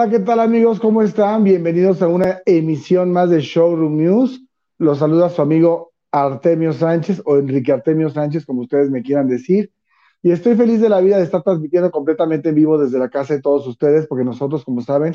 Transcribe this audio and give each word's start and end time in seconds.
Hola, 0.00 0.10
¿qué 0.10 0.20
tal 0.20 0.38
amigos? 0.38 0.78
¿Cómo 0.78 1.02
están? 1.02 1.42
Bienvenidos 1.42 2.02
a 2.02 2.06
una 2.06 2.40
emisión 2.46 3.10
más 3.10 3.30
de 3.30 3.40
Showroom 3.40 3.96
News. 3.96 4.40
Los 4.78 4.98
saluda 4.98 5.28
su 5.28 5.42
amigo 5.42 5.90
Artemio 6.12 6.72
Sánchez 6.72 7.20
o 7.24 7.36
Enrique 7.36 7.72
Artemio 7.72 8.08
Sánchez, 8.08 8.46
como 8.46 8.60
ustedes 8.60 8.92
me 8.92 9.02
quieran 9.02 9.26
decir. 9.26 9.72
Y 10.22 10.30
estoy 10.30 10.54
feliz 10.54 10.80
de 10.80 10.88
la 10.88 11.00
vida 11.00 11.16
de 11.16 11.24
estar 11.24 11.42
transmitiendo 11.42 11.90
completamente 11.90 12.50
en 12.50 12.54
vivo 12.54 12.78
desde 12.78 12.96
la 12.96 13.08
casa 13.08 13.34
de 13.34 13.40
todos 13.40 13.66
ustedes, 13.66 14.06
porque 14.06 14.24
nosotros, 14.24 14.64
como 14.64 14.82
saben, 14.82 15.14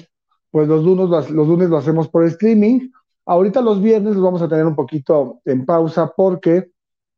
pues 0.51 0.67
los 0.67 0.83
lunes, 0.83 1.31
los 1.31 1.47
lunes 1.47 1.69
lo 1.69 1.77
hacemos 1.77 2.09
por 2.09 2.25
streaming. 2.25 2.89
Ahorita 3.25 3.61
los 3.61 3.81
viernes 3.81 4.15
los 4.15 4.23
vamos 4.23 4.41
a 4.41 4.49
tener 4.49 4.65
un 4.65 4.75
poquito 4.75 5.39
en 5.45 5.65
pausa 5.65 6.11
porque 6.13 6.71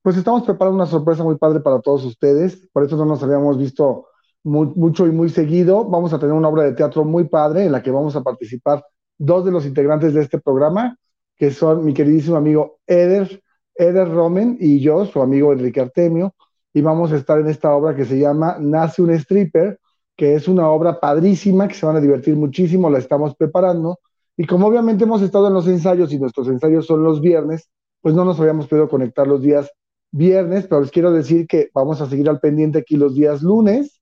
pues 0.03 0.15
estamos 0.17 0.43
preparando 0.43 0.75
una 0.75 0.85
sorpresa 0.85 1.23
muy 1.23 1.37
padre 1.39 1.61
para 1.61 1.81
todos 1.81 2.05
ustedes. 2.05 2.69
Por 2.71 2.83
eso 2.83 2.95
no 2.95 3.05
nos 3.05 3.23
habíamos 3.23 3.57
visto 3.57 4.05
mucho 4.45 5.07
y 5.07 5.11
muy 5.11 5.29
seguido. 5.29 5.85
Vamos 5.85 6.13
a 6.13 6.19
tener 6.19 6.33
una 6.33 6.47
obra 6.47 6.63
de 6.63 6.73
teatro 6.73 7.03
muy 7.03 7.25
padre 7.25 7.65
en 7.65 7.71
la 7.71 7.81
que 7.81 7.91
vamos 7.91 8.15
a 8.15 8.21
participar 8.21 8.85
dos 9.17 9.43
de 9.43 9.51
los 9.51 9.65
integrantes 9.65 10.13
de 10.13 10.21
este 10.21 10.39
programa, 10.39 10.97
que 11.35 11.51
son 11.51 11.83
mi 11.83 11.93
queridísimo 11.93 12.37
amigo 12.37 12.79
Eder, 12.85 13.41
Eder 13.73 14.09
Romen 14.09 14.57
y 14.59 14.79
yo, 14.79 15.05
su 15.05 15.21
amigo 15.21 15.51
Enrique 15.51 15.81
Artemio, 15.81 16.35
y 16.73 16.81
vamos 16.81 17.11
a 17.11 17.17
estar 17.17 17.39
en 17.39 17.47
esta 17.47 17.73
obra 17.73 17.95
que 17.95 18.05
se 18.05 18.19
llama 18.19 18.57
Nace 18.59 19.01
un 19.01 19.11
stripper, 19.11 19.79
que 20.15 20.35
es 20.35 20.47
una 20.47 20.69
obra 20.69 20.99
padrísima, 20.99 21.67
que 21.67 21.73
se 21.73 21.85
van 21.85 21.95
a 21.95 22.01
divertir 22.01 22.35
muchísimo, 22.35 22.89
la 22.89 22.99
estamos 22.99 23.35
preparando. 23.35 23.99
Y 24.37 24.45
como 24.45 24.67
obviamente 24.67 25.05
hemos 25.05 25.21
estado 25.21 25.47
en 25.47 25.53
los 25.53 25.67
ensayos 25.67 26.13
y 26.13 26.19
nuestros 26.19 26.47
ensayos 26.47 26.85
son 26.85 27.03
los 27.03 27.19
viernes, 27.19 27.69
pues 28.01 28.13
no 28.13 28.23
nos 28.23 28.39
habíamos 28.39 28.67
podido 28.67 28.87
conectar 28.89 29.25
los 29.27 29.41
días 29.41 29.71
viernes, 30.11 30.67
pero 30.67 30.81
les 30.81 30.91
quiero 30.91 31.11
decir 31.11 31.47
que 31.47 31.69
vamos 31.73 31.99
a 32.01 32.09
seguir 32.09 32.29
al 32.29 32.39
pendiente 32.39 32.79
aquí 32.79 32.95
los 32.95 33.15
días 33.15 33.41
lunes 33.41 33.94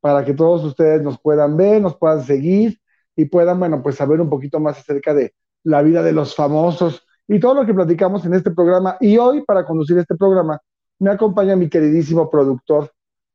para 0.00 0.24
que 0.24 0.34
todos 0.34 0.64
ustedes 0.64 1.02
nos 1.02 1.20
puedan 1.20 1.56
ver, 1.56 1.80
nos 1.80 1.96
puedan 1.96 2.22
seguir 2.22 2.78
y 3.16 3.24
puedan, 3.24 3.58
bueno, 3.58 3.82
pues 3.82 3.96
saber 3.96 4.20
un 4.20 4.30
poquito 4.30 4.60
más 4.60 4.78
acerca 4.78 5.12
de 5.14 5.34
la 5.64 5.82
vida 5.82 6.02
de 6.02 6.12
los 6.12 6.34
famosos 6.34 7.04
y 7.26 7.40
todo 7.40 7.54
lo 7.54 7.66
que 7.66 7.74
platicamos 7.74 8.24
en 8.24 8.34
este 8.34 8.50
programa. 8.50 8.96
Y 9.00 9.18
hoy, 9.18 9.42
para 9.42 9.64
conducir 9.64 9.98
este 9.98 10.16
programa, 10.16 10.60
me 10.98 11.10
acompaña 11.10 11.56
mi 11.56 11.68
queridísimo 11.68 12.30
productor 12.30 12.92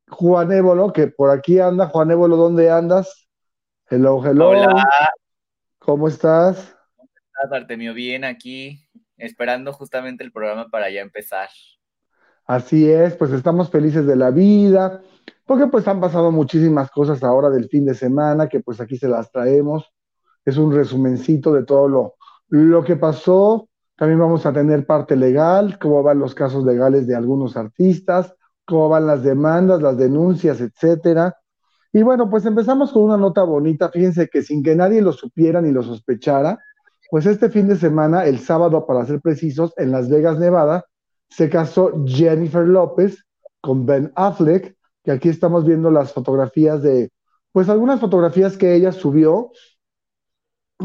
Juan 0.09 0.51
Évolo, 0.51 0.91
que 0.91 1.07
por 1.07 1.29
aquí 1.29 1.59
anda. 1.59 1.87
Juan 1.87 2.11
Évolo, 2.11 2.35
¿dónde 2.35 2.69
andas? 2.69 3.27
Hello, 3.89 4.21
hello. 4.25 4.49
Hola. 4.49 4.85
¿Cómo 5.79 6.07
estás? 6.07 6.75
¿Cómo 6.95 7.09
estás, 7.13 7.51
Artemio? 7.51 7.93
Bien, 7.93 8.23
aquí, 8.23 8.79
esperando 9.17 9.73
justamente 9.73 10.23
el 10.23 10.31
programa 10.31 10.69
para 10.69 10.89
ya 10.89 11.01
empezar. 11.01 11.49
Así 12.45 12.89
es, 12.89 13.15
pues 13.15 13.31
estamos 13.31 13.69
felices 13.69 14.05
de 14.05 14.15
la 14.15 14.29
vida, 14.31 15.01
porque 15.45 15.67
pues 15.67 15.87
han 15.87 16.01
pasado 16.01 16.31
muchísimas 16.31 16.91
cosas 16.91 17.23
ahora 17.23 17.49
del 17.49 17.69
fin 17.69 17.85
de 17.85 17.93
semana, 17.93 18.49
que 18.49 18.59
pues 18.59 18.81
aquí 18.81 18.97
se 18.97 19.07
las 19.07 19.31
traemos. 19.31 19.91
Es 20.45 20.57
un 20.57 20.73
resumencito 20.73 21.53
de 21.53 21.63
todo 21.63 21.87
lo, 21.87 22.15
lo 22.49 22.83
que 22.83 22.97
pasó. 22.97 23.69
También 23.95 24.19
vamos 24.19 24.45
a 24.45 24.51
tener 24.51 24.85
parte 24.85 25.15
legal, 25.15 25.77
cómo 25.79 26.03
van 26.03 26.19
los 26.19 26.35
casos 26.35 26.65
legales 26.65 27.07
de 27.07 27.15
algunos 27.15 27.55
artistas, 27.55 28.35
cómo 28.65 28.89
van 28.89 29.07
las 29.07 29.23
demandas, 29.23 29.81
las 29.81 29.97
denuncias, 29.97 30.59
etcétera. 30.59 31.37
Y 31.93 32.01
bueno, 32.01 32.29
pues 32.29 32.45
empezamos 32.45 32.91
con 32.91 33.03
una 33.03 33.17
nota 33.17 33.43
bonita. 33.43 33.89
Fíjense 33.89 34.27
que 34.27 34.41
sin 34.41 34.63
que 34.63 34.75
nadie 34.75 35.01
lo 35.01 35.13
supiera 35.13 35.61
ni 35.61 35.71
lo 35.71 35.83
sospechara, 35.83 36.57
pues 37.11 37.27
este 37.27 37.49
fin 37.49 37.67
de 37.67 37.75
semana, 37.75 38.25
el 38.25 38.39
sábado 38.39 38.87
para 38.87 39.05
ser 39.05 39.21
precisos, 39.21 39.73
en 39.77 39.91
Las 39.91 40.09
Vegas, 40.09 40.39
Nevada, 40.39 40.85
se 41.35 41.49
casó 41.49 41.91
Jennifer 42.05 42.67
López 42.67 43.25
con 43.59 43.85
Ben 43.87 44.11
Affleck, 44.15 44.75
que 45.03 45.11
aquí 45.11 45.29
estamos 45.29 45.65
viendo 45.65 45.89
las 45.89 46.13
fotografías 46.13 46.83
de, 46.83 47.11
pues 47.51 47.69
algunas 47.69 47.99
fotografías 47.99 48.55
que 48.55 48.75
ella 48.75 48.91
subió. 48.91 49.51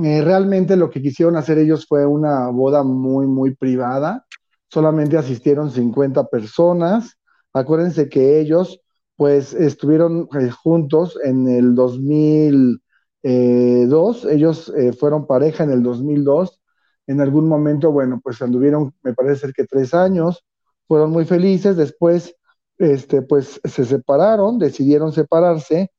Eh, 0.03 0.23
realmente 0.23 0.77
lo 0.77 0.91
que 0.91 1.03
quisieron 1.03 1.37
hacer 1.37 1.59
ellos 1.59 1.87
fue 1.87 2.07
una 2.07 2.49
boda 2.49 2.83
muy, 2.83 3.27
muy 3.27 3.55
privada. 3.55 4.25
Solamente 4.71 5.19
asistieron 5.19 5.71
50 5.71 6.29
personas. 6.29 7.19
Acuérdense 7.53 8.09
que 8.09 8.41
ellos, 8.41 8.81
pues, 9.17 9.53
estuvieron 9.53 10.29
eh, 10.41 10.51
juntos 10.51 11.19
en 11.25 11.47
el 11.49 11.75
2002. 11.75 12.81
Eh, 14.25 14.35
ellos 14.35 14.73
fueron 14.99 15.27
pareja 15.27 15.65
en 15.65 15.73
el 15.73 15.83
2002 15.83 16.59
en 17.09 17.21
algún 17.23 17.49
momento, 17.49 17.91
bueno, 17.91 18.21
pues 18.23 18.41
anduvieron, 18.43 18.95
me 19.03 19.15
parece 19.15 19.51
que 19.53 19.65
tres 19.65 19.95
años, 19.95 20.45
fueron 20.87 21.11
muy 21.11 21.25
felices, 21.25 21.77
después, 21.77 22.37
este, 22.79 23.23
pues 23.23 23.61
se 23.65 23.85
separaron, 23.87 24.59
decidieron 24.59 25.13
separarse 25.13 25.91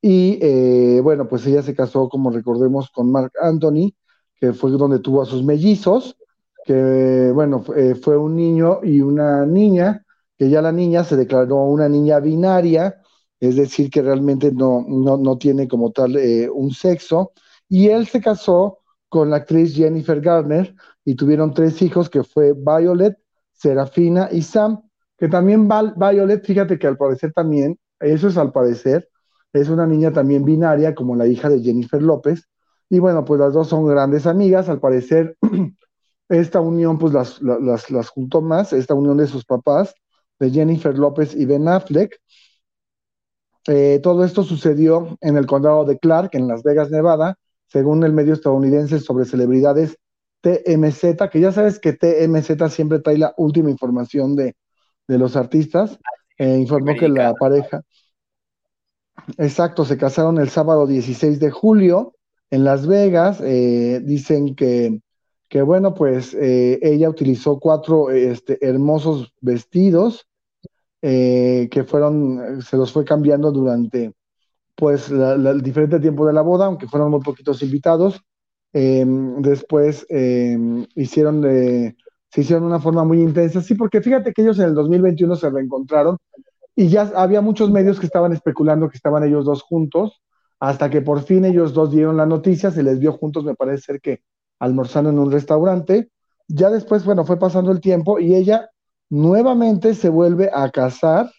y, 0.00 0.38
eh, 0.42 1.00
bueno, 1.02 1.28
pues 1.28 1.46
ella 1.46 1.62
se 1.62 1.74
casó, 1.74 2.08
como 2.08 2.30
recordemos, 2.30 2.90
con 2.90 3.12
Mark 3.12 3.32
Anthony, 3.40 3.94
que 4.40 4.54
fue 4.54 4.70
donde 4.72 5.00
tuvo 5.00 5.22
a 5.22 5.26
sus 5.26 5.44
mellizos, 5.44 6.16
que, 6.64 7.30
bueno, 7.34 7.62
eh, 7.76 7.94
fue 7.94 8.16
un 8.16 8.34
niño 8.34 8.80
y 8.82 9.02
una 9.02 9.44
niña, 9.44 10.04
que 10.38 10.48
ya 10.48 10.62
la 10.62 10.72
niña 10.72 11.04
se 11.04 11.16
declaró 11.16 11.64
una 11.64 11.90
niña 11.90 12.20
binaria, 12.20 13.02
es 13.38 13.56
decir, 13.56 13.90
que 13.90 14.00
realmente 14.00 14.50
no, 14.50 14.82
no, 14.88 15.36
tiene 15.36 15.68
como 15.68 15.92
tal 15.92 16.16
eh, 16.16 16.48
un 16.48 16.70
sexo, 16.70 17.32
y 17.68 17.88
él 17.88 18.06
se 18.06 18.22
casó 18.22 18.78
con 19.14 19.30
la 19.30 19.36
actriz 19.36 19.76
Jennifer 19.76 20.20
Garner 20.20 20.74
y 21.04 21.14
tuvieron 21.14 21.54
tres 21.54 21.80
hijos 21.82 22.10
que 22.10 22.24
fue 22.24 22.52
Violet, 22.52 23.16
Serafina 23.52 24.28
y 24.32 24.42
Sam, 24.42 24.82
que 25.16 25.28
también 25.28 25.68
Violet, 25.68 26.44
fíjate 26.44 26.80
que 26.80 26.88
al 26.88 26.96
parecer 26.96 27.32
también, 27.32 27.78
eso 28.00 28.26
es 28.26 28.36
al 28.36 28.50
parecer, 28.50 29.08
es 29.52 29.68
una 29.68 29.86
niña 29.86 30.12
también 30.12 30.44
binaria 30.44 30.96
como 30.96 31.14
la 31.14 31.28
hija 31.28 31.48
de 31.48 31.60
Jennifer 31.60 32.02
López, 32.02 32.48
y 32.90 32.98
bueno, 32.98 33.24
pues 33.24 33.38
las 33.38 33.54
dos 33.54 33.68
son 33.68 33.86
grandes 33.86 34.26
amigas, 34.26 34.68
al 34.68 34.80
parecer 34.80 35.36
esta 36.28 36.60
unión 36.60 36.98
pues 36.98 37.12
las, 37.12 37.40
las, 37.40 37.92
las 37.92 38.08
juntó 38.08 38.42
más, 38.42 38.72
esta 38.72 38.94
unión 38.94 39.18
de 39.18 39.28
sus 39.28 39.44
papás, 39.44 39.94
de 40.40 40.50
Jennifer 40.50 40.98
López 40.98 41.36
y 41.36 41.44
Ben 41.46 41.68
Affleck. 41.68 42.20
Eh, 43.68 44.00
todo 44.02 44.24
esto 44.24 44.42
sucedió 44.42 45.16
en 45.20 45.36
el 45.36 45.46
condado 45.46 45.84
de 45.84 46.00
Clark, 46.00 46.30
en 46.32 46.48
Las 46.48 46.64
Vegas, 46.64 46.90
Nevada, 46.90 47.38
según 47.74 48.04
el 48.04 48.12
medio 48.12 48.34
estadounidense 48.34 49.00
sobre 49.00 49.24
celebridades 49.24 49.98
TMZ, 50.42 51.28
que 51.28 51.40
ya 51.40 51.50
sabes 51.50 51.80
que 51.80 51.92
TMZ 51.92 52.72
siempre 52.72 53.00
trae 53.00 53.18
la 53.18 53.34
última 53.36 53.68
información 53.68 54.36
de, 54.36 54.54
los 55.08 55.34
artistas, 55.34 55.98
eh, 56.38 56.56
informó 56.56 56.94
que 56.94 57.08
la 57.08 57.34
pareja, 57.34 57.82
exacto, 59.38 59.84
se 59.84 59.98
casaron 59.98 60.38
el 60.38 60.50
sábado 60.50 60.86
16 60.86 61.40
de 61.40 61.50
julio 61.50 62.14
en 62.48 62.62
Las 62.62 62.86
Vegas, 62.86 63.40
eh, 63.42 64.00
dicen 64.04 64.54
que, 64.54 65.00
que, 65.48 65.62
bueno, 65.62 65.94
pues 65.94 66.32
eh, 66.32 66.78
ella 66.80 67.10
utilizó 67.10 67.58
cuatro 67.58 68.12
este, 68.12 68.64
hermosos 68.64 69.34
vestidos 69.40 70.28
que 71.00 71.84
fueron, 71.86 72.62
se 72.62 72.78
los 72.78 72.92
fue 72.92 73.04
cambiando 73.04 73.50
durante 73.50 74.14
pues 74.74 75.10
el 75.10 75.62
diferente 75.62 76.00
tiempo 76.00 76.26
de 76.26 76.32
la 76.32 76.42
boda, 76.42 76.66
aunque 76.66 76.88
fueron 76.88 77.10
muy 77.10 77.20
poquitos 77.20 77.62
invitados. 77.62 78.20
Em, 78.72 79.40
después 79.40 80.04
em, 80.08 80.86
hicieron 80.96 81.42
se 82.34 82.40
hicieron 82.40 82.64
de 82.64 82.68
una 82.68 82.80
forma 82.80 83.04
muy 83.04 83.22
intensa, 83.22 83.60
sí, 83.62 83.76
porque 83.76 84.00
fíjate 84.02 84.32
que 84.32 84.42
ellos 84.42 84.58
en 84.58 84.66
el 84.66 84.74
2021 84.74 85.36
se 85.36 85.48
reencontraron 85.50 86.18
y 86.74 86.88
ya 86.88 87.12
había 87.14 87.40
muchos 87.40 87.70
medios 87.70 88.00
que 88.00 88.06
estaban 88.06 88.32
especulando 88.32 88.88
que 88.88 88.96
estaban 88.96 89.22
ellos 89.24 89.44
dos 89.44 89.62
juntos, 89.62 90.20
hasta 90.58 90.90
que 90.90 91.00
por 91.00 91.22
fin 91.22 91.44
ellos 91.44 91.72
dos 91.74 91.92
dieron 91.92 92.16
la 92.16 92.26
noticia, 92.26 92.70
se 92.72 92.82
les 92.82 92.98
vio 92.98 93.12
juntos, 93.12 93.44
me 93.44 93.54
parece 93.54 93.82
ser 93.82 94.00
que 94.00 94.22
almorzando 94.58 95.10
en 95.10 95.18
un 95.20 95.30
restaurante. 95.30 96.10
Ya 96.48 96.70
después, 96.70 97.04
bueno, 97.04 97.24
fue 97.24 97.38
pasando 97.38 97.70
el 97.70 97.80
tiempo 97.80 98.18
y 98.18 98.34
ella 98.34 98.68
nuevamente 99.10 99.94
se 99.94 100.08
vuelve 100.08 100.50
a 100.52 100.68
casar 100.70 101.30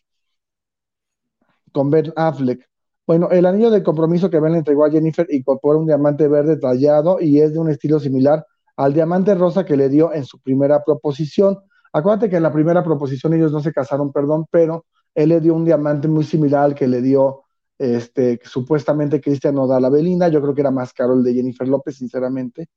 con 1.74 1.90
Ben 1.90 2.14
Affleck. 2.16 2.66
Bueno, 3.08 3.30
el 3.30 3.46
anillo 3.46 3.70
de 3.70 3.84
compromiso 3.84 4.30
que 4.30 4.40
Ben 4.40 4.54
le 4.54 4.60
entregó 4.60 4.86
a 4.86 4.90
Jennifer 4.90 5.28
incorpora 5.30 5.78
un 5.78 5.86
diamante 5.86 6.28
verde 6.28 6.58
tallado 6.58 7.20
y 7.22 7.40
es 7.40 7.54
de 7.54 7.60
un 7.60 7.70
estilo 7.70 8.00
similar 8.00 8.46
al 8.78 8.94
diamante 8.94 9.36
rosa 9.36 9.64
que 9.64 9.78
le 9.78 9.90
dio 9.90 10.12
en 10.12 10.26
su 10.26 10.40
primera 10.40 10.84
proposición. 10.84 11.60
Acuérdate 11.94 12.30
que 12.30 12.38
en 12.38 12.44
la 12.44 12.52
primera 12.52 12.84
proposición 12.84 13.34
ellos 13.34 13.52
no 13.52 13.60
se 13.62 13.72
casaron, 13.72 14.12
perdón, 14.12 14.48
pero 14.50 14.86
él 15.14 15.30
le 15.30 15.40
dio 15.40 15.54
un 15.54 15.66
diamante 15.66 16.08
muy 16.08 16.24
similar 16.24 16.64
al 16.64 16.76
que 16.76 16.88
le 16.88 17.02
dio 17.02 17.44
este, 17.78 18.40
supuestamente 18.44 19.22
Cristian 19.22 19.58
Odal 19.58 19.86
a 19.86 19.90
Belinda. 19.90 20.28
Yo 20.28 20.42
creo 20.42 20.56
que 20.56 20.62
era 20.62 20.72
más 20.72 20.92
caro 20.92 21.14
el 21.14 21.24
de 21.24 21.34
Jennifer 21.34 21.68
López, 21.68 21.98
sinceramente. 21.98 22.68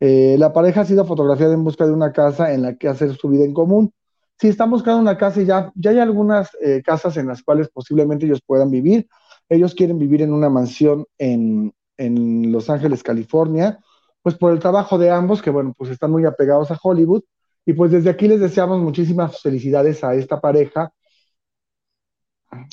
Eh, 0.00 0.36
la 0.38 0.52
pareja 0.52 0.82
ha 0.82 0.84
sido 0.84 1.04
fotografiada 1.04 1.54
en 1.54 1.64
busca 1.64 1.86
de 1.86 1.92
una 1.92 2.12
casa 2.12 2.52
en 2.52 2.62
la 2.62 2.76
que 2.76 2.88
hacer 2.88 3.14
su 3.14 3.28
vida 3.28 3.44
en 3.44 3.54
común. 3.54 3.92
Si 4.38 4.48
están 4.48 4.70
buscando 4.70 5.00
una 5.00 5.16
casa 5.16 5.40
y 5.40 5.46
ya, 5.46 5.72
ya 5.74 5.90
hay 5.90 5.98
algunas 5.98 6.50
eh, 6.60 6.82
casas 6.84 7.16
en 7.16 7.26
las 7.26 7.42
cuales 7.42 7.68
posiblemente 7.68 8.26
ellos 8.26 8.42
puedan 8.44 8.70
vivir. 8.70 9.08
Ellos 9.48 9.74
quieren 9.74 9.98
vivir 9.98 10.22
en 10.22 10.32
una 10.32 10.48
mansión 10.48 11.06
en, 11.18 11.72
Los 12.52 12.68
Ángeles, 12.68 13.02
California, 13.02 13.78
pues 14.22 14.34
por 14.36 14.52
el 14.52 14.58
trabajo 14.58 14.98
de 14.98 15.10
ambos, 15.10 15.40
que 15.40 15.50
bueno, 15.50 15.74
pues 15.76 15.90
están 15.90 16.10
muy 16.10 16.24
apegados 16.24 16.70
a 16.70 16.78
Hollywood. 16.82 17.22
Y 17.64 17.72
pues 17.72 17.90
desde 17.90 18.10
aquí 18.10 18.28
les 18.28 18.40
deseamos 18.40 18.80
muchísimas 18.80 19.40
felicidades 19.40 20.04
a 20.04 20.14
esta 20.14 20.40
pareja, 20.40 20.92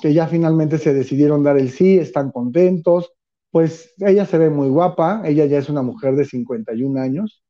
que 0.01 0.13
ya 0.13 0.27
finalmente 0.27 0.77
se 0.77 0.93
decidieron 0.93 1.43
dar 1.43 1.57
el 1.57 1.69
sí, 1.69 1.97
están 1.97 2.31
contentos, 2.31 3.11
pues 3.49 3.93
ella 3.99 4.25
se 4.25 4.37
ve 4.37 4.49
muy 4.49 4.69
guapa, 4.69 5.21
ella 5.25 5.45
ya 5.45 5.57
es 5.57 5.69
una 5.69 5.81
mujer 5.81 6.15
de 6.15 6.25
51 6.25 6.99
años. 6.99 7.43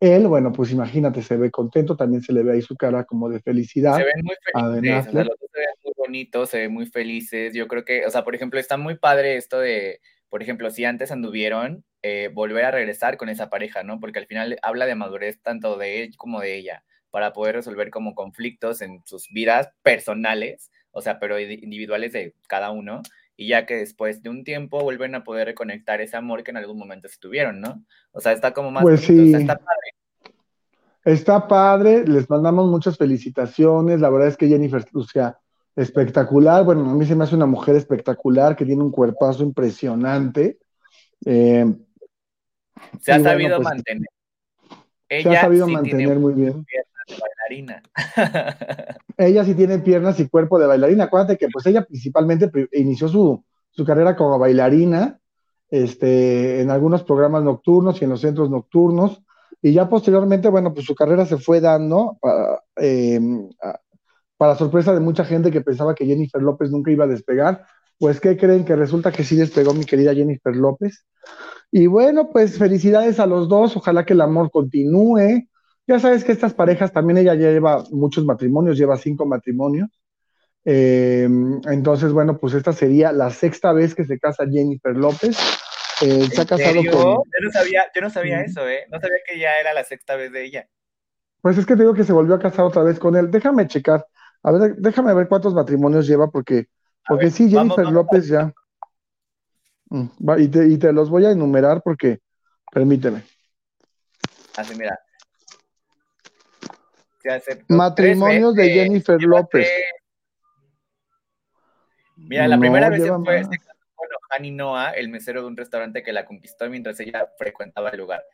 Él, 0.00 0.28
bueno, 0.28 0.52
pues 0.52 0.70
imagínate, 0.70 1.22
se 1.22 1.36
ve 1.36 1.50
contento, 1.50 1.96
también 1.96 2.22
se 2.22 2.32
le 2.32 2.44
ve 2.44 2.52
ahí 2.52 2.62
su 2.62 2.76
cara 2.76 3.04
como 3.04 3.28
de 3.28 3.40
felicidad. 3.40 3.96
Se 3.96 4.04
ven 4.04 4.24
muy 4.24 4.36
felices, 4.52 5.26
o 5.98 6.04
sea, 6.04 6.26
dos 6.32 6.50
se 6.50 6.58
ven 6.58 6.72
muy 6.72 6.86
felices. 6.86 7.54
Yo 7.54 7.68
creo 7.68 7.84
que, 7.84 8.06
o 8.06 8.10
sea, 8.10 8.24
por 8.24 8.34
ejemplo, 8.34 8.58
está 8.60 8.76
muy 8.76 8.96
padre 8.96 9.36
esto 9.36 9.58
de, 9.58 10.00
por 10.28 10.42
ejemplo, 10.42 10.70
si 10.70 10.84
antes 10.84 11.10
anduvieron, 11.10 11.84
eh, 12.02 12.30
volver 12.32 12.64
a 12.64 12.70
regresar 12.70 13.16
con 13.16 13.28
esa 13.28 13.50
pareja, 13.50 13.82
¿no? 13.82 13.98
Porque 14.00 14.18
al 14.18 14.26
final 14.26 14.58
habla 14.62 14.86
de 14.86 14.94
madurez 14.94 15.40
tanto 15.42 15.76
de 15.76 16.02
él 16.02 16.16
como 16.16 16.40
de 16.40 16.56
ella, 16.56 16.84
para 17.10 17.32
poder 17.32 17.56
resolver 17.56 17.90
como 17.90 18.14
conflictos 18.14 18.82
en 18.82 19.02
sus 19.04 19.28
vidas 19.30 19.70
personales, 19.82 20.70
o 20.90 21.00
sea, 21.00 21.18
pero 21.18 21.40
individuales 21.40 22.12
de 22.12 22.34
cada 22.46 22.70
uno, 22.70 23.02
y 23.36 23.48
ya 23.48 23.66
que 23.66 23.76
después 23.76 24.22
de 24.22 24.30
un 24.30 24.44
tiempo 24.44 24.82
vuelven 24.82 25.14
a 25.14 25.24
poder 25.24 25.46
reconectar 25.46 26.00
ese 26.00 26.16
amor 26.16 26.42
que 26.42 26.50
en 26.50 26.56
algún 26.56 26.78
momento 26.78 27.08
se 27.08 27.18
tuvieron, 27.18 27.60
¿no? 27.60 27.84
O 28.12 28.20
sea, 28.20 28.32
está 28.32 28.52
como 28.52 28.70
más 28.70 28.82
pues 28.82 29.00
sí. 29.00 29.32
está 29.34 29.56
padre. 29.56 29.94
Está 31.04 31.48
padre, 31.48 32.04
les 32.06 32.28
mandamos 32.28 32.68
muchas 32.68 32.98
felicitaciones, 32.98 34.00
la 34.00 34.10
verdad 34.10 34.28
es 34.28 34.36
que 34.36 34.48
Jennifer, 34.48 34.84
o 34.92 35.04
sea, 35.04 35.38
espectacular, 35.80 36.64
bueno, 36.64 36.90
a 36.90 36.94
mí 36.94 37.06
se 37.06 37.14
me 37.14 37.24
hace 37.24 37.34
una 37.34 37.46
mujer 37.46 37.76
espectacular 37.76 38.56
que 38.56 38.64
tiene 38.64 38.82
un 38.82 38.90
cuerpazo 38.90 39.42
impresionante. 39.42 40.58
Eh, 41.24 41.66
se 43.00 43.12
ha 43.12 43.20
sabido 43.20 43.56
pues, 43.56 43.68
mantener. 43.68 44.08
se 45.08 45.28
ha 45.28 45.40
sabido 45.40 45.68
mantener 45.68 46.18
muy 46.18 46.34
bien 46.34 46.64
bailarina. 47.16 47.82
ella 49.16 49.44
sí 49.44 49.54
tiene 49.54 49.78
piernas 49.78 50.18
y 50.20 50.28
cuerpo 50.28 50.58
de 50.58 50.66
bailarina. 50.66 51.04
Acuérdate 51.04 51.36
que 51.36 51.48
pues 51.48 51.66
ella 51.66 51.84
principalmente 51.84 52.50
inició 52.72 53.08
su, 53.08 53.44
carrera 53.86 54.16
como 54.16 54.38
bailarina 54.38 55.20
este, 55.70 56.60
en 56.60 56.70
algunos 56.70 57.04
programas 57.04 57.44
nocturnos 57.44 58.00
y 58.00 58.04
en 58.04 58.10
los 58.10 58.20
centros 58.20 58.50
nocturnos. 58.50 59.22
Y 59.62 59.72
ya 59.72 59.88
posteriormente, 59.88 60.48
bueno, 60.48 60.72
pues 60.72 60.86
su 60.86 60.94
carrera 60.94 61.26
se 61.26 61.38
fue 61.38 61.60
dando 61.60 62.16
para, 62.20 62.62
em, 62.76 63.48
para 64.38 64.54
sorpresa 64.54 64.94
de 64.94 65.00
mucha 65.00 65.24
gente 65.24 65.50
que 65.50 65.60
pensaba 65.60 65.94
que 65.94 66.06
Jennifer 66.06 66.40
López 66.40 66.70
nunca 66.70 66.90
iba 66.90 67.04
a 67.04 67.08
despegar. 67.08 67.66
Pues, 67.98 68.20
¿qué 68.20 68.36
creen? 68.36 68.64
Que 68.64 68.76
resulta 68.76 69.10
que 69.10 69.24
sí 69.24 69.36
despegó 69.36 69.74
mi 69.74 69.84
querida 69.84 70.14
Jennifer 70.14 70.54
López. 70.54 71.04
Y 71.72 71.88
bueno, 71.88 72.30
pues 72.30 72.56
felicidades 72.56 73.18
a 73.18 73.26
los 73.26 73.48
dos. 73.48 73.76
Ojalá 73.76 74.06
que 74.06 74.14
el 74.14 74.20
amor 74.20 74.50
continúe. 74.50 75.48
Ya 75.86 75.98
sabes 75.98 76.22
que 76.22 76.32
estas 76.32 76.54
parejas 76.54 76.92
también 76.92 77.18
ella 77.18 77.34
ya 77.34 77.50
lleva 77.50 77.82
muchos 77.90 78.24
matrimonios, 78.24 78.78
lleva 78.78 78.96
cinco 78.96 79.26
matrimonios. 79.26 79.90
Eh, 80.64 81.28
entonces, 81.64 82.12
bueno, 82.12 82.38
pues 82.38 82.54
esta 82.54 82.72
sería 82.72 83.10
la 83.10 83.30
sexta 83.30 83.72
vez 83.72 83.94
que 83.94 84.04
se 84.04 84.20
casa 84.20 84.44
Jennifer 84.48 84.96
López. 84.96 85.36
Eh, 86.02 86.28
se 86.32 86.40
ha 86.40 86.46
casado 86.46 86.76
con. 86.76 86.84
Yo 86.84 87.22
no 87.42 87.50
sabía, 87.50 87.84
yo 87.92 88.00
no 88.02 88.10
sabía 88.10 88.42
eso, 88.42 88.68
¿eh? 88.68 88.86
No 88.92 89.00
sabía 89.00 89.16
que 89.26 89.40
ya 89.40 89.58
era 89.58 89.72
la 89.74 89.82
sexta 89.82 90.14
vez 90.14 90.30
de 90.30 90.44
ella. 90.44 90.68
Pues 91.40 91.58
es 91.58 91.66
que 91.66 91.74
te 91.74 91.82
digo 91.82 91.94
que 91.94 92.04
se 92.04 92.12
volvió 92.12 92.36
a 92.36 92.38
casar 92.38 92.66
otra 92.66 92.84
vez 92.84 93.00
con 93.00 93.16
él. 93.16 93.30
Déjame 93.30 93.66
checar. 93.66 94.06
A 94.42 94.52
ver, 94.52 94.76
déjame 94.76 95.14
ver 95.14 95.28
cuántos 95.28 95.54
matrimonios 95.54 96.06
lleva, 96.06 96.30
porque, 96.30 96.68
porque 97.06 97.30
sí, 97.30 97.50
Jennifer 97.50 97.86
López 97.86 98.28
ya. 98.28 98.52
Mm, 99.90 100.06
y, 100.38 100.48
te, 100.48 100.68
y 100.68 100.78
te 100.78 100.92
los 100.92 101.10
voy 101.10 101.24
a 101.24 101.30
enumerar 101.30 101.82
porque, 101.82 102.20
permíteme. 102.72 103.22
Así, 104.56 104.74
mira, 104.76 104.98
Matrimonios 107.68 108.54
de 108.54 108.70
Jennifer 108.70 109.20
López. 109.22 109.68
Mira, 112.16 112.48
la 112.48 112.58
primera 112.58 112.88
vez 112.88 113.02
fue 113.06 113.42
con 113.42 114.08
Hani 114.30 114.50
Noah, 114.50 114.90
el 114.92 115.08
mesero 115.08 115.42
de 115.42 115.46
un 115.48 115.56
restaurante 115.56 116.02
que 116.02 116.12
la 116.12 116.24
conquistó 116.24 116.68
mientras 116.68 116.98
ella 117.00 117.28
frecuentaba 117.36 117.90
el 117.90 117.98
lugar. 117.98 118.24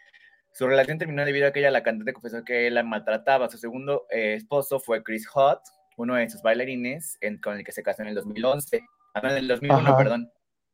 Su 0.52 0.66
relación 0.66 0.98
terminó 0.98 1.24
debido 1.24 1.48
a 1.48 1.52
que 1.52 1.60
ella, 1.60 1.70
la 1.70 1.82
cantante, 1.82 2.12
confesó 2.12 2.44
que 2.44 2.68
él 2.68 2.74
la 2.74 2.82
maltrataba. 2.82 3.48
Su 3.48 3.58
segundo 3.58 4.06
eh, 4.10 4.34
esposo 4.34 4.78
fue 4.78 5.02
Chris 5.02 5.26
Hot, 5.28 5.60
uno 5.96 6.14
de 6.14 6.28
sus 6.28 6.42
bailarines, 6.42 7.18
con 7.42 7.56
el 7.56 7.64
que 7.64 7.72
se 7.72 7.82
casó 7.82 8.02
en 8.02 8.08
el 8.08 8.14
2011. 8.14 8.80
Ah, 9.14 9.20
en 9.22 9.36
el 9.36 9.48
2001, 9.48 9.96
perdón. 9.96 10.30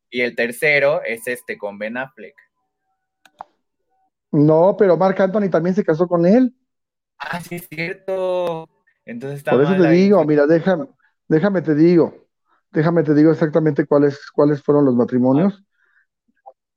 Y 0.09 0.21
el 0.21 0.35
tercero 0.35 1.01
es 1.03 1.27
este, 1.27 1.57
con 1.57 1.77
Ben 1.77 1.97
Affleck. 1.97 2.35
No, 4.31 4.75
pero 4.77 4.97
Mark 4.97 5.21
Anthony 5.21 5.49
también 5.49 5.75
se 5.75 5.83
casó 5.83 6.07
con 6.07 6.25
él. 6.25 6.55
Ah, 7.17 7.39
sí, 7.39 7.55
es 7.55 7.67
cierto. 7.69 8.69
Entonces 9.05 9.43
Por 9.43 9.61
eso 9.61 9.75
te 9.75 9.89
digo, 9.89 10.23
mira, 10.25 10.45
déjame, 10.45 10.87
déjame 11.27 11.61
te 11.61 11.75
digo, 11.75 12.15
déjame 12.71 13.03
te 13.03 13.13
digo 13.13 13.31
exactamente 13.31 13.85
cuáles, 13.85 14.29
cuáles 14.31 14.63
fueron 14.63 14.85
los 14.85 14.95
matrimonios. 14.95 15.63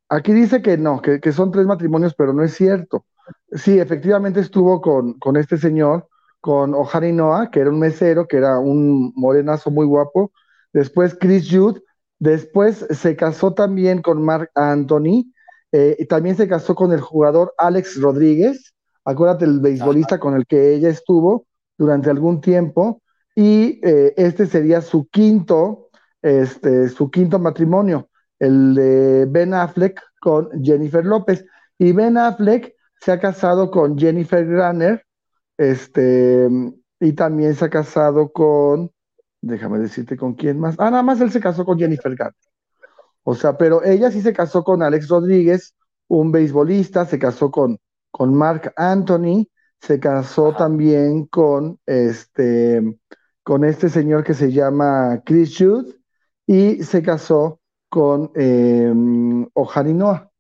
Aquí 0.09 0.33
dice 0.33 0.63
que 0.63 0.77
no, 0.77 1.01
que, 1.01 1.33
son 1.33 1.51
tres 1.51 1.67
matrimonios, 1.67 2.15
pero 2.15 2.33
no 2.33 2.43
es 2.43 2.55
cierto. 2.55 3.07
Sí, 3.53 3.79
efectivamente 3.79 4.41
estuvo 4.41 4.81
con, 4.81 5.19
con 5.19 5.37
este 5.37 5.57
señor, 5.57 6.09
con 6.45 6.75
Ohari 6.75 7.11
Noah, 7.11 7.51
que 7.51 7.61
era 7.61 7.71
un 7.71 7.79
mesero, 7.79 8.29
que 8.29 8.37
era 8.37 8.59
un 8.59 9.15
morenazo 9.17 9.71
muy 9.71 9.87
guapo. 9.87 10.31
Después 10.75 11.17
Chris 11.19 11.49
Jude. 11.51 11.81
Después 12.19 12.87
se 12.91 13.17
casó 13.17 13.55
también 13.55 14.03
con 14.03 14.23
Mark 14.23 14.51
Anthony. 14.55 15.33
Eh, 15.73 15.97
y 15.99 16.05
también 16.05 16.37
se 16.37 16.47
casó 16.47 16.75
con 16.75 16.93
el 16.93 17.01
jugador 17.01 17.55
Alex 17.57 17.99
Rodríguez. 17.99 18.75
Acuérdate 19.07 19.47
el 19.47 19.61
beisbolista 19.61 20.19
con 20.19 20.35
el 20.35 20.47
que 20.47 20.75
ella 20.75 20.91
estuvo 20.91 21.47
durante 21.79 22.11
algún 22.11 22.43
tiempo 22.43 23.01
y 23.35 23.81
eh, 23.83 24.13
este 24.19 24.45
sería 24.45 24.83
su 24.83 25.09
quinto, 25.09 25.89
este, 26.21 26.91
su 26.91 27.11
quinto 27.11 27.39
matrimonio, 27.39 28.11
el 28.39 28.75
de 28.75 29.25
Ben 29.31 29.55
Affleck 29.55 29.99
con 30.21 30.51
Jennifer 30.63 31.07
López. 31.07 31.43
Y 31.79 31.93
Ben 31.93 32.19
Affleck 32.19 32.75
se 33.01 33.13
ha 33.13 33.19
casado 33.19 33.71
con 33.71 33.97
Jennifer 33.97 34.47
Granner, 34.47 35.07
este, 35.59 36.49
y 37.01 37.13
también 37.13 37.55
se 37.55 37.67
ha 37.67 37.71
casado 37.71 38.33
con, 38.33 38.91
déjame 39.41 39.79
decirte 39.79 40.17
con 40.17 40.35
quién 40.35 40.59
más. 40.61 40.77
Ah, 40.79 40.91
nada 40.91 41.03
más 41.03 41.21
él 41.21 41.31
se 41.31 41.41
casó 41.41 41.65
con 41.65 41.79
Jennifer 41.79 42.15
Granner. 42.15 42.35
O 43.23 43.35
sea, 43.35 43.57
pero 43.57 43.83
ella 43.85 44.11
sí 44.11 44.21
se 44.23 44.33
casó 44.33 44.65
con 44.65 44.83
Alex 44.83 45.09
Rodríguez, 45.09 45.75
un 46.09 46.33
beisbolista, 46.33 47.07
se 47.07 47.19
casó 47.19 47.51
con 47.51 47.79
con 48.15 48.33
Mark 48.33 48.73
Anthony, 48.77 49.49
se 49.81 49.99
casó 49.99 50.55
también 50.55 51.27
con 51.27 51.81
este, 51.85 52.97
con 53.43 53.65
este 53.65 53.89
señor 53.89 54.23
que 54.23 54.35
se 54.35 54.53
llama 54.53 55.21
Chris 55.25 55.57
Jude 55.59 55.97
y 56.47 56.85
se 56.85 57.03
casó 57.03 57.59
con 57.89 58.31
eh, 58.37 58.93
Noah. 58.95 60.31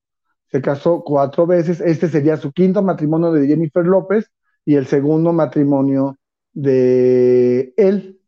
Se 0.52 0.62
casó 0.62 1.02
cuatro 1.02 1.48
veces. 1.48 1.80
Este 1.80 2.08
sería 2.08 2.36
su 2.36 2.52
quinto 2.52 2.80
matrimonio 2.80 3.32
de 3.32 3.48
Jennifer 3.48 3.84
López 3.84 4.30
y 4.64 4.76
el 4.76 4.86
segundo 4.86 5.32
matrimonio 5.32 6.16
de 6.52 7.74
él. 7.76 8.20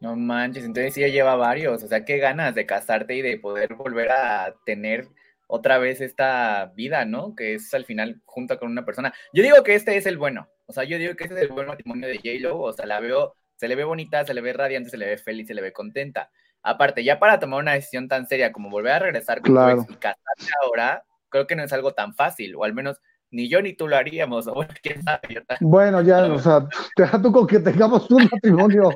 No 0.00 0.14
manches, 0.14 0.64
entonces 0.64 0.94
sí 0.94 1.00
lleva 1.10 1.34
varios. 1.34 1.82
O 1.82 1.88
sea, 1.88 2.04
qué 2.04 2.18
ganas 2.18 2.54
de 2.54 2.66
casarte 2.66 3.16
y 3.16 3.22
de 3.22 3.38
poder 3.38 3.74
volver 3.74 4.12
a 4.12 4.54
tener 4.64 5.08
otra 5.48 5.78
vez 5.78 6.00
esta 6.00 6.72
vida, 6.76 7.04
¿no? 7.04 7.34
Que 7.34 7.54
es 7.54 7.74
al 7.74 7.84
final 7.84 8.20
junto 8.24 8.58
con 8.58 8.70
una 8.70 8.84
persona. 8.84 9.12
Yo 9.32 9.42
digo 9.42 9.62
que 9.64 9.74
este 9.74 9.96
es 9.96 10.06
el 10.06 10.18
bueno, 10.18 10.48
o 10.66 10.72
sea, 10.72 10.84
yo 10.84 10.98
digo 10.98 11.16
que 11.16 11.24
este 11.24 11.36
es 11.36 11.42
el 11.42 11.48
buen 11.48 11.66
matrimonio 11.66 12.06
de 12.06 12.16
J-Lo, 12.16 12.60
o 12.60 12.72
sea, 12.72 12.86
la 12.86 13.00
veo, 13.00 13.34
se 13.56 13.66
le 13.66 13.74
ve 13.74 13.84
bonita, 13.84 14.24
se 14.24 14.34
le 14.34 14.42
ve 14.42 14.52
radiante, 14.52 14.90
se 14.90 14.98
le 14.98 15.06
ve 15.06 15.16
feliz, 15.16 15.48
se 15.48 15.54
le 15.54 15.62
ve 15.62 15.72
contenta. 15.72 16.30
Aparte, 16.62 17.02
ya 17.02 17.18
para 17.18 17.40
tomar 17.40 17.60
una 17.60 17.72
decisión 17.72 18.08
tan 18.08 18.26
seria 18.26 18.52
como 18.52 18.68
volver 18.68 18.92
a 18.92 18.98
regresar 18.98 19.40
con 19.40 19.52
claro. 19.52 19.76
tu 19.76 19.82
ex 19.84 19.92
y 19.92 19.96
casarte 19.96 20.52
ahora, 20.62 21.04
creo 21.30 21.46
que 21.46 21.56
no 21.56 21.62
es 21.64 21.72
algo 21.72 21.94
tan 21.94 22.14
fácil, 22.14 22.54
o 22.56 22.64
al 22.64 22.74
menos 22.74 23.00
ni 23.30 23.48
yo 23.48 23.60
ni 23.62 23.74
tú 23.74 23.88
lo 23.88 23.96
haríamos, 23.96 24.46
o 24.46 24.54
bueno, 24.54 24.74
quién 24.82 25.02
sabe. 25.02 25.44
Bueno, 25.60 26.02
ya, 26.02 26.24
o 26.32 26.38
sea, 26.38 26.66
te 26.94 27.06
tú 27.22 27.32
con 27.32 27.46
que 27.46 27.60
tengamos 27.60 28.10
un 28.10 28.28
matrimonio. 28.30 28.90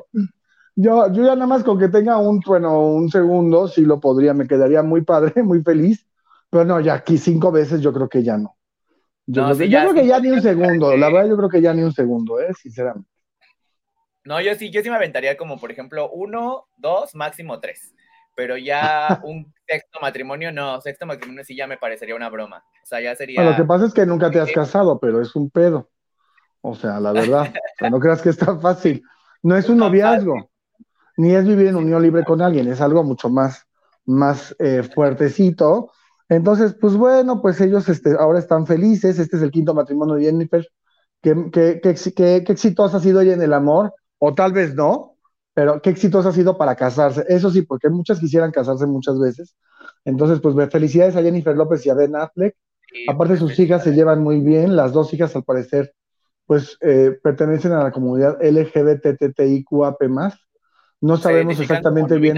Yo, 0.75 1.11
yo 1.11 1.23
ya 1.23 1.35
nada 1.35 1.45
más 1.45 1.63
con 1.63 1.77
que 1.77 1.87
tenga 1.87 2.17
un, 2.17 2.39
bueno, 2.45 2.79
un 2.79 3.09
segundo, 3.09 3.67
sí 3.67 3.81
lo 3.81 3.99
podría, 3.99 4.33
me 4.33 4.47
quedaría 4.47 4.81
muy 4.81 5.01
padre, 5.01 5.43
muy 5.43 5.61
feliz 5.61 6.05
pero 6.53 6.65
no, 6.65 6.79
ya 6.79 6.93
aquí 6.93 7.17
cinco 7.17 7.51
veces 7.51 7.81
yo 7.81 7.91
creo 7.91 8.07
que 8.07 8.21
ya 8.21 8.37
no. 8.37 8.55
Yo, 9.25 9.43
creo, 9.55 9.93
que 9.93 10.05
ya 10.05 10.19
ni 10.19 10.29
un 10.29 10.41
segundo, 10.41 10.95
la 10.95 11.09
verdad 11.09 11.27
yo 11.29 11.35
creo 11.35 11.49
que 11.49 11.61
ya 11.61 11.73
ni 11.73 11.81
un 11.81 11.93
segundo, 11.93 12.39
¿eh? 12.39 12.53
sinceramente. 12.53 13.09
No, 14.23 14.39
yo 14.39 14.53
sí, 14.53 14.69
yo 14.69 14.83
sí 14.83 14.89
me 14.89 14.97
aventaría 14.97 15.35
como, 15.35 15.59
por 15.59 15.71
ejemplo, 15.71 16.11
uno, 16.11 16.67
dos, 16.77 17.15
máximo 17.15 17.59
tres. 17.59 17.95
Pero 18.35 18.57
ya 18.57 19.21
un 19.23 19.53
sexto 19.67 19.99
matrimonio, 20.01 20.51
no, 20.51 20.81
sexto 20.81 21.05
matrimonio 21.05 21.43
sí 21.43 21.55
ya 21.55 21.67
me 21.67 21.77
parecería 21.77 22.15
una 22.15 22.29
broma. 22.29 22.63
O 22.83 22.85
sea, 22.85 23.01
ya 23.01 23.15
sería. 23.15 23.43
lo 23.43 23.55
que 23.55 23.63
pasa 23.63 23.85
es 23.85 23.93
que 23.93 24.05
nunca 24.05 24.31
te 24.31 24.39
has 24.39 24.51
casado, 24.51 24.99
pero 24.99 25.21
es 25.21 25.35
un 25.35 25.49
pedo. 25.49 25.89
O 26.61 26.75
sea, 26.75 26.99
la 26.99 27.11
verdad, 27.11 27.53
no 27.91 27.99
creas 27.99 28.21
que 28.21 28.29
es 28.29 28.37
tan 28.37 28.61
fácil. 28.61 29.03
No 29.41 29.57
es 29.57 29.67
un 29.67 29.77
noviazgo, 29.77 30.49
ni 31.17 31.33
es 31.33 31.45
vivir 31.45 31.67
en 31.67 31.75
unión 31.75 32.01
libre 32.01 32.23
con 32.23 32.41
alguien, 32.41 32.71
es 32.71 32.79
algo 32.79 33.03
mucho 33.03 33.29
más, 33.29 33.67
más 34.05 34.55
eh, 34.59 34.83
fuertecito 34.83 35.91
entonces, 36.29 36.75
pues 36.79 36.95
bueno, 36.95 37.41
pues 37.41 37.59
ellos 37.61 37.87
este, 37.89 38.15
ahora 38.17 38.39
están 38.39 38.65
felices. 38.65 39.19
Este 39.19 39.37
es 39.37 39.43
el 39.43 39.51
quinto 39.51 39.73
matrimonio 39.73 40.15
de 40.15 40.23
Jennifer. 40.23 40.67
Qué, 41.21 41.35
qué, 41.51 41.79
qué, 42.15 42.35
exitosa 42.47 42.97
ha 42.97 42.99
sido 42.99 43.21
ella 43.21 43.33
en 43.33 43.41
el 43.41 43.53
amor, 43.53 43.93
o 44.17 44.33
tal 44.33 44.51
vez 44.51 44.75
no, 44.75 45.12
pero 45.53 45.81
qué 45.81 45.91
exitosa 45.91 46.29
ha 46.29 46.33
sido 46.33 46.57
para 46.57 46.75
casarse. 46.75 47.25
Eso 47.27 47.51
sí, 47.51 47.61
porque 47.61 47.89
muchas 47.89 48.19
quisieran 48.19 48.51
casarse 48.51 48.85
muchas 48.85 49.19
veces. 49.19 49.55
Entonces, 50.05 50.39
pues 50.41 50.55
felicidades 50.71 51.15
a 51.15 51.21
Jennifer 51.21 51.55
López 51.55 51.85
y 51.85 51.89
a 51.89 51.93
Ben 51.93 52.15
Affleck. 52.15 52.55
Aparte, 53.07 53.37
sus 53.37 53.57
hijas 53.59 53.83
se 53.83 53.93
llevan 53.93 54.21
muy 54.21 54.39
bien. 54.39 54.75
Las 54.75 54.93
dos 54.93 55.13
hijas, 55.13 55.35
al 55.35 55.43
parecer, 55.43 55.93
pues 56.45 56.77
eh, 56.81 57.17
pertenecen 57.21 57.71
a 57.71 57.83
la 57.83 57.91
comunidad 57.91 58.37
LGBTTIQAP+. 58.41 59.97
No 61.01 61.17
sabemos 61.17 61.59
exactamente 61.59 62.17
bien. 62.17 62.37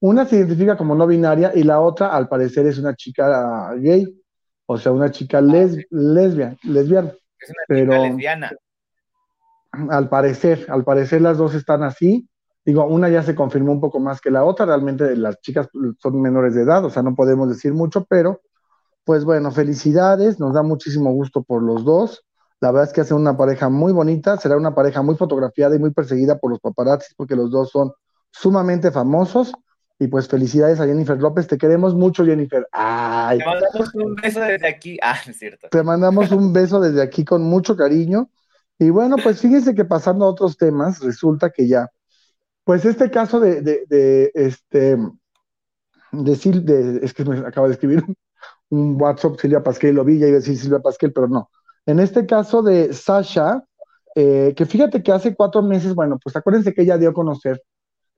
Una 0.00 0.24
se 0.26 0.36
identifica 0.36 0.76
como 0.76 0.94
no 0.94 1.06
binaria 1.06 1.52
y 1.54 1.62
la 1.62 1.80
otra, 1.80 2.14
al 2.14 2.28
parecer, 2.28 2.66
es 2.66 2.78
una 2.78 2.94
chica 2.94 3.74
gay, 3.76 4.06
o 4.64 4.78
sea, 4.78 4.92
una 4.92 5.10
chica 5.10 5.38
ah, 5.38 5.42
lesbiana. 5.42 6.56
lesbiana. 6.62 7.12
Es 7.38 7.50
una 7.50 7.80
chica 7.80 7.98
lesbiana. 7.98 8.50
Al 9.72 10.08
parecer, 10.08 10.66
al 10.68 10.84
parecer 10.84 11.20
las 11.20 11.38
dos 11.38 11.54
están 11.54 11.82
así. 11.82 12.28
Digo, 12.64 12.86
una 12.86 13.08
ya 13.08 13.22
se 13.22 13.34
confirmó 13.34 13.72
un 13.72 13.80
poco 13.80 14.00
más 14.00 14.20
que 14.20 14.30
la 14.30 14.44
otra. 14.44 14.66
Realmente 14.66 15.16
las 15.16 15.40
chicas 15.40 15.68
son 15.98 16.20
menores 16.20 16.54
de 16.54 16.62
edad, 16.62 16.84
o 16.84 16.90
sea, 16.90 17.02
no 17.02 17.14
podemos 17.14 17.48
decir 17.48 17.72
mucho, 17.72 18.04
pero 18.04 18.40
pues 19.04 19.24
bueno, 19.24 19.50
felicidades, 19.50 20.38
nos 20.38 20.54
da 20.54 20.62
muchísimo 20.62 21.12
gusto 21.12 21.42
por 21.42 21.62
los 21.62 21.84
dos. 21.84 22.24
La 22.60 22.70
verdad 22.70 22.88
es 22.88 22.92
que 22.92 23.00
hacen 23.00 23.16
una 23.16 23.36
pareja 23.36 23.70
muy 23.70 23.92
bonita, 23.92 24.36
será 24.36 24.56
una 24.56 24.74
pareja 24.74 25.02
muy 25.02 25.16
fotografiada 25.16 25.74
y 25.74 25.78
muy 25.78 25.92
perseguida 25.92 26.38
por 26.38 26.50
los 26.50 26.60
paparazzis 26.60 27.14
porque 27.16 27.34
los 27.34 27.50
dos 27.50 27.70
son 27.70 27.92
sumamente 28.30 28.90
famosos. 28.90 29.52
Y 29.98 30.08
pues 30.08 30.28
felicidades 30.28 30.80
a 30.80 30.86
Jennifer 30.86 31.18
López, 31.18 31.46
te 31.46 31.58
queremos 31.58 31.94
mucho, 31.94 32.24
Jennifer. 32.24 32.66
Ay. 32.72 33.38
Te 33.38 33.44
mandamos 33.44 33.94
un 33.94 34.14
beso 34.14 34.40
desde 34.40 34.68
aquí. 34.68 34.98
Ah, 35.02 35.18
es 35.26 35.36
cierto. 35.38 35.68
Te 35.70 35.82
mandamos 35.82 36.30
un 36.32 36.54
beso 36.54 36.80
desde 36.80 37.02
aquí 37.02 37.24
con 37.24 37.42
mucho 37.42 37.76
cariño. 37.76 38.30
Y 38.80 38.88
bueno, 38.88 39.16
pues 39.22 39.42
fíjense 39.42 39.74
que 39.74 39.84
pasando 39.84 40.24
a 40.24 40.28
otros 40.30 40.56
temas, 40.56 41.00
resulta 41.00 41.50
que 41.50 41.68
ya, 41.68 41.90
pues 42.64 42.86
este 42.86 43.10
caso 43.10 43.38
de, 43.38 43.60
de, 43.60 43.84
de 43.86 44.32
este, 44.34 44.96
de, 46.12 47.00
es 47.02 47.12
que 47.12 47.24
me 47.26 47.40
acaba 47.40 47.66
de 47.66 47.74
escribir 47.74 48.02
un 48.70 49.00
WhatsApp 49.00 49.38
Silvia 49.38 49.62
Pasquel, 49.62 49.96
lo 49.96 50.02
vi, 50.02 50.18
ya 50.18 50.28
iba 50.28 50.38
a 50.38 50.40
decir 50.40 50.56
Silvia 50.56 50.78
Pasquel, 50.78 51.12
pero 51.12 51.28
no. 51.28 51.50
En 51.84 52.00
este 52.00 52.24
caso 52.24 52.62
de 52.62 52.94
Sasha, 52.94 53.62
eh, 54.14 54.54
que 54.56 54.64
fíjate 54.64 55.02
que 55.02 55.12
hace 55.12 55.34
cuatro 55.34 55.60
meses, 55.60 55.94
bueno, 55.94 56.18
pues 56.18 56.34
acuérdense 56.34 56.72
que 56.72 56.80
ella 56.80 56.96
dio 56.96 57.10
a 57.10 57.14
conocer, 57.14 57.62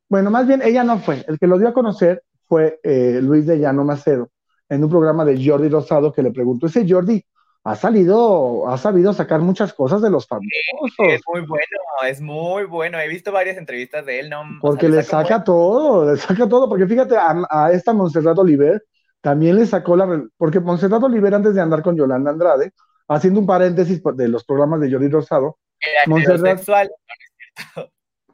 bueno, 0.08 0.30
más 0.30 0.46
bien 0.46 0.62
ella 0.62 0.84
no 0.84 1.00
fue, 1.00 1.24
el 1.26 1.40
que 1.40 1.48
lo 1.48 1.58
dio 1.58 1.66
a 1.66 1.74
conocer 1.74 2.22
fue 2.46 2.78
eh, 2.84 3.18
Luis 3.20 3.46
de 3.46 3.58
Llano 3.58 3.82
Macedo, 3.82 4.30
en 4.68 4.84
un 4.84 4.90
programa 4.90 5.24
de 5.24 5.44
Jordi 5.44 5.68
Rosado 5.68 6.12
que 6.12 6.22
le 6.22 6.30
preguntó, 6.30 6.68
ese 6.68 6.88
Jordi, 6.88 7.24
ha 7.64 7.76
salido, 7.76 8.68
ha 8.68 8.76
sabido 8.76 9.12
sacar 9.12 9.40
muchas 9.40 9.72
cosas 9.72 10.02
de 10.02 10.10
los 10.10 10.26
famosos. 10.26 10.50
es 10.98 11.20
muy 11.32 11.40
bueno, 11.42 11.78
es 12.08 12.20
muy 12.20 12.64
bueno. 12.64 12.98
He 12.98 13.08
visto 13.08 13.30
varias 13.30 13.56
entrevistas 13.56 14.04
de 14.04 14.20
él, 14.20 14.30
¿no? 14.30 14.42
Porque 14.60 14.88
le 14.88 15.02
saca 15.02 15.44
todo, 15.44 16.10
le 16.10 16.16
saca 16.18 16.48
todo, 16.48 16.68
porque 16.68 16.86
fíjate, 16.86 17.16
a, 17.16 17.70
esta 17.72 17.92
Montserrat 17.92 18.38
Oliver 18.38 18.82
también 19.20 19.56
le 19.56 19.66
sacó 19.66 19.96
la... 19.96 20.24
Porque 20.36 20.58
Montserrat 20.58 21.02
Oliver, 21.02 21.34
antes 21.34 21.54
de 21.54 21.60
andar 21.60 21.82
con 21.82 21.96
Yolanda 21.96 22.32
Andrade, 22.32 22.72
haciendo 23.06 23.38
un 23.38 23.46
paréntesis 23.46 24.02
de 24.02 24.28
los 24.28 24.44
programas 24.44 24.80
de 24.80 24.90
Jordi 24.90 25.08
Rosado, 25.08 25.58
era 25.80 26.18
heterosexual. 26.18 26.90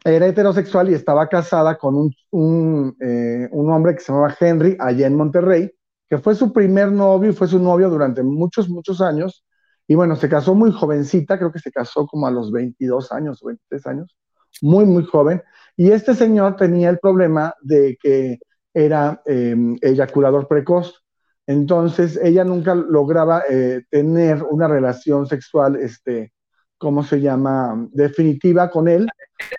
Era 0.05 0.27
heterosexual 0.27 0.91
y 0.91 0.95
estaba 0.95 1.29
casada 1.29 1.77
con 1.77 1.97
un, 1.97 2.15
un, 2.31 2.97
eh, 3.01 3.49
un 3.51 3.71
hombre 3.71 3.95
que 3.95 4.01
se 4.01 4.13
llamaba 4.13 4.35
Henry, 4.39 4.77
allá 4.81 5.07
en 5.07 5.17
Monterrey, 5.17 5.71
que 6.09 6.19
fue 6.19 6.35
su 6.35 6.53
primer 6.53 6.91
novio 6.91 7.31
y 7.31 7.35
fue 7.35 7.49
su 7.49 7.59
novio 7.59 7.91
durante 7.91 8.23
muchos, 8.23 8.69
muchos 8.69 9.01
años. 9.01 9.45
Y 9.87 9.95
bueno, 9.95 10.17
se 10.17 10.29
casó 10.29 10.55
muy 10.55 10.73
jovencita, 10.73 11.39
creo 11.39 11.53
que 11.53 11.59
se 11.59 11.71
casó 11.71 12.07
como 12.07 12.27
a 12.27 12.31
los 12.31 12.51
22 12.53 13.13
años, 13.13 13.41
23 13.43 13.87
años, 13.87 14.17
muy, 14.63 14.85
muy 14.85 15.05
joven. 15.05 15.43
Y 15.77 15.91
este 15.91 16.15
señor 16.15 16.57
tenía 16.57 16.91
el 16.91 16.99
problema 16.99 17.55
de 17.63 17.97
que 18.03 18.39
era 18.75 19.23
eh, 19.27 19.57
eyaculador 19.81 20.49
precoz. 20.49 21.03
Entonces, 21.47 22.19
ella 22.23 22.45
nunca 22.45 22.75
lograba 22.75 23.43
eh, 23.49 23.85
tener 23.91 24.43
una 24.43 24.69
relación 24.69 25.27
sexual, 25.27 25.77
este, 25.77 26.33
¿cómo 26.77 27.03
se 27.03 27.21
llama?, 27.21 27.89
definitiva 27.93 28.71
con 28.71 28.89
él, 28.89 29.09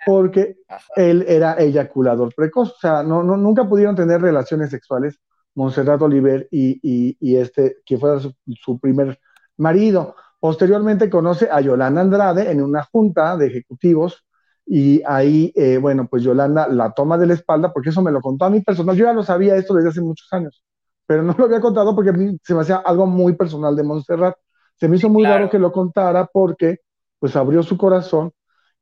porque 0.06 0.58
él 0.94 1.24
era 1.26 1.54
eyaculador 1.58 2.32
precoz. 2.34 2.70
O 2.70 2.78
sea, 2.78 3.02
no, 3.02 3.24
no, 3.24 3.36
nunca 3.36 3.68
pudieron 3.68 3.96
tener 3.96 4.20
relaciones 4.20 4.70
sexuales 4.70 5.18
Monserrat 5.54 6.00
Oliver 6.02 6.48
y, 6.50 7.36
este, 7.36 7.78
que 7.84 7.98
fue 7.98 8.18
su, 8.20 8.78
primer 8.78 9.18
marido. 9.56 10.16
Posteriormente 10.38 11.10
conoce 11.10 11.48
a 11.50 11.60
Yolanda 11.60 12.00
Andrade 12.00 12.50
en 12.50 12.62
una 12.62 12.84
junta 12.84 13.36
de 13.36 13.48
ejecutivos 13.48 14.24
y 14.66 15.02
ahí, 15.04 15.52
eh, 15.56 15.78
bueno, 15.78 16.06
pues 16.08 16.22
Yolanda 16.22 16.68
la 16.68 16.92
toma 16.92 17.18
de 17.18 17.26
la 17.26 17.34
espalda, 17.34 17.72
porque 17.72 17.90
eso 17.90 18.02
me 18.02 18.12
lo 18.12 18.20
contó 18.20 18.44
a 18.44 18.50
mí 18.50 18.60
personal. 18.60 18.96
Yo 18.96 19.06
ya 19.06 19.12
lo 19.12 19.22
sabía 19.22 19.56
esto 19.56 19.74
desde 19.74 19.90
hace 19.90 20.00
muchos 20.00 20.32
años, 20.32 20.62
pero 21.06 21.22
no 21.22 21.34
lo 21.36 21.44
había 21.44 21.60
contado 21.60 21.94
porque 21.94 22.10
a 22.10 22.14
mí 22.14 22.38
se 22.42 22.54
me 22.54 22.60
hacía 22.60 22.76
algo 22.76 23.06
muy 23.06 23.34
personal 23.34 23.74
de 23.76 23.82
Montserrat. 23.82 24.36
Se 24.76 24.88
me 24.88 24.96
hizo 24.96 25.10
muy 25.10 25.24
raro 25.24 25.50
que 25.50 25.58
lo 25.58 25.72
contara 25.72 26.26
porque, 26.32 26.78
pues, 27.18 27.36
abrió 27.36 27.62
su 27.62 27.76
corazón 27.76 28.32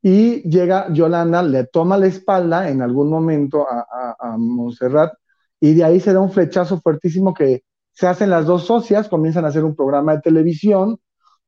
y 0.00 0.48
llega 0.48 0.92
Yolanda, 0.92 1.42
le 1.42 1.64
toma 1.64 1.96
la 1.98 2.06
espalda 2.06 2.68
en 2.68 2.82
algún 2.82 3.10
momento 3.10 3.66
a, 3.68 3.80
a, 3.90 4.16
a 4.20 4.36
Montserrat 4.36 5.17
y 5.60 5.74
de 5.74 5.84
ahí 5.84 6.00
se 6.00 6.12
da 6.12 6.20
un 6.20 6.30
flechazo 6.30 6.80
fuertísimo 6.80 7.34
que 7.34 7.62
se 7.92 8.06
hacen 8.06 8.30
las 8.30 8.46
dos 8.46 8.64
socias, 8.64 9.08
comienzan 9.08 9.44
a 9.44 9.48
hacer 9.48 9.64
un 9.64 9.74
programa 9.74 10.14
de 10.14 10.22
televisión, 10.22 10.98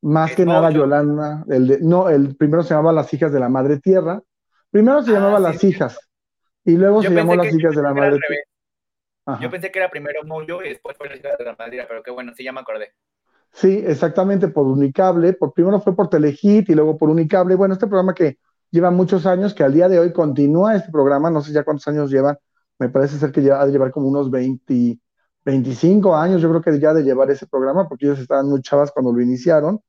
más 0.02 0.34
que 0.34 0.44
nada 0.44 0.70
Yolanda, 0.70 1.44
el 1.48 1.78
no, 1.86 2.08
el 2.08 2.36
primero 2.36 2.62
se 2.62 2.70
llamaba 2.70 2.92
Las 2.92 3.12
hijas 3.14 3.32
de 3.32 3.40
la 3.40 3.48
Madre 3.48 3.78
Tierra, 3.78 4.20
primero 4.70 5.02
se 5.02 5.10
ah, 5.10 5.14
llamaba 5.14 5.38
Las 5.38 5.62
hijas, 5.62 5.98
y 6.64 6.72
luego 6.72 7.02
se 7.02 7.10
llamó 7.10 7.36
Las 7.36 7.54
hijas 7.54 7.76
de 7.76 7.82
la 7.82 7.94
Madre 7.94 8.18
Tierra. 8.26 9.38
Yo 9.40 9.48
pensé 9.48 9.70
que 9.70 9.78
era 9.78 9.88
primero 9.88 10.24
Moyo 10.24 10.62
y 10.62 10.70
después 10.70 10.96
fue 10.96 11.08
Las 11.08 11.18
hijas 11.18 11.38
de 11.38 11.44
la 11.44 11.54
Madre 11.56 11.72
Tierra, 11.72 11.86
pero 11.88 12.02
qué 12.02 12.10
bueno, 12.10 12.32
sí, 12.34 12.42
ya 12.42 12.52
me 12.52 12.60
acordé. 12.60 12.92
Sí, 13.52 13.82
exactamente, 13.86 14.48
por 14.48 14.66
Unicable, 14.66 15.32
por, 15.34 15.52
primero 15.52 15.80
fue 15.80 15.94
por 15.94 16.08
Telehit 16.08 16.68
y 16.68 16.74
luego 16.74 16.96
por 16.96 17.10
Unicable, 17.10 17.54
bueno, 17.54 17.74
este 17.74 17.86
programa 17.86 18.14
que 18.14 18.38
lleva 18.70 18.90
muchos 18.90 19.26
años, 19.26 19.54
que 19.54 19.64
al 19.64 19.72
día 19.72 19.88
de 19.88 19.98
hoy 19.98 20.12
continúa 20.12 20.76
este 20.76 20.90
programa, 20.90 21.30
no 21.30 21.40
sé 21.40 21.52
ya 21.52 21.64
cuántos 21.64 21.86
años 21.88 22.10
lleva, 22.10 22.38
me 22.80 22.88
parece 22.88 23.18
ser 23.18 23.30
que 23.30 23.42
ya 23.42 23.60
ha 23.60 23.66
de 23.66 23.72
llevar 23.72 23.92
como 23.92 24.08
unos 24.08 24.30
20, 24.30 24.98
25 25.44 26.16
años, 26.16 26.40
yo 26.40 26.48
creo 26.48 26.62
que 26.62 26.80
ya 26.80 26.94
de 26.94 27.04
llevar 27.04 27.30
ese 27.30 27.46
programa, 27.46 27.88
porque 27.88 28.06
ellos 28.06 28.18
estaban 28.18 28.48
muy 28.48 28.62
chavas 28.62 28.90
cuando 28.90 29.12
lo 29.12 29.20
iniciaron. 29.20 29.80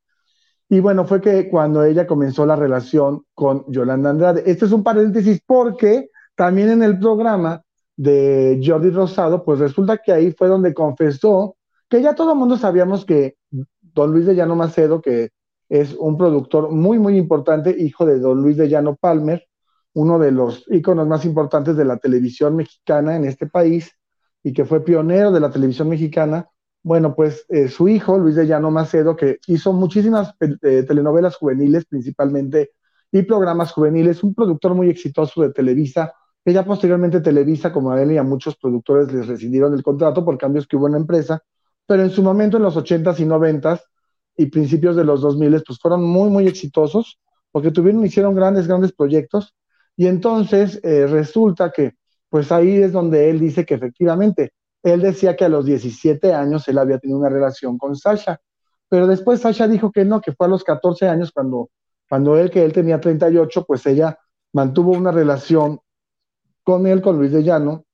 Y 0.70 0.80
bueno, 0.82 1.06
fue 1.06 1.22
que 1.22 1.50
cuando 1.50 1.84
ella 1.84 2.06
comenzó 2.06 2.46
la 2.46 2.56
relación 2.56 3.24
con 3.34 3.66
Yolanda 3.72 4.10
Andrade. 4.10 4.44
Este 4.46 4.66
es 4.66 4.72
un 4.72 4.84
paréntesis 4.84 5.42
porque 5.46 6.10
también 6.36 6.70
en 6.70 6.84
el 6.84 7.00
programa 7.00 7.62
de 7.96 8.62
Jordi 8.64 8.90
Rosado, 8.90 9.44
pues 9.44 9.60
resulta 9.60 9.98
que 9.98 10.12
ahí 10.12 10.32
fue 10.32 10.48
donde 10.48 10.74
confesó 10.74 11.56
que 11.90 12.02
ya 12.02 12.16
todo 12.16 12.34
el 12.34 12.40
mundo 12.40 12.58
sabíamos 12.58 13.06
que 13.06 13.36
don 13.82 14.12
Luis 14.12 14.26
de 14.26 14.36
Llano 14.36 14.56
Macedo, 14.56 15.02
que 15.02 15.30
es 15.70 15.94
un 15.94 16.18
productor 16.18 16.72
muy, 16.72 17.00
muy 17.00 17.18
importante, 17.18 17.76
hijo 17.78 18.06
de 18.06 18.20
don 18.20 18.42
Luis 18.42 18.58
de 18.58 18.70
Llano 18.70 18.96
Palmer, 18.96 19.46
uno 19.94 20.20
de 20.20 20.32
los 20.32 20.66
íconos 20.70 21.08
más 21.08 21.26
importantes 21.26 21.76
de 21.76 21.86
la 21.86 21.98
televisión 21.98 22.56
mexicana 22.56 23.16
en 23.16 23.26
este 23.26 23.48
país 23.48 23.92
y 24.44 24.54
que 24.54 24.66
fue 24.66 24.84
pionero 24.84 25.32
de 25.32 25.40
la 25.40 25.52
televisión 25.52 25.90
mexicana. 25.90 26.50
Bueno, 26.84 27.14
pues 27.16 27.46
eh, 27.50 27.68
su 27.68 27.88
hijo, 27.88 28.18
Luis 28.18 28.36
de 28.36 28.48
Llano 28.48 28.72
Macedo, 28.72 29.16
que 29.16 29.40
hizo 29.48 29.74
muchísimas 29.74 30.34
eh, 30.40 30.84
telenovelas 30.84 31.36
juveniles 31.36 31.86
principalmente 31.86 32.72
y 33.12 33.24
programas 33.24 33.72
juveniles, 33.72 34.24
un 34.24 34.34
productor 34.34 34.74
muy 34.74 34.90
exitoso 34.90 35.42
de 35.42 35.52
Televisa, 35.52 36.14
que 36.44 36.54
ya 36.54 36.66
posteriormente 36.66 37.22
Televisa, 37.22 37.72
como 37.72 37.92
a 37.92 38.02
él 38.02 38.14
y 38.14 38.18
a 38.18 38.24
muchos 38.24 38.56
productores, 38.56 39.12
les 39.12 39.28
rescindieron 39.28 39.74
el 39.74 39.84
contrato 39.84 40.24
por 40.24 40.38
cambios 40.38 40.66
que 40.66 40.78
hubo 40.78 40.88
en 40.88 40.94
la 40.94 41.00
empresa, 41.00 41.44
pero 41.86 42.04
en 42.04 42.10
su 42.10 42.24
momento, 42.24 42.58
en 42.58 42.64
los 42.64 42.78
80s 42.78 43.20
y 43.20 43.26
90s 43.26 43.82
y 44.38 44.46
principios 44.48 44.96
de 44.96 45.04
los 45.04 45.22
2000, 45.22 45.62
pues 45.68 45.78
fueron 45.80 46.04
muy, 46.04 46.30
muy 46.30 46.48
exitosos, 46.48 47.20
porque 47.52 47.70
tuvieron, 47.70 48.06
hicieron 48.06 48.34
grandes, 48.34 48.68
grandes 48.68 48.94
proyectos, 48.94 49.54
y 50.02 50.08
entonces 50.08 50.80
eh, 50.82 51.06
resulta 51.06 51.70
que, 51.72 51.94
pues 52.28 52.52
ahí 52.52 52.82
es 52.82 52.92
donde 52.92 53.30
él 53.30 53.40
dice 53.40 53.68
que 53.68 53.76
efectivamente, 53.76 54.52
él 54.82 55.00
decía 55.00 55.36
que 55.36 55.46
a 55.46 55.50
los 55.50 55.64
17 55.64 56.34
años 56.34 56.68
él 56.68 56.80
había 56.80 56.98
tenido 56.98 57.20
una 57.20 57.30
relación 57.30 57.78
con 57.78 57.96
Sasha, 57.96 58.42
pero 58.90 59.06
después 59.06 59.42
Sasha 59.42 59.68
dijo 59.68 59.92
que 59.92 60.04
no, 60.04 60.20
que 60.20 60.32
fue 60.32 60.48
a 60.48 60.50
los 60.50 60.64
14 60.64 61.08
años 61.08 61.32
cuando, 61.32 61.70
cuando 62.10 62.36
él, 62.36 62.50
que 62.50 62.66
él 62.66 62.74
tenía 62.74 63.00
38, 63.00 63.64
pues 63.64 63.86
ella 63.86 64.18
mantuvo 64.54 64.90
una 64.94 65.12
relación 65.12 65.80
con 66.64 66.88
él, 66.88 67.00
con 67.04 67.20
Luis 67.20 67.32
de 67.32 67.44
Llano, 67.44 67.86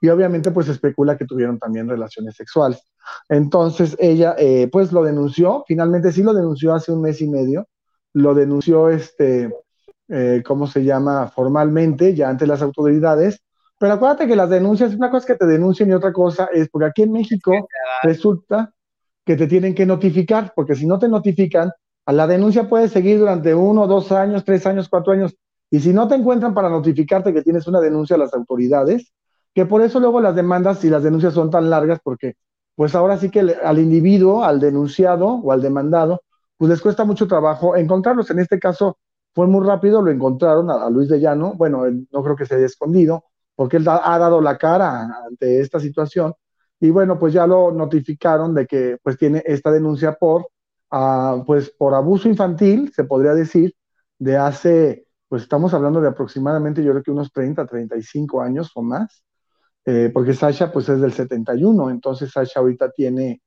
y 0.00 0.08
obviamente 0.08 0.50
pues 0.50 0.66
especula 0.66 1.16
que 1.16 1.26
tuvieron 1.26 1.60
también 1.60 1.88
relaciones 1.88 2.34
sexuales. 2.34 2.82
Entonces 3.28 3.96
ella 4.00 4.34
eh, 4.36 4.68
pues 4.72 4.90
lo 4.90 5.04
denunció, 5.04 5.62
finalmente 5.64 6.10
sí 6.10 6.24
lo 6.24 6.34
denunció 6.34 6.74
hace 6.74 6.90
un 6.90 7.02
mes 7.02 7.20
y 7.22 7.28
medio, 7.28 7.68
lo 8.14 8.34
denunció 8.34 8.90
este, 8.90 9.48
eh, 10.08 10.42
¿cómo 10.44 10.66
se 10.66 10.84
llama? 10.84 11.28
Formalmente, 11.28 12.14
ya 12.14 12.28
ante 12.28 12.46
las 12.46 12.62
autoridades. 12.62 13.42
Pero 13.78 13.92
acuérdate 13.94 14.26
que 14.26 14.36
las 14.36 14.50
denuncias, 14.50 14.94
una 14.94 15.10
cosa 15.10 15.18
es 15.24 15.26
que 15.26 15.44
te 15.44 15.46
denuncien 15.46 15.90
y 15.90 15.92
otra 15.92 16.12
cosa 16.12 16.48
es, 16.52 16.68
porque 16.68 16.86
aquí 16.86 17.02
en 17.02 17.12
México 17.12 17.52
resulta 18.02 18.72
que 19.24 19.36
te 19.36 19.46
tienen 19.46 19.74
que 19.74 19.86
notificar, 19.86 20.52
porque 20.56 20.74
si 20.74 20.86
no 20.86 20.98
te 20.98 21.08
notifican, 21.08 21.70
a 22.06 22.12
la 22.12 22.26
denuncia 22.26 22.68
puede 22.68 22.88
seguir 22.88 23.18
durante 23.18 23.54
uno, 23.54 23.86
dos 23.86 24.10
años, 24.10 24.44
tres 24.44 24.66
años, 24.66 24.88
cuatro 24.88 25.12
años. 25.12 25.36
Y 25.70 25.80
si 25.80 25.92
no 25.92 26.08
te 26.08 26.14
encuentran 26.14 26.54
para 26.54 26.70
notificarte 26.70 27.34
que 27.34 27.42
tienes 27.42 27.66
una 27.66 27.80
denuncia 27.80 28.16
a 28.16 28.18
las 28.18 28.32
autoridades, 28.32 29.12
que 29.54 29.66
por 29.66 29.82
eso 29.82 30.00
luego 30.00 30.20
las 30.20 30.34
demandas 30.34 30.82
y 30.84 30.90
las 30.90 31.02
denuncias 31.02 31.34
son 31.34 31.50
tan 31.50 31.68
largas, 31.68 32.00
porque 32.02 32.34
pues 32.74 32.94
ahora 32.94 33.18
sí 33.18 33.28
que 33.30 33.40
al 33.40 33.78
individuo, 33.78 34.44
al 34.44 34.60
denunciado 34.60 35.28
o 35.28 35.52
al 35.52 35.60
demandado, 35.60 36.22
pues 36.56 36.70
les 36.70 36.80
cuesta 36.80 37.04
mucho 37.04 37.26
trabajo 37.28 37.76
encontrarlos. 37.76 38.30
En 38.30 38.38
este 38.38 38.58
caso 38.58 38.98
fue 39.38 39.46
muy 39.46 39.64
rápido, 39.64 40.02
lo 40.02 40.10
encontraron 40.10 40.68
a, 40.68 40.90
Luis 40.90 41.08
de 41.08 41.20
Llano, 41.20 41.54
bueno, 41.54 41.84
no 42.10 42.24
creo 42.24 42.34
que 42.34 42.44
se 42.44 42.56
haya 42.56 42.66
escondido, 42.66 43.26
porque 43.54 43.76
él 43.76 43.86
ha 43.86 44.18
dado 44.18 44.40
la 44.40 44.58
cara 44.58 45.08
ante 45.28 45.60
esta 45.60 45.78
situación, 45.78 46.34
y 46.80 46.90
bueno, 46.90 47.20
pues 47.20 47.34
ya 47.34 47.46
lo 47.46 47.70
notificaron 47.70 48.52
de 48.52 48.66
que 48.66 48.96
pues 49.00 49.16
tiene 49.16 49.44
esta 49.46 49.70
denuncia 49.70 50.14
por, 50.14 50.48
uh, 50.90 51.44
pues 51.46 51.70
por 51.70 51.94
abuso 51.94 52.28
infantil, 52.28 52.92
se 52.92 53.04
podría 53.04 53.32
decir, 53.32 53.76
de 54.18 54.36
hace, 54.36 55.06
pues 55.28 55.42
estamos 55.42 55.72
hablando 55.72 56.00
de 56.00 56.08
aproximadamente 56.08 56.82
yo 56.82 56.90
creo 56.90 57.04
que 57.04 57.12
unos 57.12 57.30
30, 57.30 57.64
35 57.64 58.42
años 58.42 58.72
o 58.74 58.82
más, 58.82 59.22
eh, 59.84 60.10
porque 60.12 60.34
Sasha 60.34 60.72
pues 60.72 60.88
es 60.88 61.00
del 61.00 61.12
71, 61.12 61.90
entonces 61.90 62.32
Sasha 62.32 62.58
ahorita 62.58 62.90
tiene, 62.90 63.40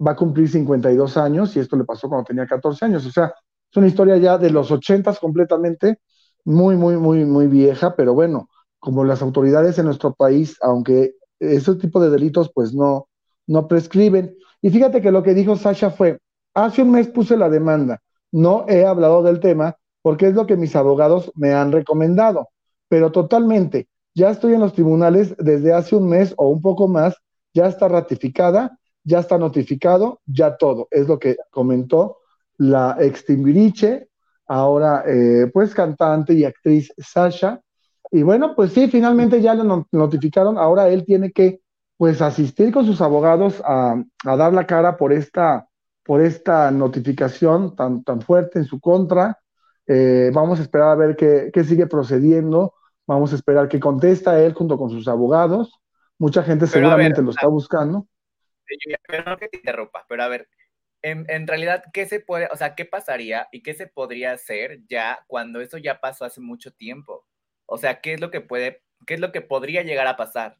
va 0.00 0.12
a 0.12 0.16
cumplir 0.16 0.48
52 0.48 1.18
años 1.18 1.54
y 1.56 1.60
esto 1.60 1.76
le 1.76 1.84
pasó 1.84 2.08
cuando 2.08 2.24
tenía 2.24 2.46
14 2.46 2.86
años, 2.86 3.04
o 3.04 3.10
sea, 3.10 3.34
es 3.70 3.76
una 3.76 3.86
historia 3.86 4.16
ya 4.16 4.38
de 4.38 4.50
los 4.50 4.70
80 4.70 5.14
completamente, 5.16 5.98
muy, 6.44 6.76
muy, 6.76 6.96
muy, 6.96 7.24
muy 7.24 7.46
vieja, 7.46 7.94
pero 7.96 8.14
bueno, 8.14 8.48
como 8.78 9.04
las 9.04 9.22
autoridades 9.22 9.78
en 9.78 9.86
nuestro 9.86 10.14
país, 10.14 10.56
aunque 10.62 11.14
ese 11.40 11.74
tipo 11.76 12.00
de 12.00 12.10
delitos 12.10 12.50
pues 12.54 12.74
no, 12.74 13.08
no 13.46 13.68
prescriben. 13.68 14.36
Y 14.62 14.70
fíjate 14.70 15.02
que 15.02 15.10
lo 15.10 15.22
que 15.22 15.34
dijo 15.34 15.56
Sasha 15.56 15.90
fue, 15.90 16.18
hace 16.54 16.82
un 16.82 16.92
mes 16.92 17.08
puse 17.08 17.36
la 17.36 17.48
demanda, 17.48 18.00
no 18.32 18.64
he 18.68 18.84
hablado 18.84 19.22
del 19.22 19.40
tema 19.40 19.76
porque 20.02 20.28
es 20.28 20.34
lo 20.34 20.46
que 20.46 20.56
mis 20.56 20.74
abogados 20.74 21.30
me 21.34 21.52
han 21.52 21.72
recomendado, 21.72 22.48
pero 22.88 23.12
totalmente, 23.12 23.88
ya 24.14 24.30
estoy 24.30 24.54
en 24.54 24.60
los 24.60 24.72
tribunales 24.72 25.34
desde 25.38 25.72
hace 25.72 25.96
un 25.96 26.08
mes 26.08 26.34
o 26.36 26.48
un 26.48 26.62
poco 26.62 26.88
más, 26.88 27.16
ya 27.52 27.66
está 27.66 27.88
ratificada, 27.88 28.78
ya 29.04 29.20
está 29.20 29.38
notificado, 29.38 30.20
ya 30.26 30.56
todo, 30.56 30.88
es 30.90 31.08
lo 31.08 31.18
que 31.18 31.36
comentó 31.50 32.18
la 32.58 32.96
ex 33.00 33.24
Timbiriche, 33.24 34.08
ahora 34.46 35.04
eh, 35.06 35.50
pues 35.52 35.74
cantante 35.74 36.34
y 36.34 36.44
actriz 36.44 36.92
Sasha, 36.98 37.60
y 38.10 38.22
bueno, 38.22 38.54
pues 38.54 38.72
sí, 38.72 38.88
finalmente 38.88 39.40
ya 39.42 39.54
le 39.54 39.64
notificaron, 39.92 40.56
ahora 40.58 40.88
él 40.88 41.04
tiene 41.04 41.30
que 41.30 41.60
pues 41.96 42.22
asistir 42.22 42.72
con 42.72 42.86
sus 42.86 43.00
abogados 43.00 43.60
a, 43.64 44.02
dar 44.24 44.52
la 44.52 44.66
cara 44.66 44.96
por 44.96 45.12
esta, 45.12 45.66
por 46.04 46.22
esta 46.22 46.70
notificación 46.70 47.74
tan, 47.74 48.04
tan 48.04 48.22
fuerte 48.22 48.60
en 48.60 48.64
su 48.64 48.80
contra. 48.80 49.38
Eh, 49.86 50.30
vamos 50.32 50.60
a 50.60 50.62
esperar 50.62 50.90
a 50.90 50.94
ver 50.94 51.16
qué, 51.16 51.64
sigue 51.64 51.86
procediendo, 51.86 52.74
vamos 53.06 53.32
a 53.32 53.36
esperar 53.36 53.68
que 53.68 53.80
contesta 53.80 54.40
él 54.40 54.54
junto 54.54 54.78
con 54.78 54.90
sus 54.90 55.08
abogados. 55.08 55.80
Mucha 56.18 56.42
gente 56.42 56.66
seguramente 56.66 57.20
lo 57.20 57.30
está 57.30 57.48
buscando. 57.48 58.06
Pero 59.08 59.24
no 59.24 59.36
que 59.36 59.48
te 59.48 59.56
interrumpa, 59.58 60.04
pero 60.08 60.22
a 60.22 60.28
ver, 60.28 60.46
en, 61.02 61.46
realidad, 61.46 61.84
¿qué 61.92 62.06
se 62.06 62.20
puede, 62.20 62.48
o 62.52 62.56
sea, 62.56 62.74
qué 62.74 62.84
pasaría 62.84 63.48
y 63.52 63.62
qué 63.62 63.74
se 63.74 63.86
podría 63.86 64.32
hacer 64.32 64.80
ya 64.88 65.24
cuando 65.26 65.60
eso 65.60 65.78
ya 65.78 66.00
pasó 66.00 66.24
hace 66.24 66.40
mucho 66.40 66.72
tiempo? 66.72 67.24
O 67.66 67.78
sea, 67.78 68.00
¿qué 68.00 68.14
es 68.14 68.20
lo 68.20 68.30
que 68.30 68.40
puede, 68.40 68.82
qué 69.06 69.14
es 69.14 69.20
lo 69.20 69.32
que 69.32 69.40
podría 69.40 69.82
llegar 69.82 70.06
a 70.06 70.16
pasar? 70.16 70.56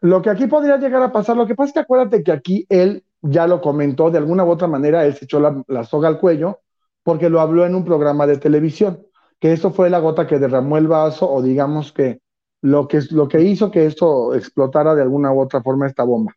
Lo 0.00 0.22
que 0.22 0.30
aquí 0.30 0.46
podría 0.46 0.76
llegar 0.78 1.02
a 1.02 1.12
pasar, 1.12 1.36
lo 1.36 1.46
que 1.46 1.54
pasa 1.54 1.68
es 1.68 1.74
que 1.74 1.80
acuérdate 1.80 2.22
que 2.22 2.32
aquí 2.32 2.66
él 2.68 3.04
ya 3.22 3.46
lo 3.46 3.60
comentó 3.60 4.10
de 4.10 4.18
alguna 4.18 4.44
u 4.44 4.50
otra 4.50 4.66
manera, 4.66 5.04
él 5.04 5.14
se 5.14 5.26
echó 5.26 5.40
la, 5.40 5.84
soga 5.84 6.08
al 6.08 6.18
cuello 6.18 6.60
porque 7.02 7.30
lo 7.30 7.40
habló 7.40 7.64
en 7.64 7.74
un 7.74 7.84
programa 7.84 8.26
de 8.26 8.38
televisión, 8.38 9.06
que 9.38 9.52
eso 9.52 9.72
fue 9.72 9.90
la 9.90 10.00
gota 10.00 10.26
que 10.26 10.38
derramó 10.38 10.76
el 10.76 10.88
vaso 10.88 11.30
o 11.30 11.42
digamos 11.42 11.92
que 11.92 12.20
lo 12.62 12.88
que, 12.88 13.00
lo 13.10 13.28
que 13.28 13.40
hizo 13.40 13.70
que 13.70 13.86
esto 13.86 14.34
explotara 14.34 14.94
de 14.94 15.02
alguna 15.02 15.32
u 15.32 15.40
otra 15.40 15.62
forma 15.62 15.86
esta 15.86 16.04
bomba. 16.04 16.34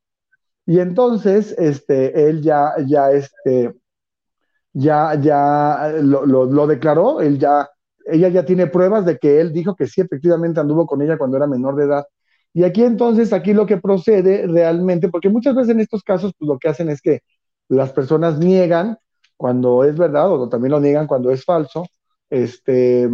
Y 0.65 0.80
entonces, 0.80 1.56
este, 1.58 2.30
él 2.30 2.41
ya, 2.41 2.73
ya, 2.86 3.12
este, 3.12 3.73
ya, 4.73 5.15
ya 5.19 5.93
lo, 6.02 6.26
lo 6.26 6.67
declaró, 6.67 7.21
él 7.21 7.39
ya 7.39 7.69
ella 8.06 8.30
ya 8.30 8.45
tiene 8.45 8.67
pruebas 8.67 9.06
de 9.06 9.17
que 9.17 9.39
él 9.39 9.54
dijo 9.54 9.76
que 9.76 9.88
sí, 9.88 10.02
efectivamente 10.02 10.60
anduvo 10.60 10.86
con 10.86 11.02
ella 11.02 11.17
cuando 11.17 11.38
era 11.38 11.47
menor 11.47 11.76
de 11.76 11.86
edad. 11.86 12.06
Y 12.54 12.63
aquí 12.63 12.84
entonces, 12.84 13.34
aquí 13.34 13.54
lo 13.54 13.65
que 13.65 13.78
procede 13.78 14.47
realmente, 14.47 15.10
porque 15.10 15.30
muchas 15.30 15.56
veces 15.56 15.71
en 15.71 15.80
estos 15.80 16.04
casos, 16.04 16.34
pues 16.38 16.47
lo 16.47 16.60
que 16.60 16.69
hacen 16.69 16.89
es 16.89 17.02
que 17.02 17.21
las 17.69 17.91
personas 17.91 18.38
niegan 18.38 18.97
cuando 19.38 19.84
es 19.84 19.97
verdad 19.97 20.32
o 20.32 20.49
también 20.49 20.71
lo 20.71 20.80
niegan 20.80 21.08
cuando 21.08 21.32
es 21.32 21.43
falso, 21.43 21.86
este, 22.30 23.10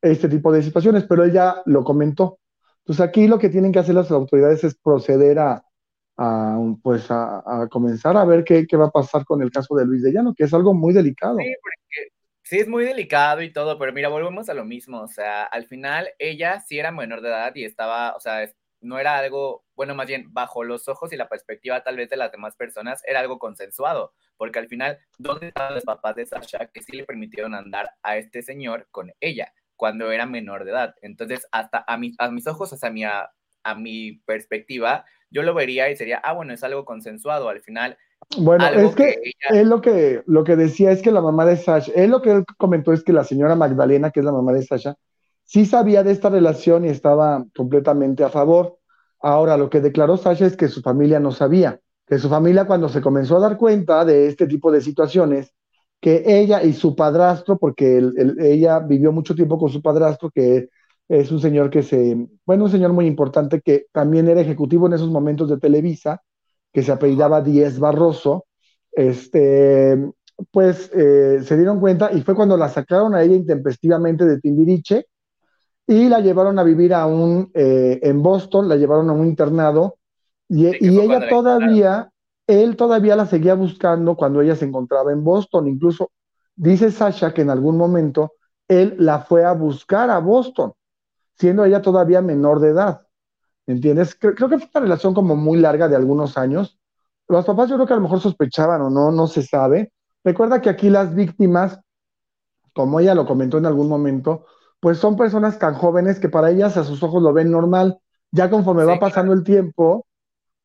este 0.00 0.28
tipo 0.28 0.52
de 0.52 0.62
situaciones, 0.62 1.04
pero 1.04 1.24
ella 1.24 1.62
lo 1.66 1.84
comentó. 1.84 2.38
Entonces 2.80 3.04
aquí 3.06 3.28
lo 3.28 3.38
que 3.38 3.50
tienen 3.50 3.72
que 3.72 3.80
hacer 3.80 3.94
las 3.94 4.10
autoridades 4.10 4.64
es 4.64 4.74
proceder 4.76 5.38
a, 5.38 5.62
pues 6.82 7.06
a, 7.10 7.68
comenzar 7.70 8.16
a 8.16 8.24
ver 8.24 8.44
qué, 8.44 8.66
qué, 8.66 8.76
va 8.76 8.86
a 8.86 8.90
pasar 8.90 9.24
con 9.24 9.42
el 9.42 9.50
caso 9.50 9.74
de 9.74 9.86
Luis 9.86 10.02
de 10.02 10.12
Llano, 10.12 10.34
que 10.34 10.44
es 10.44 10.54
algo 10.54 10.74
muy 10.74 10.92
delicado. 10.92 11.38
Sí, 11.38 11.54
porque 11.62 12.10
Sí, 12.50 12.58
es 12.58 12.66
muy 12.66 12.84
delicado 12.84 13.42
y 13.42 13.52
todo, 13.52 13.78
pero 13.78 13.92
mira, 13.92 14.08
volvemos 14.08 14.48
a 14.48 14.54
lo 14.54 14.64
mismo. 14.64 15.02
O 15.02 15.06
sea, 15.06 15.44
al 15.44 15.66
final 15.66 16.08
ella 16.18 16.58
sí 16.58 16.80
era 16.80 16.90
menor 16.90 17.20
de 17.20 17.28
edad 17.28 17.54
y 17.54 17.64
estaba, 17.64 18.16
o 18.16 18.18
sea, 18.20 18.44
no 18.80 18.98
era 18.98 19.18
algo, 19.18 19.64
bueno, 19.76 19.94
más 19.94 20.08
bien 20.08 20.32
bajo 20.34 20.64
los 20.64 20.88
ojos 20.88 21.12
y 21.12 21.16
la 21.16 21.28
perspectiva 21.28 21.84
tal 21.84 21.96
vez 21.96 22.10
de 22.10 22.16
las 22.16 22.32
demás 22.32 22.56
personas, 22.56 23.02
era 23.06 23.20
algo 23.20 23.38
consensuado, 23.38 24.14
porque 24.36 24.58
al 24.58 24.66
final, 24.66 24.98
¿dónde 25.16 25.46
estaban 25.46 25.74
los 25.74 25.84
papás 25.84 26.16
de 26.16 26.26
Sasha 26.26 26.66
que 26.74 26.82
sí 26.82 26.96
le 26.96 27.04
permitieron 27.04 27.54
andar 27.54 27.90
a 28.02 28.16
este 28.16 28.42
señor 28.42 28.88
con 28.90 29.12
ella 29.20 29.52
cuando 29.76 30.10
era 30.10 30.26
menor 30.26 30.64
de 30.64 30.72
edad? 30.72 30.96
Entonces, 31.02 31.46
hasta 31.52 31.84
a, 31.86 31.96
mis, 31.98 32.16
a 32.18 32.32
mis 32.32 32.48
ojos, 32.48 32.72
o 32.72 32.76
sea, 32.76 32.88
a 32.88 32.92
mi, 32.92 33.04
a 33.62 33.74
mi 33.74 34.20
perspectiva, 34.24 35.04
yo 35.30 35.42
lo 35.42 35.54
vería 35.54 35.90
y 35.90 35.96
sería, 35.96 36.18
ah, 36.18 36.32
bueno, 36.32 36.52
es 36.52 36.62
algo 36.64 36.84
consensuado. 36.84 37.48
Al 37.48 37.60
final, 37.60 37.96
bueno, 38.38 38.66
es 38.66 38.94
que, 38.94 39.16
él 39.50 39.68
lo 39.68 39.80
que 39.80 40.22
lo 40.26 40.44
que 40.44 40.56
decía 40.56 40.92
es 40.92 41.02
que 41.02 41.10
la 41.10 41.20
mamá 41.20 41.44
de 41.46 41.56
Sasha, 41.56 41.92
él 41.94 42.10
lo 42.10 42.22
que 42.22 42.30
él 42.30 42.44
comentó 42.58 42.92
es 42.92 43.02
que 43.02 43.12
la 43.12 43.24
señora 43.24 43.56
Magdalena, 43.56 44.10
que 44.10 44.20
es 44.20 44.26
la 44.26 44.32
mamá 44.32 44.52
de 44.52 44.62
Sasha, 44.62 44.96
sí 45.44 45.66
sabía 45.66 46.02
de 46.02 46.12
esta 46.12 46.30
relación 46.30 46.84
y 46.84 46.88
estaba 46.88 47.44
completamente 47.56 48.22
a 48.22 48.28
favor. 48.28 48.78
Ahora, 49.20 49.56
lo 49.56 49.68
que 49.68 49.80
declaró 49.80 50.16
Sasha 50.16 50.46
es 50.46 50.56
que 50.56 50.68
su 50.68 50.80
familia 50.80 51.18
no 51.18 51.32
sabía, 51.32 51.80
que 52.06 52.18
su 52.18 52.28
familia 52.28 52.66
cuando 52.66 52.88
se 52.88 53.00
comenzó 53.00 53.36
a 53.36 53.40
dar 53.40 53.56
cuenta 53.56 54.04
de 54.04 54.28
este 54.28 54.46
tipo 54.46 54.70
de 54.70 54.80
situaciones, 54.80 55.52
que 56.00 56.22
ella 56.24 56.62
y 56.62 56.72
su 56.72 56.94
padrastro, 56.94 57.58
porque 57.58 58.02
ella 58.38 58.78
vivió 58.78 59.12
mucho 59.12 59.34
tiempo 59.34 59.58
con 59.58 59.70
su 59.70 59.82
padrastro, 59.82 60.30
que 60.30 60.68
es 61.10 61.32
un 61.32 61.40
señor 61.40 61.70
que 61.70 61.82
se, 61.82 62.28
bueno, 62.46 62.64
un 62.64 62.70
señor 62.70 62.92
muy 62.92 63.06
importante 63.06 63.60
que 63.60 63.86
también 63.92 64.28
era 64.28 64.40
ejecutivo 64.40 64.86
en 64.86 64.92
esos 64.92 65.10
momentos 65.10 65.48
de 65.50 65.58
Televisa, 65.58 66.22
que 66.72 66.84
se 66.84 66.92
apellidaba 66.92 67.42
Díez 67.42 67.80
Barroso, 67.80 68.46
este, 68.92 69.98
pues 70.52 70.88
eh, 70.94 71.40
se 71.42 71.56
dieron 71.56 71.80
cuenta 71.80 72.12
y 72.12 72.20
fue 72.20 72.36
cuando 72.36 72.56
la 72.56 72.68
sacaron 72.68 73.16
a 73.16 73.24
ella 73.24 73.34
intempestivamente 73.34 74.24
de 74.24 74.38
Timbiriche 74.38 75.06
y 75.84 76.08
la 76.08 76.20
llevaron 76.20 76.60
a 76.60 76.62
vivir 76.62 76.94
a 76.94 77.06
un, 77.06 77.50
eh, 77.54 77.98
en 78.04 78.22
Boston, 78.22 78.68
la 78.68 78.76
llevaron 78.76 79.10
a 79.10 79.12
un 79.12 79.26
internado 79.26 79.96
y, 80.48 80.66
ella 80.66 81.28
todavía, 81.28 82.12
él 82.46 82.76
todavía 82.76 83.16
la 83.16 83.26
seguía 83.26 83.54
buscando 83.54 84.14
cuando 84.14 84.42
ella 84.42 84.54
se 84.54 84.64
encontraba 84.64 85.10
en 85.10 85.24
Boston, 85.24 85.66
incluso 85.66 86.12
dice 86.54 86.92
Sasha 86.92 87.34
que 87.34 87.42
en 87.42 87.50
algún 87.50 87.76
momento 87.76 88.34
él 88.68 88.94
la 89.00 89.18
fue 89.18 89.44
a 89.44 89.52
buscar 89.54 90.08
a 90.10 90.20
Boston, 90.20 90.72
siendo 91.40 91.64
ella 91.64 91.82
todavía 91.82 92.20
menor 92.20 92.60
de 92.60 92.68
edad. 92.68 93.02
¿entiendes? 93.70 94.14
Creo, 94.14 94.34
que 94.34 94.58
fue 94.58 94.68
una 94.74 94.80
relación 94.82 95.14
como 95.14 95.36
muy 95.36 95.58
larga 95.58 95.88
de 95.88 95.96
algunos 95.96 96.36
años. 96.36 96.78
Los 97.28 97.44
papás 97.44 97.68
yo 97.68 97.76
creo 97.76 97.86
que 97.86 97.92
a 97.92 97.96
lo 97.96 98.02
mejor 98.02 98.20
sospechaban 98.20 98.82
o 98.82 98.90
no, 98.90 99.10
no 99.10 99.26
se 99.26 99.42
sabe. 99.42 99.92
Recuerda 100.24 100.60
que 100.60 100.68
aquí 100.68 100.90
las 100.90 101.14
víctimas, 101.14 101.80
como 102.74 103.00
ella 103.00 103.14
lo 103.14 103.26
comentó 103.26 103.58
en 103.58 103.66
algún 103.66 103.88
momento, 103.88 104.44
pues 104.80 104.98
son 104.98 105.16
personas 105.16 105.58
tan 105.58 105.74
jóvenes 105.74 106.18
que 106.18 106.28
para 106.28 106.50
ellas 106.50 106.76
a 106.76 106.84
sus 106.84 107.02
ojos 107.02 107.22
lo 107.22 107.32
ven 107.32 107.50
normal. 107.50 107.98
Ya 108.32 108.50
conforme 108.50 108.84
va 108.84 108.98
pasando 108.98 109.32
el 109.32 109.44
tiempo, 109.44 110.06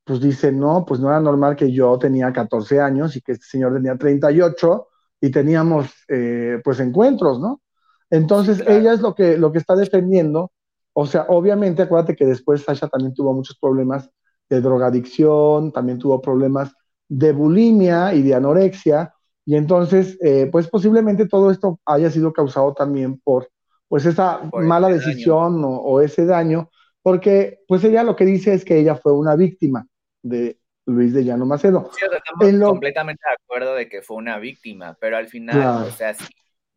pues 0.04 0.20
dicen, 0.20 0.60
no, 0.60 0.86
pues 0.86 1.00
no 1.00 1.10
era 1.10 1.20
normal 1.20 1.56
que 1.56 1.72
yo 1.72 1.98
tenía 1.98 2.32
14 2.34 2.80
años 2.80 3.16
y 3.16 3.22
que 3.22 3.34
este 3.34 3.46
señor 3.46 3.74
tenía 3.74 3.98
38 3.98 4.88
y 5.22 5.32
teníamos 5.32 5.92
eh, 6.08 6.60
pues 6.64 6.80
encuentros, 6.80 7.40
¿no? 7.40 7.62
Entonces 8.10 8.64
ella 8.68 8.94
es 8.94 9.02
lo 9.02 9.16
que, 9.16 9.38
lo 9.38 9.52
que 9.52 9.58
está 9.58 9.76
defendiendo 9.76 10.52
o 10.98 11.06
sea, 11.06 11.26
obviamente, 11.28 11.82
acuérdate 11.82 12.16
que 12.16 12.26
después 12.26 12.64
Sasha 12.64 12.88
también 12.88 13.14
tuvo 13.14 13.34
muchos 13.34 13.58
problemas 13.60 14.10
de 14.50 14.62
drogadicción, 14.62 15.74
también 15.74 16.00
tuvo 16.00 16.22
problemas 16.22 16.74
de 17.10 17.34
bulimia 17.34 18.14
y 18.14 18.22
de 18.22 18.34
anorexia, 18.34 19.14
y 19.44 19.58
entonces, 19.58 20.18
eh, 20.22 20.48
pues 20.50 20.70
posiblemente 20.70 21.28
todo 21.28 21.52
esto 21.52 21.82
haya 21.86 22.10
sido 22.10 22.32
causado 22.32 22.74
también 22.74 23.20
por, 23.20 23.50
pues 23.90 24.06
esa 24.06 24.50
mala 24.54 24.88
decisión 24.88 25.62
o, 25.66 26.00
ese 26.00 26.26
daño, 26.26 26.70
porque 27.02 27.60
pues 27.68 27.84
ella 27.84 28.02
lo 28.04 28.16
que 28.16 28.24
dice 28.24 28.54
es 28.54 28.64
que 28.64 28.80
ella 28.80 28.96
fue 28.96 29.12
una 29.12 29.36
víctima 29.36 29.86
de 30.24 30.60
Luis 30.86 31.14
de 31.14 31.26
Llano 31.26 31.46
Macedo. 31.46 31.90
Sí, 31.92 32.06
estamos 32.06 32.70
completamente 32.70 33.22
de 33.28 33.36
acuerdo 33.36 33.76
de 33.76 33.90
que 33.90 34.02
fue 34.02 34.16
una 34.16 34.40
víctima, 34.40 34.96
pero 34.98 35.18
al 35.18 35.28
final, 35.28 35.88
o 35.88 35.92
sea, 35.92 36.16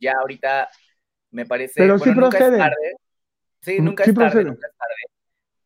ya 0.01 0.15
ahorita 0.21 0.69
Me 1.31 1.47
parece. 1.47 1.75
Pero 1.77 2.01
sí 2.01 2.11
procede. 2.11 2.59
Sí, 3.69 3.81
nunca 3.81 4.05
es 4.05 4.15
tarde, 4.15 4.45
nunca 4.45 4.67
es 4.67 4.77
tarde. 4.77 4.95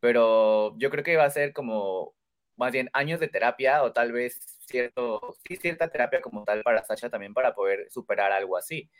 Pero 0.00 0.76
yo 0.78 0.90
creo 0.90 1.04
que 1.04 1.16
va 1.16 1.24
a 1.24 1.30
ser 1.30 1.52
como 1.52 2.14
más 2.56 2.72
bien 2.72 2.90
años 2.92 3.20
de 3.20 3.28
terapia 3.28 3.82
o 3.84 3.92
tal 3.92 4.10
vez 4.10 4.40
cierto, 4.66 5.36
sí, 5.46 5.56
cierta 5.56 5.88
terapia 5.88 6.20
como 6.20 6.44
tal 6.44 6.62
para 6.62 6.84
Sasha 6.84 7.08
también 7.08 7.32
para 7.32 7.54
poder 7.54 7.86
superar 7.90 8.32
algo 8.32 8.56
así. 8.56 8.90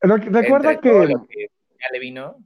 Recuerda 0.00 0.80
que, 0.80 0.90
ya 0.90 1.92
le 1.92 1.98
vino. 1.98 2.36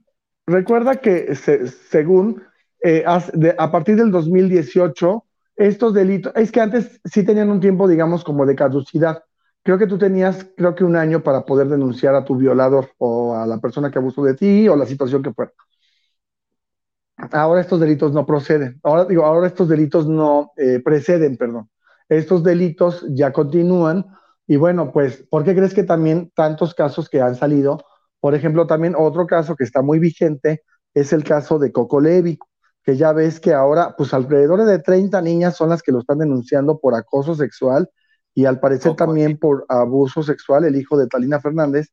Recuerda 0.47 0.95
que 0.95 1.35
según 1.35 2.43
eh, 2.83 3.03
a 3.05 3.71
partir 3.71 3.95
del 3.97 4.11
2018 4.11 5.25
estos 5.57 5.93
delitos, 5.93 6.33
es 6.35 6.51
que 6.51 6.61
antes 6.61 6.99
sí 7.05 7.23
tenían 7.23 7.51
un 7.51 7.59
tiempo, 7.59 7.87
digamos, 7.87 8.23
como 8.23 8.47
de 8.47 8.55
caducidad. 8.55 9.23
Creo 9.63 9.77
que 9.77 9.87
tú 9.87 9.97
tenías, 9.97 10.47
creo 10.57 10.73
que 10.73 10.83
un 10.83 10.95
año 10.95 11.21
para 11.21 11.45
poder 11.45 11.67
denunciar 11.67 12.15
a 12.15 12.25
tu 12.25 12.35
violador 12.35 12.91
o 12.97 13.35
a 13.35 13.45
la 13.45 13.59
persona 13.59 13.91
que 13.91 13.99
abusó 13.99 14.23
de 14.23 14.33
ti 14.33 14.67
o 14.67 14.75
la 14.75 14.85
situación 14.85 15.21
que 15.21 15.33
fuera. 15.33 15.51
Ahora 17.31 17.61
estos 17.61 17.79
delitos 17.79 18.11
no 18.13 18.25
proceden. 18.25 18.79
Ahora 18.83 19.05
digo, 19.05 19.23
ahora 19.23 19.47
estos 19.47 19.69
delitos 19.69 20.07
no 20.07 20.51
eh, 20.57 20.81
preceden, 20.83 21.37
perdón. 21.37 21.69
Estos 22.09 22.43
delitos 22.43 23.05
ya 23.09 23.31
continúan 23.31 24.05
y 24.47 24.55
bueno, 24.55 24.91
pues, 24.91 25.25
¿por 25.29 25.43
qué 25.43 25.55
crees 25.55 25.73
que 25.73 25.83
también 25.83 26.31
tantos 26.35 26.73
casos 26.73 27.07
que 27.09 27.21
han 27.21 27.35
salido? 27.35 27.83
Por 28.19 28.33
ejemplo, 28.35 28.67
también 28.67 28.95
otro 28.97 29.27
caso 29.27 29.55
que 29.55 29.63
está 29.63 29.81
muy 29.81 29.99
vigente 29.99 30.63
es 30.93 31.13
el 31.13 31.23
caso 31.23 31.59
de 31.59 31.71
Coco 31.71 32.01
Levi 32.01 32.37
que 32.83 32.97
ya 32.97 33.13
ves 33.13 33.39
que 33.39 33.53
ahora, 33.53 33.95
pues 33.95 34.13
alrededor 34.13 34.65
de 34.65 34.79
30 34.79 35.21
niñas 35.21 35.55
son 35.55 35.69
las 35.69 35.83
que 35.83 35.91
lo 35.91 35.99
están 35.99 36.17
denunciando 36.17 36.79
por 36.79 36.95
acoso 36.95 37.35
sexual 37.35 37.89
y 38.33 38.45
al 38.45 38.59
parecer 38.59 38.95
también 38.95 39.37
por 39.37 39.65
abuso 39.69 40.23
sexual, 40.23 40.65
el 40.65 40.75
hijo 40.75 40.97
de 40.97 41.07
Talina 41.07 41.39
Fernández. 41.39 41.89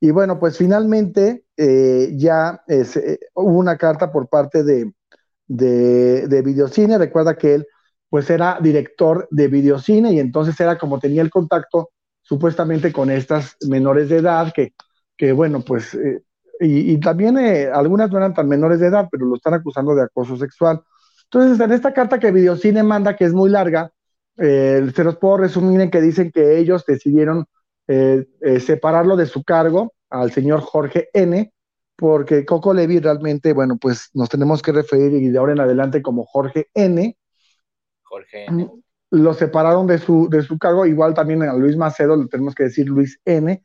Y 0.00 0.10
bueno, 0.12 0.38
pues 0.38 0.56
finalmente 0.56 1.44
eh, 1.56 2.12
ya 2.16 2.62
eh, 2.68 3.18
hubo 3.34 3.58
una 3.58 3.76
carta 3.76 4.10
por 4.10 4.28
parte 4.28 4.64
de, 4.64 4.92
de, 5.46 6.26
de, 6.26 6.42
Videocine. 6.42 6.96
Recuerda 6.96 7.36
que 7.36 7.54
él 7.54 7.66
pues 8.08 8.30
era 8.30 8.58
director 8.60 9.28
de 9.30 9.48
Videocine 9.48 10.12
y 10.12 10.20
entonces 10.20 10.58
era 10.60 10.78
como 10.78 10.98
tenía 10.98 11.22
el 11.22 11.30
contacto 11.30 11.90
supuestamente 12.22 12.92
con 12.92 13.10
estas 13.10 13.56
menores 13.68 14.08
de 14.08 14.18
edad 14.18 14.52
que, 14.54 14.74
que 15.16 15.32
bueno, 15.32 15.60
pues 15.60 15.94
eh, 15.94 16.22
y, 16.60 16.98
también 17.00 17.38
eh, 17.38 17.70
algunas 17.72 18.10
no 18.10 18.18
eran 18.18 18.34
tan 18.34 18.46
menores 18.46 18.80
de 18.80 18.88
edad, 18.88 19.08
pero 19.10 19.24
lo 19.24 19.36
están 19.36 19.54
acusando 19.54 19.94
de 19.94 20.02
acoso 20.02 20.36
sexual. 20.36 20.82
Entonces, 21.24 21.58
en 21.58 21.72
esta 21.72 21.94
carta 21.94 22.18
que 22.18 22.30
Videocine 22.30 22.82
manda, 22.82 23.16
que 23.16 23.24
es 23.24 23.32
muy 23.32 23.48
larga, 23.48 23.90
eh, 24.36 24.90
se 24.94 25.04
los 25.04 25.16
puedo 25.16 25.38
resumir 25.38 25.80
en 25.80 25.90
que 25.90 26.00
dicen 26.00 26.30
que 26.30 26.58
ellos 26.58 26.84
decidieron 26.86 27.46
eh, 27.88 28.26
separarlo 28.60 29.16
de 29.16 29.26
su 29.26 29.42
cargo 29.42 29.92
al 30.10 30.30
señor 30.32 30.60
Jorge 30.60 31.08
N., 31.12 31.52
porque 31.96 32.46
Coco 32.46 32.72
Levi 32.72 32.98
realmente, 32.98 33.52
bueno, 33.52 33.76
pues 33.76 34.08
nos 34.14 34.30
tenemos 34.30 34.62
que 34.62 34.72
referir 34.72 35.12
y 35.12 35.28
de 35.28 35.38
ahora 35.38 35.52
en 35.52 35.60
adelante 35.60 36.00
como 36.00 36.24
Jorge 36.24 36.68
N. 36.72 37.16
Jorge 38.02 38.46
N. 38.46 38.64
Mm, 38.64 38.70
lo 39.10 39.34
separaron 39.34 39.86
de 39.86 39.98
su, 39.98 40.28
de 40.30 40.42
su 40.42 40.58
cargo, 40.58 40.86
igual 40.86 41.12
también 41.12 41.42
a 41.42 41.52
Luis 41.52 41.76
Macedo 41.76 42.16
le 42.16 42.26
tenemos 42.28 42.54
que 42.54 42.64
decir 42.64 42.88
Luis 42.88 43.20
N., 43.24 43.62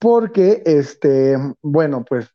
porque, 0.00 0.62
este, 0.64 1.36
bueno, 1.60 2.04
pues 2.08 2.28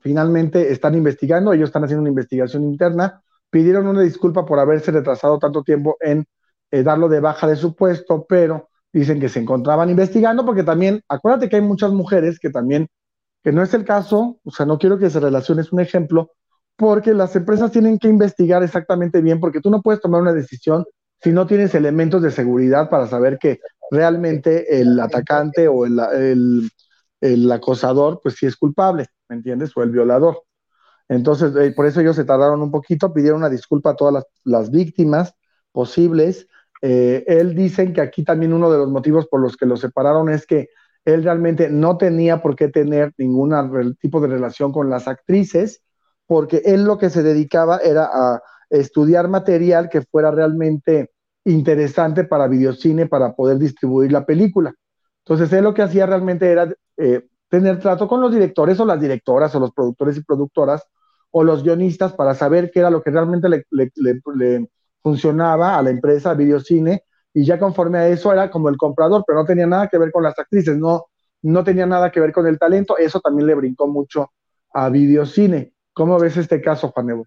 finalmente 0.00 0.70
están 0.70 0.94
investigando, 0.94 1.52
ellos 1.52 1.70
están 1.70 1.84
haciendo 1.84 2.02
una 2.02 2.10
investigación 2.10 2.62
interna, 2.62 3.22
pidieron 3.50 3.86
una 3.86 4.02
disculpa 4.02 4.44
por 4.44 4.58
haberse 4.58 4.90
retrasado 4.90 5.38
tanto 5.38 5.62
tiempo 5.62 5.96
en 6.00 6.26
eh, 6.70 6.82
darlo 6.82 7.08
de 7.08 7.20
baja 7.20 7.46
de 7.46 7.56
su 7.56 7.74
puesto, 7.74 8.26
pero 8.28 8.68
dicen 8.92 9.20
que 9.20 9.28
se 9.28 9.40
encontraban 9.40 9.90
investigando 9.90 10.44
porque 10.44 10.64
también, 10.64 11.02
acuérdate 11.08 11.48
que 11.48 11.56
hay 11.56 11.62
muchas 11.62 11.92
mujeres 11.92 12.38
que 12.38 12.50
también, 12.50 12.88
que 13.42 13.52
no 13.52 13.62
es 13.62 13.74
el 13.74 13.84
caso, 13.84 14.38
o 14.44 14.50
sea, 14.50 14.66
no 14.66 14.78
quiero 14.78 14.98
que 14.98 15.10
se 15.10 15.20
relacione, 15.20 15.62
es 15.62 15.72
un 15.72 15.80
ejemplo, 15.80 16.32
porque 16.76 17.14
las 17.14 17.34
empresas 17.36 17.72
tienen 17.72 17.98
que 17.98 18.08
investigar 18.08 18.62
exactamente 18.62 19.20
bien, 19.20 19.40
porque 19.40 19.60
tú 19.60 19.70
no 19.70 19.82
puedes 19.82 20.00
tomar 20.00 20.22
una 20.22 20.32
decisión 20.32 20.84
si 21.20 21.32
no 21.32 21.46
tienes 21.46 21.74
elementos 21.74 22.22
de 22.22 22.30
seguridad 22.30 22.88
para 22.88 23.06
saber 23.06 23.38
que 23.38 23.60
realmente 23.90 24.80
el 24.80 24.98
atacante 25.00 25.68
o 25.68 25.84
el, 25.86 26.70
el, 27.20 27.52
acosador, 27.52 28.20
pues 28.22 28.36
sí 28.36 28.46
es 28.46 28.56
culpable, 28.56 29.06
¿me 29.28 29.36
entiendes? 29.36 29.76
O 29.76 29.82
el 29.82 29.90
violador. 29.90 30.42
Entonces, 31.08 31.56
eh, 31.56 31.72
por 31.74 31.86
eso 31.86 32.00
ellos 32.00 32.16
se 32.16 32.24
tardaron 32.24 32.62
un 32.62 32.70
poquito, 32.70 33.12
pidieron 33.12 33.38
una 33.38 33.48
disculpa 33.48 33.90
a 33.90 33.96
todas 33.96 34.24
las, 34.44 34.70
víctimas 34.70 35.34
posibles. 35.72 36.46
Eh, 36.82 37.24
él 37.26 37.54
dicen 37.54 37.92
que 37.92 38.00
aquí 38.00 38.24
también 38.24 38.52
uno 38.52 38.70
de 38.70 38.78
los 38.78 38.88
motivos 38.88 39.26
por 39.26 39.40
los 39.40 39.56
que 39.56 39.66
lo 39.66 39.76
separaron 39.76 40.28
es 40.28 40.46
que 40.46 40.68
él 41.04 41.24
realmente 41.24 41.70
no 41.70 41.96
tenía 41.96 42.42
por 42.42 42.54
qué 42.54 42.68
tener 42.68 43.12
ningún 43.16 43.96
tipo 44.00 44.20
de 44.20 44.28
relación 44.28 44.72
con 44.72 44.90
las 44.90 45.08
actrices, 45.08 45.82
porque 46.26 46.62
él 46.64 46.84
lo 46.84 46.98
que 46.98 47.10
se 47.10 47.22
dedicaba 47.22 47.78
era 47.78 48.04
a 48.04 48.42
estudiar 48.70 49.28
material 49.28 49.88
que 49.88 50.02
fuera 50.02 50.30
realmente 50.30 51.10
interesante 51.44 52.24
para 52.24 52.46
videocine 52.46 53.06
para 53.06 53.34
poder 53.34 53.58
distribuir 53.58 54.12
la 54.12 54.26
película. 54.26 54.74
Entonces 55.24 55.52
él 55.52 55.64
lo 55.64 55.74
que 55.74 55.82
hacía 55.82 56.06
realmente 56.06 56.50
era 56.50 56.72
eh, 56.96 57.26
tener 57.48 57.78
trato 57.78 58.06
con 58.06 58.20
los 58.20 58.32
directores 58.32 58.78
o 58.80 58.84
las 58.84 59.00
directoras 59.00 59.54
o 59.54 59.60
los 59.60 59.72
productores 59.72 60.16
y 60.16 60.22
productoras 60.24 60.82
o 61.30 61.44
los 61.44 61.62
guionistas 61.62 62.12
para 62.12 62.34
saber 62.34 62.70
qué 62.70 62.80
era 62.80 62.90
lo 62.90 63.02
que 63.02 63.10
realmente 63.10 63.48
le, 63.48 63.64
funcionaba 65.02 65.76
a 65.78 65.82
la 65.82 65.90
empresa 65.90 66.34
videocine 66.34 67.04
y 67.32 67.44
ya 67.44 67.58
conforme 67.58 67.98
a 67.98 68.08
eso 68.08 68.32
era 68.32 68.50
como 68.50 68.68
el 68.68 68.76
comprador, 68.76 69.24
pero 69.26 69.40
no 69.40 69.44
tenía 69.44 69.66
nada 69.66 69.88
que 69.88 69.98
ver 69.98 70.10
con 70.10 70.22
las 70.22 70.38
actrices, 70.38 70.76
no, 70.76 71.06
no 71.42 71.64
tenía 71.64 71.86
nada 71.86 72.10
que 72.10 72.20
ver 72.20 72.32
con 72.32 72.46
el 72.46 72.58
talento, 72.58 72.96
eso 72.98 73.20
también 73.20 73.46
le 73.46 73.54
brincó 73.54 73.86
mucho 73.86 74.32
a 74.72 74.88
videocine. 74.88 75.72
¿Cómo 75.92 76.18
ves 76.18 76.36
este 76.36 76.60
caso, 76.60 76.88
Juan 76.90 77.10
Evo? 77.10 77.26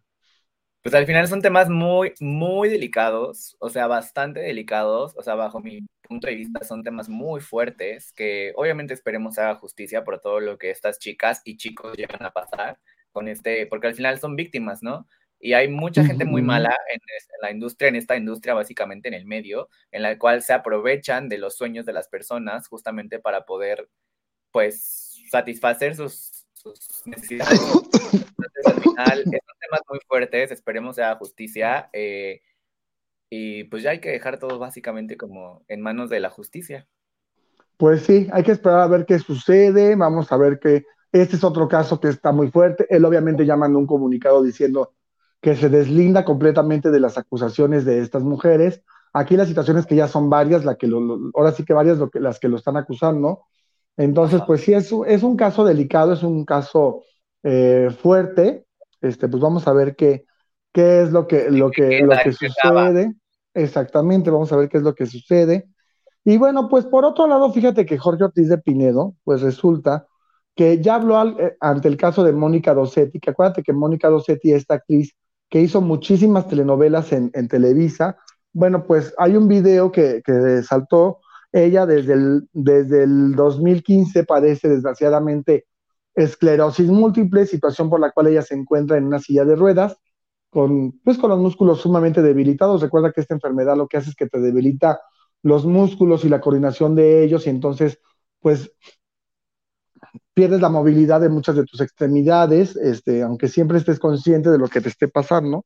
Pues 0.83 0.95
al 0.95 1.05
final 1.05 1.27
son 1.27 1.41
temas 1.41 1.69
muy, 1.69 2.13
muy 2.19 2.67
delicados, 2.67 3.55
o 3.59 3.69
sea, 3.69 3.85
bastante 3.85 4.39
delicados, 4.39 5.13
o 5.15 5.21
sea, 5.21 5.35
bajo 5.35 5.59
mi 5.59 5.85
punto 6.01 6.25
de 6.27 6.35
vista 6.35 6.63
son 6.65 6.83
temas 6.83 7.07
muy 7.07 7.39
fuertes 7.39 8.11
que 8.13 8.51
obviamente 8.55 8.95
esperemos 8.95 9.37
haga 9.37 9.55
justicia 9.55 10.03
por 10.03 10.19
todo 10.19 10.39
lo 10.39 10.57
que 10.57 10.71
estas 10.71 10.97
chicas 10.97 11.41
y 11.45 11.57
chicos 11.57 11.95
llegan 11.95 12.25
a 12.25 12.31
pasar 12.31 12.79
con 13.11 13.27
este, 13.27 13.67
porque 13.67 13.87
al 13.87 13.93
final 13.93 14.19
son 14.19 14.35
víctimas, 14.35 14.81
¿no? 14.81 15.07
Y 15.41 15.53
hay 15.53 15.67
mucha 15.67 16.03
gente 16.05 16.23
muy 16.25 16.41
mala 16.41 16.77
en, 16.93 17.01
la 17.41 17.51
industria, 17.51 17.89
en 17.89 17.95
esta 17.95 18.15
industria 18.15 18.53
básicamente 18.53 19.07
en 19.07 19.15
el 19.15 19.25
medio, 19.25 19.69
en 19.91 20.03
la 20.03 20.17
cual 20.17 20.43
se 20.43 20.53
aprovechan 20.53 21.29
de 21.29 21.39
los 21.39 21.55
sueños 21.55 21.85
de 21.85 21.93
las 21.93 22.07
personas 22.07 22.67
justamente 22.67 23.19
para 23.19 23.45
poder, 23.45 23.89
pues, 24.51 25.19
satisfacer 25.31 25.95
sus, 25.95 26.45
sus 26.53 27.01
necesidades. 27.05 27.59
Entonces, 28.13 28.65
al 28.65 28.81
final, 28.81 29.23
temas 29.61 29.81
muy 29.89 29.99
fuertes, 30.07 30.51
esperemos 30.51 30.95
sea 30.95 31.15
justicia. 31.15 31.89
Eh, 31.93 32.41
y 33.29 33.63
pues 33.65 33.81
ya 33.81 33.91
hay 33.91 33.99
que 33.99 34.09
dejar 34.09 34.39
todo 34.39 34.59
básicamente 34.59 35.15
como 35.15 35.63
en 35.69 35.81
manos 35.81 36.09
de 36.09 36.19
la 36.19 36.29
justicia. 36.29 36.87
Pues 37.77 38.03
sí, 38.03 38.27
hay 38.31 38.43
que 38.43 38.51
esperar 38.51 38.81
a 38.81 38.87
ver 38.87 39.05
qué 39.05 39.19
sucede. 39.19 39.95
Vamos 39.95 40.31
a 40.31 40.37
ver 40.37 40.59
que 40.59 40.83
este 41.11 41.37
es 41.37 41.43
otro 41.43 41.67
caso 41.67 41.99
que 41.99 42.09
está 42.09 42.31
muy 42.31 42.51
fuerte. 42.51 42.85
Él 42.89 43.05
obviamente 43.05 43.45
ya 43.45 43.55
mandó 43.55 43.79
un 43.79 43.87
comunicado 43.87 44.43
diciendo 44.43 44.93
que 45.41 45.55
se 45.55 45.69
deslinda 45.69 46.23
completamente 46.23 46.91
de 46.91 46.99
las 46.99 47.17
acusaciones 47.17 47.83
de 47.83 47.99
estas 47.99 48.23
mujeres. 48.23 48.83
Aquí 49.13 49.35
las 49.35 49.47
situaciones 49.47 49.85
que 49.85 49.95
ya 49.95 50.07
son 50.07 50.29
varias, 50.29 50.63
la 50.63 50.75
que 50.75 50.87
ahora 51.33 51.51
sí 51.51 51.65
que 51.65 51.73
varias 51.73 51.97
lo 51.97 52.09
que, 52.09 52.19
las 52.19 52.39
que 52.39 52.47
lo 52.47 52.57
están 52.57 52.77
acusando. 52.77 53.41
Entonces, 53.97 54.41
pues 54.45 54.61
sí, 54.61 54.73
es, 54.73 54.91
es 55.07 55.23
un 55.23 55.35
caso 55.35 55.65
delicado, 55.65 56.13
es 56.13 56.23
un 56.23 56.45
caso 56.45 57.03
eh, 57.43 57.89
fuerte, 58.01 58.65
este, 59.01 59.27
pues 59.27 59.41
vamos 59.41 59.67
a 59.67 59.73
ver 59.73 59.95
qué, 59.95 60.25
qué 60.71 61.01
es 61.01 61.11
lo 61.11 61.27
que, 61.27 61.49
lo 61.49 61.71
que, 61.71 62.01
lo 62.01 62.15
que 62.23 62.31
sucede. 62.31 63.13
Exactamente, 63.53 64.29
vamos 64.29 64.53
a 64.53 64.57
ver 64.57 64.69
qué 64.69 64.77
es 64.77 64.83
lo 64.83 64.95
que 64.95 65.05
sucede. 65.05 65.67
Y 66.23 66.37
bueno, 66.37 66.69
pues 66.69 66.85
por 66.85 67.03
otro 67.03 67.27
lado, 67.27 67.51
fíjate 67.51 67.85
que 67.85 67.97
Jorge 67.97 68.23
Ortiz 68.23 68.47
de 68.47 68.59
Pinedo, 68.59 69.15
pues 69.23 69.41
resulta 69.41 70.07
que 70.55 70.81
ya 70.81 70.95
habló 70.95 71.39
eh, 71.39 71.57
ante 71.59 71.87
el 71.87 71.97
caso 71.97 72.23
de 72.23 72.31
Mónica 72.31 72.73
Dossetti, 72.73 73.19
que 73.19 73.31
acuérdate 73.31 73.63
que 73.63 73.73
Mónica 73.73 74.09
Dossetti, 74.09 74.53
esta 74.53 74.75
actriz 74.75 75.15
que 75.51 75.59
hizo 75.59 75.81
muchísimas 75.81 76.47
telenovelas 76.47 77.11
en, 77.11 77.47
Televisa, 77.49 78.17
bueno, 78.53 78.85
pues 78.85 79.13
hay 79.17 79.35
un 79.35 79.49
video 79.49 79.91
que, 79.91 80.23
que 80.25 80.63
saltó, 80.63 81.19
ella 81.51 81.85
desde 81.85 82.13
el, 82.13 82.47
desde 82.53 83.03
el 83.03 83.35
2015 83.35 84.23
padece 84.23 84.69
desgraciadamente 84.69 85.65
esclerosis 86.15 86.87
múltiple, 86.87 87.45
situación 87.45 87.89
por 87.89 87.99
la 87.99 88.11
cual 88.11 88.27
ella 88.27 88.41
se 88.41 88.55
encuentra 88.55 88.97
en 88.97 89.05
una 89.05 89.19
silla 89.19 89.43
de 89.43 89.57
ruedas, 89.57 89.97
con, 90.49 90.93
pues 91.03 91.17
con 91.17 91.29
los 91.29 91.39
músculos 91.39 91.81
sumamente 91.81 92.21
debilitados. 92.21 92.81
Recuerda 92.81 93.11
que 93.11 93.19
esta 93.19 93.33
enfermedad 93.33 93.75
lo 93.75 93.87
que 93.87 93.97
hace 93.97 94.09
es 94.11 94.15
que 94.15 94.27
te 94.27 94.39
debilita 94.39 95.01
los 95.43 95.65
músculos 95.65 96.23
y 96.23 96.29
la 96.29 96.39
coordinación 96.39 96.95
de 96.95 97.25
ellos 97.25 97.45
y 97.45 97.49
entonces, 97.49 97.99
pues, 98.39 98.71
pierdes 100.33 100.61
la 100.61 100.69
movilidad 100.69 101.21
de 101.21 101.29
muchas 101.29 101.55
de 101.55 101.65
tus 101.65 101.81
extremidades, 101.81 102.75
este, 102.75 103.23
aunque 103.23 103.47
siempre 103.47 103.77
estés 103.77 103.99
consciente 103.99 104.49
de 104.49 104.57
lo 104.57 104.67
que 104.67 104.81
te 104.81 104.89
esté 104.89 105.07
pasando. 105.07 105.65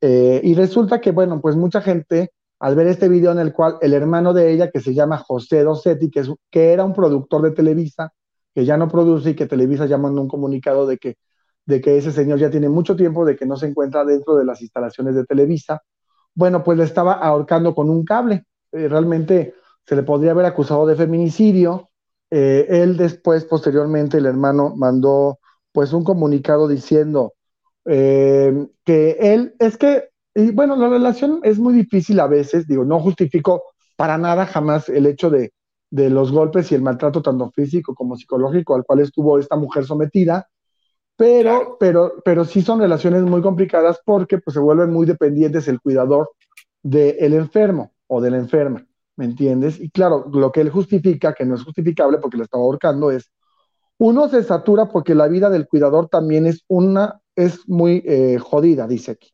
Eh, 0.00 0.40
y 0.44 0.54
resulta 0.54 1.00
que, 1.00 1.12
bueno, 1.12 1.40
pues 1.40 1.56
mucha 1.56 1.80
gente, 1.80 2.30
al 2.60 2.74
ver 2.74 2.88
este 2.88 3.08
video 3.08 3.32
en 3.32 3.38
el 3.38 3.52
cual 3.52 3.76
el 3.80 3.94
hermano 3.94 4.32
de 4.32 4.52
ella, 4.52 4.70
que 4.70 4.80
se 4.80 4.94
llama 4.94 5.18
José 5.18 5.62
Dosetti, 5.62 6.10
que, 6.10 6.24
que 6.50 6.72
era 6.72 6.84
un 6.84 6.92
productor 6.92 7.42
de 7.42 7.52
Televisa, 7.52 8.12
que 8.54 8.64
ya 8.64 8.76
no 8.76 8.88
produce 8.88 9.30
y 9.30 9.34
que 9.34 9.46
Televisa 9.46 9.86
ya 9.86 9.98
mandó 9.98 10.22
un 10.22 10.28
comunicado 10.28 10.86
de 10.86 10.98
que, 10.98 11.16
de 11.66 11.80
que 11.80 11.96
ese 11.96 12.12
señor 12.12 12.38
ya 12.38 12.50
tiene 12.50 12.68
mucho 12.68 12.96
tiempo 12.96 13.24
de 13.24 13.36
que 13.36 13.46
no 13.46 13.56
se 13.56 13.66
encuentra 13.66 14.04
dentro 14.04 14.36
de 14.36 14.44
las 14.44 14.60
instalaciones 14.62 15.14
de 15.14 15.24
Televisa. 15.24 15.82
Bueno, 16.34 16.62
pues 16.62 16.78
le 16.78 16.84
estaba 16.84 17.14
ahorcando 17.14 17.74
con 17.74 17.90
un 17.90 18.04
cable. 18.04 18.44
Eh, 18.72 18.88
realmente 18.88 19.54
se 19.86 19.96
le 19.96 20.02
podría 20.02 20.32
haber 20.32 20.46
acusado 20.46 20.86
de 20.86 20.96
feminicidio. 20.96 21.90
Eh, 22.36 22.82
él 22.82 22.96
después, 22.96 23.44
posteriormente, 23.44 24.18
el 24.18 24.26
hermano 24.26 24.74
mandó 24.74 25.38
pues 25.70 25.92
un 25.92 26.02
comunicado 26.02 26.66
diciendo 26.66 27.34
eh, 27.84 28.66
que 28.84 29.16
él, 29.20 29.54
es 29.60 29.76
que, 29.76 30.08
y 30.34 30.50
bueno, 30.50 30.74
la 30.74 30.88
relación 30.88 31.38
es 31.44 31.60
muy 31.60 31.74
difícil 31.74 32.18
a 32.18 32.26
veces, 32.26 32.66
digo, 32.66 32.84
no 32.84 32.98
justifico 32.98 33.62
para 33.94 34.18
nada 34.18 34.46
jamás 34.46 34.88
el 34.88 35.06
hecho 35.06 35.30
de, 35.30 35.52
de 35.90 36.10
los 36.10 36.32
golpes 36.32 36.72
y 36.72 36.74
el 36.74 36.82
maltrato 36.82 37.22
tanto 37.22 37.52
físico 37.52 37.94
como 37.94 38.16
psicológico 38.16 38.74
al 38.74 38.84
cual 38.84 38.98
estuvo 38.98 39.38
esta 39.38 39.54
mujer 39.54 39.84
sometida, 39.84 40.48
pero, 41.16 41.76
pero, 41.78 42.14
pero 42.24 42.44
sí 42.44 42.62
son 42.62 42.80
relaciones 42.80 43.22
muy 43.22 43.42
complicadas 43.42 44.00
porque 44.04 44.38
pues, 44.38 44.54
se 44.54 44.60
vuelven 44.60 44.90
muy 44.90 45.06
dependientes 45.06 45.68
el 45.68 45.80
cuidador 45.80 46.32
del 46.82 47.34
enfermo 47.34 47.92
o 48.08 48.20
de 48.20 48.32
la 48.32 48.38
enferma, 48.38 48.84
¿me 49.16 49.24
entiendes? 49.24 49.80
Y 49.80 49.90
claro, 49.90 50.26
lo 50.32 50.52
que 50.52 50.60
él 50.60 50.70
justifica, 50.70 51.34
que 51.34 51.44
no 51.44 51.54
es 51.54 51.64
justificable 51.64 52.18
porque 52.18 52.36
le 52.36 52.44
estaba 52.44 52.64
ahorcando, 52.64 53.10
es 53.10 53.30
uno 53.98 54.28
se 54.28 54.42
satura 54.42 54.86
porque 54.86 55.14
la 55.14 55.28
vida 55.28 55.50
del 55.50 55.68
cuidador 55.68 56.08
también 56.08 56.46
es 56.46 56.64
una, 56.68 57.20
es 57.36 57.68
muy 57.68 58.02
eh, 58.06 58.38
jodida, 58.38 58.88
dice 58.88 59.12
aquí, 59.12 59.32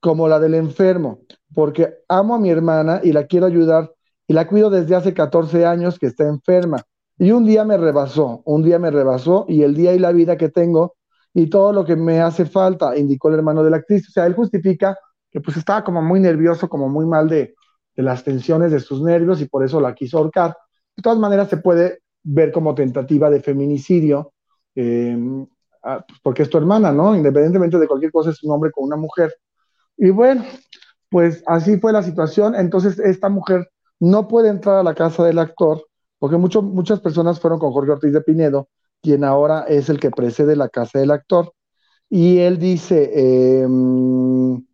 como 0.00 0.26
la 0.26 0.40
del 0.40 0.54
enfermo, 0.54 1.20
porque 1.54 1.98
amo 2.08 2.34
a 2.34 2.38
mi 2.38 2.50
hermana 2.50 3.00
y 3.02 3.12
la 3.12 3.26
quiero 3.26 3.46
ayudar 3.46 3.92
y 4.26 4.32
la 4.32 4.46
cuido 4.46 4.70
desde 4.70 4.94
hace 4.94 5.12
14 5.12 5.66
años 5.66 5.98
que 5.98 6.06
está 6.06 6.26
enferma. 6.26 6.82
Y 7.18 7.32
un 7.32 7.44
día 7.44 7.64
me 7.64 7.76
rebasó, 7.76 8.42
un 8.46 8.62
día 8.62 8.78
me 8.78 8.90
rebasó 8.90 9.44
y 9.48 9.62
el 9.62 9.74
día 9.74 9.92
y 9.92 9.98
la 9.98 10.12
vida 10.12 10.38
que 10.38 10.48
tengo 10.48 10.94
y 11.34 11.48
todo 11.48 11.72
lo 11.72 11.84
que 11.84 11.96
me 11.96 12.20
hace 12.20 12.46
falta, 12.46 12.96
indicó 12.96 13.28
el 13.28 13.34
hermano 13.34 13.62
de 13.62 13.70
la 13.70 13.76
actriz. 13.76 14.08
O 14.08 14.12
sea, 14.12 14.26
él 14.26 14.34
justifica 14.34 14.96
que 15.30 15.40
pues 15.40 15.56
estaba 15.56 15.84
como 15.84 16.00
muy 16.00 16.20
nervioso, 16.20 16.68
como 16.68 16.88
muy 16.88 17.06
mal 17.06 17.28
de, 17.28 17.54
de 18.00 18.04
las 18.04 18.24
tensiones 18.24 18.72
de 18.72 18.80
sus 18.80 19.02
nervios 19.02 19.42
y 19.42 19.44
por 19.46 19.62
eso 19.62 19.78
la 19.78 19.94
quiso 19.94 20.16
ahorcar. 20.16 20.56
De 20.96 21.02
todas 21.02 21.18
maneras, 21.18 21.50
se 21.50 21.58
puede 21.58 21.98
ver 22.22 22.50
como 22.50 22.74
tentativa 22.74 23.28
de 23.28 23.42
feminicidio, 23.42 24.32
em, 24.74 25.46
porque 26.22 26.42
es 26.42 26.50
tu 26.50 26.56
hermana, 26.56 26.92
¿no? 26.92 27.14
Independientemente 27.14 27.78
de 27.78 27.86
cualquier 27.86 28.10
cosa, 28.10 28.30
es 28.30 28.42
un 28.42 28.52
hombre 28.52 28.70
con 28.70 28.84
una 28.84 28.96
mujer. 28.96 29.34
Y 29.98 30.08
bueno, 30.10 30.44
pues 31.10 31.42
así 31.46 31.78
fue 31.78 31.92
la 31.92 32.02
situación. 32.02 32.54
Entonces, 32.54 32.98
esta 32.98 33.28
mujer 33.28 33.70
no 33.98 34.26
puede 34.26 34.48
entrar 34.48 34.76
a 34.76 34.82
la 34.82 34.94
casa 34.94 35.22
del 35.24 35.38
actor, 35.38 35.84
porque 36.18 36.38
muchas 36.38 37.00
personas 37.00 37.38
fueron 37.38 37.58
con 37.58 37.72
Jorge 37.72 37.92
Ortiz 37.92 38.12
de 38.14 38.22
Pinedo, 38.22 38.68
quien 39.02 39.24
ahora 39.24 39.64
es 39.68 39.90
el 39.90 40.00
que 40.00 40.10
precede 40.10 40.56
la 40.56 40.70
casa 40.70 40.98
del 40.98 41.10
actor. 41.10 41.52
Y 42.08 42.38
él 42.38 42.58
dice, 42.58 43.60
em, 43.62 44.64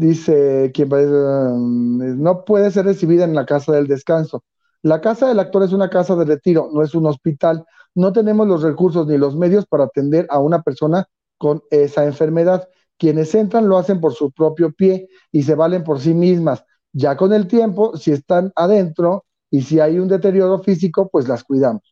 dice, 0.00 0.70
quien 0.72 0.90
em, 0.92 2.22
no 2.22 2.44
puede 2.44 2.70
ser 2.70 2.86
recibida 2.86 3.24
en 3.24 3.34
la 3.34 3.46
casa 3.46 3.72
del 3.72 3.86
descanso. 3.86 4.42
La 4.82 5.00
casa 5.00 5.28
del 5.28 5.38
actor 5.38 5.62
es 5.62 5.72
una 5.72 5.90
casa 5.90 6.16
de 6.16 6.24
retiro, 6.24 6.70
no 6.72 6.82
es 6.82 6.94
un 6.94 7.06
hospital. 7.06 7.64
No 7.94 8.12
tenemos 8.12 8.48
los 8.48 8.62
recursos 8.62 9.06
ni 9.06 9.18
los 9.18 9.36
medios 9.36 9.66
para 9.66 9.84
atender 9.84 10.26
a 10.30 10.38
una 10.38 10.62
persona 10.62 11.06
con 11.38 11.62
esa 11.70 12.06
enfermedad. 12.06 12.68
Quienes 12.98 13.34
entran 13.34 13.68
lo 13.68 13.76
hacen 13.76 14.00
por 14.00 14.14
su 14.14 14.32
propio 14.32 14.72
pie 14.72 15.08
y 15.32 15.42
se 15.42 15.54
valen 15.54 15.84
por 15.84 16.00
sí 16.00 16.14
mismas. 16.14 16.64
Ya 16.92 17.16
con 17.16 17.32
el 17.32 17.46
tiempo, 17.46 17.96
si 17.96 18.12
están 18.12 18.52
adentro 18.56 19.26
y 19.50 19.62
si 19.62 19.80
hay 19.80 19.98
un 19.98 20.08
deterioro 20.08 20.60
físico, 20.60 21.08
pues 21.10 21.28
las 21.28 21.44
cuidamos. 21.44 21.82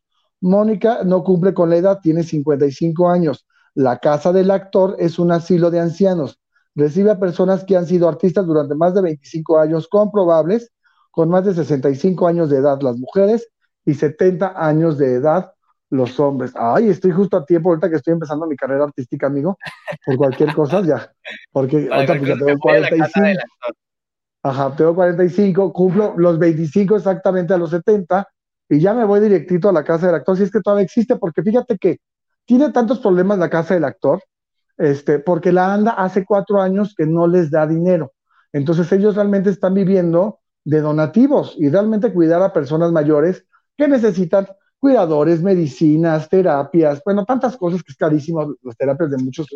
Mónica 0.40 1.04
no 1.04 1.22
cumple 1.24 1.52
con 1.52 1.68
la 1.70 1.76
edad, 1.76 2.00
tiene 2.02 2.22
55 2.22 3.10
años. 3.10 3.46
La 3.74 3.98
casa 3.98 4.32
del 4.32 4.50
actor 4.50 4.96
es 4.98 5.18
un 5.18 5.30
asilo 5.30 5.70
de 5.70 5.80
ancianos. 5.80 6.40
Recibe 6.78 7.10
a 7.10 7.18
personas 7.18 7.64
que 7.64 7.76
han 7.76 7.86
sido 7.86 8.08
artistas 8.08 8.46
durante 8.46 8.76
más 8.76 8.94
de 8.94 9.02
25 9.02 9.58
años 9.58 9.88
comprobables 9.88 10.70
con 11.10 11.28
más 11.28 11.44
de 11.44 11.52
65 11.52 12.28
años 12.28 12.50
de 12.50 12.58
edad 12.58 12.80
las 12.82 12.96
mujeres 12.96 13.48
y 13.84 13.94
70 13.94 14.52
años 14.56 14.96
de 14.96 15.14
edad 15.14 15.52
los 15.90 16.20
hombres. 16.20 16.52
Ay, 16.54 16.88
estoy 16.88 17.10
justo 17.10 17.36
a 17.36 17.44
tiempo 17.44 17.70
ahorita 17.70 17.90
que 17.90 17.96
estoy 17.96 18.12
empezando 18.12 18.46
mi 18.46 18.54
carrera 18.54 18.84
artística, 18.84 19.26
amigo, 19.26 19.58
por 20.06 20.16
cualquier 20.16 20.54
cosa 20.54 20.80
ya, 20.82 21.10
porque 21.50 21.88
ahorita 21.90 22.16
pues 22.16 22.28
ya 22.28 22.36
tengo 22.36 22.60
45. 22.60 23.40
Ajá, 24.44 24.76
tengo 24.76 24.94
45, 24.94 25.72
cumplo 25.72 26.14
los 26.16 26.38
25 26.38 26.94
exactamente 26.94 27.54
a 27.54 27.58
los 27.58 27.70
70 27.70 28.24
y 28.68 28.78
ya 28.78 28.94
me 28.94 29.04
voy 29.04 29.18
directito 29.18 29.68
a 29.68 29.72
la 29.72 29.82
casa 29.82 30.06
del 30.06 30.14
actor, 30.14 30.36
si 30.36 30.44
es 30.44 30.52
que 30.52 30.60
todavía 30.60 30.84
existe, 30.84 31.16
porque 31.16 31.42
fíjate 31.42 31.76
que 31.76 31.98
tiene 32.44 32.70
tantos 32.70 33.00
problemas 33.00 33.36
la 33.38 33.50
casa 33.50 33.74
del 33.74 33.82
actor, 33.82 34.22
este, 34.78 35.18
porque 35.18 35.52
la 35.52 35.74
ANDA 35.74 35.92
hace 35.92 36.24
cuatro 36.24 36.60
años 36.60 36.94
que 36.96 37.04
no 37.04 37.26
les 37.26 37.50
da 37.50 37.66
dinero. 37.66 38.12
Entonces 38.52 38.90
ellos 38.92 39.16
realmente 39.16 39.50
están 39.50 39.74
viviendo 39.74 40.40
de 40.64 40.80
donativos 40.80 41.54
y 41.58 41.68
realmente 41.68 42.12
cuidar 42.12 42.42
a 42.42 42.52
personas 42.52 42.92
mayores 42.92 43.44
que 43.76 43.88
necesitan 43.88 44.48
cuidadores, 44.78 45.42
medicinas, 45.42 46.28
terapias, 46.28 47.02
bueno, 47.04 47.24
tantas 47.24 47.56
cosas 47.56 47.82
que 47.82 47.92
es 47.92 47.96
carísimo 47.96 48.54
las 48.62 48.76
terapias 48.76 49.10
de 49.10 49.16
muchos, 49.18 49.46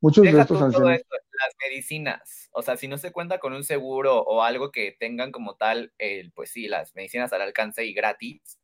muchos 0.00 0.24
de 0.24 0.40
estos 0.40 0.60
ancianos. 0.60 0.88
las 0.88 1.54
medicinas, 1.68 2.48
o 2.52 2.62
sea, 2.62 2.76
si 2.76 2.88
no 2.88 2.98
se 2.98 3.12
cuenta 3.12 3.38
con 3.38 3.52
un 3.52 3.62
seguro 3.62 4.18
o 4.20 4.42
algo 4.42 4.70
que 4.70 4.96
tengan 4.98 5.30
como 5.30 5.54
tal, 5.54 5.92
el, 5.98 6.32
pues 6.32 6.50
sí, 6.50 6.66
las 6.66 6.94
medicinas 6.94 7.32
al 7.32 7.42
alcance 7.42 7.84
y 7.86 7.94
gratis, 7.94 8.58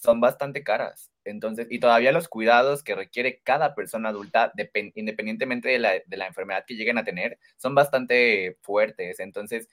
son 0.00 0.20
bastante 0.20 0.62
caras. 0.62 1.09
Entonces, 1.24 1.66
y 1.70 1.80
todavía 1.80 2.12
los 2.12 2.28
cuidados 2.28 2.82
que 2.82 2.94
requiere 2.94 3.40
cada 3.42 3.74
persona 3.74 4.08
adulta, 4.08 4.52
independientemente 4.94 5.68
de 5.68 5.78
la, 5.78 5.92
de 6.04 6.16
la 6.16 6.26
enfermedad 6.26 6.64
que 6.66 6.74
lleguen 6.74 6.98
a 6.98 7.04
tener, 7.04 7.38
son 7.56 7.74
bastante 7.74 8.58
fuertes. 8.62 9.20
Entonces, 9.20 9.68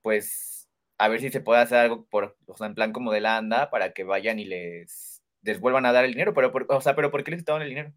pues 0.00 0.68
a 0.98 1.08
ver 1.08 1.20
si 1.20 1.30
se 1.30 1.40
puede 1.40 1.60
hacer 1.60 1.78
algo 1.78 2.06
por, 2.08 2.36
o 2.46 2.56
sea, 2.56 2.66
en 2.66 2.74
plan 2.74 2.92
como 2.92 3.12
de 3.12 3.20
la 3.20 3.36
ANDA 3.36 3.70
para 3.70 3.92
que 3.92 4.04
vayan 4.04 4.38
y 4.38 4.44
les, 4.44 5.20
les 5.42 5.60
vuelvan 5.60 5.86
a 5.86 5.92
dar 5.92 6.04
el 6.04 6.12
dinero, 6.12 6.32
pero, 6.34 6.52
por, 6.52 6.66
o 6.68 6.80
sea, 6.80 6.94
pero 6.94 7.10
¿por 7.10 7.24
qué 7.24 7.32
les 7.32 7.40
quitaron 7.40 7.62
el 7.62 7.70
dinero? 7.70 7.92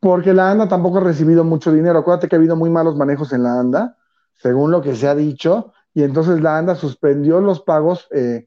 Porque 0.00 0.32
la 0.32 0.50
ANDA 0.50 0.68
tampoco 0.68 0.98
ha 0.98 1.04
recibido 1.04 1.44
mucho 1.44 1.72
dinero. 1.72 1.98
Acuérdate 1.98 2.28
que 2.28 2.36
ha 2.36 2.38
habido 2.38 2.56
muy 2.56 2.70
malos 2.70 2.96
manejos 2.96 3.32
en 3.32 3.42
la 3.42 3.58
ANDA, 3.58 3.96
según 4.36 4.70
lo 4.70 4.80
que 4.80 4.94
se 4.94 5.08
ha 5.08 5.14
dicho, 5.14 5.72
y 5.94 6.04
entonces 6.04 6.40
la 6.40 6.58
ANDA 6.58 6.76
suspendió 6.76 7.40
los 7.40 7.62
pagos 7.62 8.06
eh, 8.12 8.46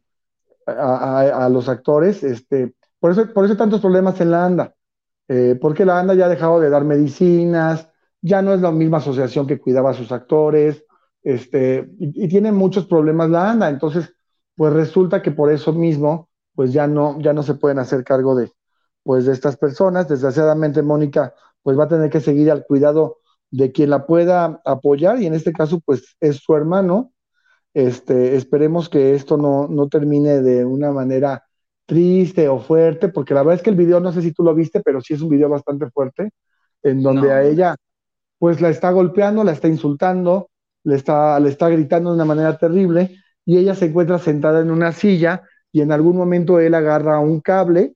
a, 0.66 1.50
los 1.52 1.68
actores. 1.68 2.24
Este, 2.24 2.76
por, 3.02 3.12
eso, 3.12 3.34
por 3.34 3.46
eso 3.46 3.58
tantos 3.58 3.82
problemas 3.82 4.22
en 4.22 4.32
la 4.32 4.46
ANDA, 4.46 4.76
eh, 5.28 5.58
porque 5.60 5.86
la 5.86 6.00
ANDA 6.00 6.14
ya 6.14 6.28
ha 6.28 6.30
dejado 6.30 6.60
de 6.60 6.70
dar 6.70 6.86
medicinas, 6.86 7.90
ya 8.22 8.44
no 8.44 8.54
es 8.54 8.62
la 8.62 8.72
misma 8.72 9.00
asociación 9.00 9.48
que 9.48 9.60
cuidaba 9.60 9.90
a 9.90 9.96
sus 9.96 10.12
actores, 10.12 10.86
este, 11.24 11.90
y, 12.00 12.28
tiene 12.28 12.52
muchos 12.52 12.86
problemas 12.86 13.30
la 13.32 13.50
ANDA, 13.50 13.70
entonces, 13.70 14.14
pues 14.56 14.72
resulta 14.72 15.22
que 15.22 15.32
por 15.32 15.52
eso 15.52 15.74
mismo, 15.74 16.30
pues 16.54 16.74
ya 16.74 16.88
no, 16.88 17.20
ya 17.20 17.34
no 17.34 17.42
se 17.42 17.56
pueden 17.56 17.80
hacer 17.80 18.04
cargo 18.04 18.36
de, 18.36 18.52
pues 19.04 19.26
de 19.26 19.34
estas 19.34 19.58
personas. 19.58 20.08
Desgraciadamente, 20.08 20.84
Mónica, 20.84 21.34
pues 21.64 21.78
va 21.78 21.86
a 21.86 21.88
tener 21.88 22.10
que 22.10 22.20
seguir 22.20 22.52
al 22.52 22.66
cuidado 22.66 23.18
de 23.50 23.72
quien 23.72 23.90
la 23.90 24.06
pueda 24.06 24.62
apoyar, 24.64 25.20
y 25.20 25.26
en 25.26 25.34
este 25.34 25.54
caso, 25.54 25.80
pues 25.84 26.16
es 26.20 26.38
su 26.38 26.56
hermano. 26.56 27.14
Este, 27.74 28.36
esperemos 28.36 28.90
que 28.90 29.16
esto 29.16 29.38
no, 29.38 29.68
no 29.68 29.88
termine 29.88 30.42
de 30.42 30.66
una 30.66 30.92
manera 30.92 31.46
triste 31.86 32.48
o 32.48 32.60
fuerte, 32.60 33.10
porque 33.10 33.34
la 33.34 33.42
verdad 33.42 33.56
es 33.56 33.64
que 33.64 33.70
el 33.70 33.76
video, 33.76 34.00
no 34.00 34.12
sé 34.12 34.22
si 34.22 34.32
tú 34.32 34.44
lo 34.44 34.56
viste, 34.56 34.82
pero 34.82 35.02
sí 35.02 35.14
es 35.14 35.22
un 35.22 35.30
video 35.30 35.50
bastante 35.50 35.90
fuerte, 35.90 36.30
en 36.84 37.04
donde 37.04 37.32
a 37.32 37.44
ella, 37.44 37.76
pues 38.40 38.62
la 38.62 38.70
está 38.70 38.92
golpeando, 38.92 39.44
la 39.44 39.52
está 39.52 39.68
insultando, 39.68 40.50
le 40.84 40.96
está, 40.96 41.40
le 41.40 41.50
está 41.50 41.70
gritando 41.70 42.10
de 42.10 42.16
una 42.16 42.26
manera 42.26 42.58
terrible 42.58 43.18
y 43.46 43.58
ella 43.58 43.76
se 43.76 43.86
encuentra 43.86 44.20
sentada 44.20 44.62
en 44.62 44.72
una 44.72 44.92
silla 44.92 45.44
y 45.72 45.82
en 45.82 45.92
algún 45.92 46.18
momento 46.18 46.60
él 46.60 46.74
agarra 46.74 47.20
un 47.20 47.42
cable, 47.42 47.94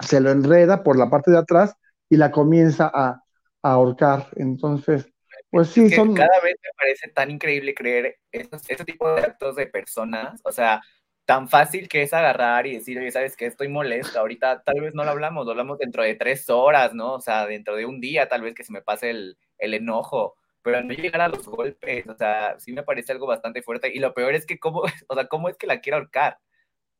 se 0.00 0.20
lo 0.20 0.30
enreda 0.30 0.82
por 0.82 0.96
la 0.96 1.10
parte 1.10 1.30
de 1.30 1.38
atrás 1.38 1.74
y 2.08 2.16
la 2.16 2.30
comienza 2.30 2.90
a, 2.92 3.22
ahorcar. 3.60 4.28
Entonces, 4.36 5.08
pues 5.50 5.68
sí, 5.68 5.90
son... 5.90 6.14
Cada 6.14 6.40
vez 6.42 6.54
me 6.62 6.70
parece 6.76 7.08
tan 7.08 7.30
increíble 7.30 7.74
creer 7.74 8.16
estos, 8.30 8.62
este 8.68 8.84
tipo 8.84 9.12
de 9.12 9.22
actos 9.22 9.56
de 9.56 9.66
personas, 9.66 10.40
o 10.44 10.52
sea, 10.52 10.80
tan 11.28 11.46
fácil 11.46 11.90
que 11.90 12.00
es 12.00 12.14
agarrar 12.14 12.66
y 12.66 12.76
decir, 12.76 12.98
oye, 12.98 13.10
¿sabes 13.10 13.36
qué? 13.36 13.44
Estoy 13.44 13.68
molesta, 13.68 14.20
ahorita 14.20 14.62
tal 14.62 14.80
vez 14.80 14.94
no 14.94 15.04
lo 15.04 15.10
hablamos, 15.10 15.44
lo 15.44 15.50
hablamos 15.50 15.76
dentro 15.76 16.02
de 16.02 16.14
tres 16.14 16.48
horas, 16.48 16.94
¿no? 16.94 17.16
O 17.16 17.20
sea, 17.20 17.46
dentro 17.46 17.76
de 17.76 17.84
un 17.84 18.00
día 18.00 18.30
tal 18.30 18.40
vez 18.40 18.54
que 18.54 18.64
se 18.64 18.72
me 18.72 18.80
pase 18.80 19.10
el, 19.10 19.36
el 19.58 19.74
enojo, 19.74 20.36
pero 20.62 20.82
no 20.82 20.94
llegar 20.94 21.20
a 21.20 21.28
los 21.28 21.46
golpes, 21.46 22.08
o 22.08 22.14
sea, 22.14 22.58
sí 22.58 22.72
me 22.72 22.82
parece 22.82 23.12
algo 23.12 23.26
bastante 23.26 23.60
fuerte. 23.60 23.92
Y 23.94 23.98
lo 23.98 24.14
peor 24.14 24.34
es 24.34 24.46
que, 24.46 24.58
¿cómo, 24.58 24.80
o 25.08 25.14
sea, 25.14 25.26
cómo 25.26 25.50
es 25.50 25.58
que 25.58 25.66
la 25.66 25.82
quiere 25.82 25.98
ahorcar? 25.98 26.38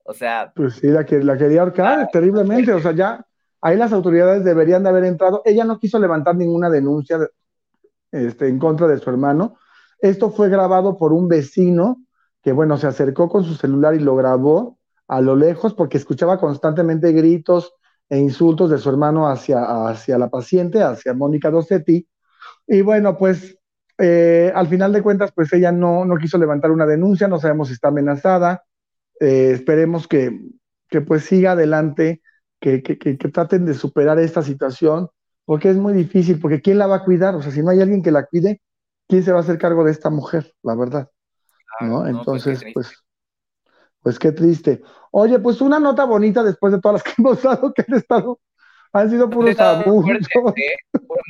O 0.05 0.13
sea. 0.13 0.53
Pues 0.55 0.75
sí, 0.75 0.89
la, 0.89 1.07
que, 1.07 1.21
la 1.21 1.39
quería 1.39 1.63
ahorcar 1.63 2.01
ah, 2.01 2.09
terriblemente, 2.13 2.71
o 2.75 2.81
sea, 2.81 2.93
ya 2.93 3.25
ahí 3.63 3.79
las 3.79 3.95
autoridades 3.95 4.45
deberían 4.45 4.83
de 4.83 4.91
haber 4.91 5.05
entrado. 5.05 5.41
Ella 5.47 5.65
no 5.65 5.79
quiso 5.79 5.99
levantar 5.99 6.37
ninguna 6.37 6.69
denuncia 6.69 7.19
este, 8.13 8.47
en 8.47 8.59
contra 8.59 8.89
de 8.89 8.99
su 8.99 9.09
hermano. 9.09 9.57
Esto 9.99 10.31
fue 10.31 10.51
grabado 10.51 10.99
por 10.99 11.15
un 11.15 11.29
vecino 11.29 12.05
que, 12.43 12.53
bueno, 12.53 12.77
se 12.77 12.87
acercó 12.87 13.29
con 13.29 13.45
su 13.45 13.55
celular 13.55 13.95
y 13.95 14.01
lo 14.01 14.17
grabó 14.17 14.79
a 15.09 15.21
lo 15.21 15.37
lejos 15.37 15.75
porque 15.75 15.99
escuchaba 15.99 16.39
constantemente 16.39 17.13
gritos 17.13 17.75
e 18.09 18.19
insultos 18.19 18.71
de 18.71 18.79
su 18.79 18.89
hermano 18.91 19.29
hacia, 19.29 19.89
hacia 19.89 20.19
la 20.19 20.29
paciente, 20.29 20.83
hacia 20.83 21.15
Mónica 21.15 21.51
Dossetti. 21.51 22.07
Y 22.67 22.83
bueno, 22.83 23.17
pues 23.17 23.59
eh, 23.99 24.53
al 24.55 24.69
final 24.69 24.93
de 24.93 25.03
cuentas, 25.03 25.33
pues 25.35 25.53
ella 25.53 25.73
no, 25.73 26.05
no 26.05 26.17
quiso 26.17 26.39
levantar 26.39 26.71
una 26.71 26.87
denuncia, 26.87 27.29
no 27.29 27.39
sabemos 27.39 27.69
si 27.69 27.75
está 27.75 27.89
amenazada. 27.89 28.65
Eh, 29.21 29.51
esperemos 29.53 30.07
que, 30.07 30.39
que, 30.89 31.01
pues 31.01 31.25
siga 31.25 31.53
adelante, 31.53 32.23
que, 32.61 32.83
que, 32.83 32.99
que, 32.99 33.17
traten 33.29 33.67
de 33.67 33.75
superar 33.75 34.19
esta 34.19 34.43
situación, 34.43 35.09
porque 35.45 35.71
es 35.71 35.77
muy 35.77 35.93
difícil, 35.93 36.41
porque 36.41 36.61
¿quién 36.63 36.79
la 36.79 36.87
va 36.87 36.97
a 36.97 37.05
cuidar? 37.05 37.35
O 37.35 37.43
sea, 37.43 37.53
si 37.53 37.63
no 37.63 37.71
hay 37.71 37.81
alguien 37.81 38.03
que 38.03 38.13
la 38.13 38.27
cuide, 38.27 38.63
¿quién 39.09 39.25
se 39.25 39.33
va 39.33 39.39
a 39.39 39.43
hacer 39.43 39.59
cargo 39.59 39.85
de 39.85 39.93
esta 39.93 40.11
mujer? 40.11 40.55
La 40.63 40.75
verdad. 40.77 41.09
¿No? 41.81 42.01
Pues, 42.01 42.11
Entonces, 42.11 42.65
pues, 42.73 43.05
pues 44.03 44.19
qué 44.19 44.33
triste. 44.33 44.83
Oye, 45.11 45.39
pues 45.39 45.61
una 45.61 45.79
nota 45.79 46.05
bonita 46.05 46.43
después 46.43 46.73
de 46.73 46.81
todas 46.81 46.95
las 46.95 47.03
que 47.03 47.13
hemos 47.23 47.43
dado, 47.43 47.73
que 47.73 47.85
han 47.87 47.97
estado, 47.97 48.41
han 48.93 49.11
sido 49.11 49.29
puros 49.29 49.59
abusos. 49.59 50.19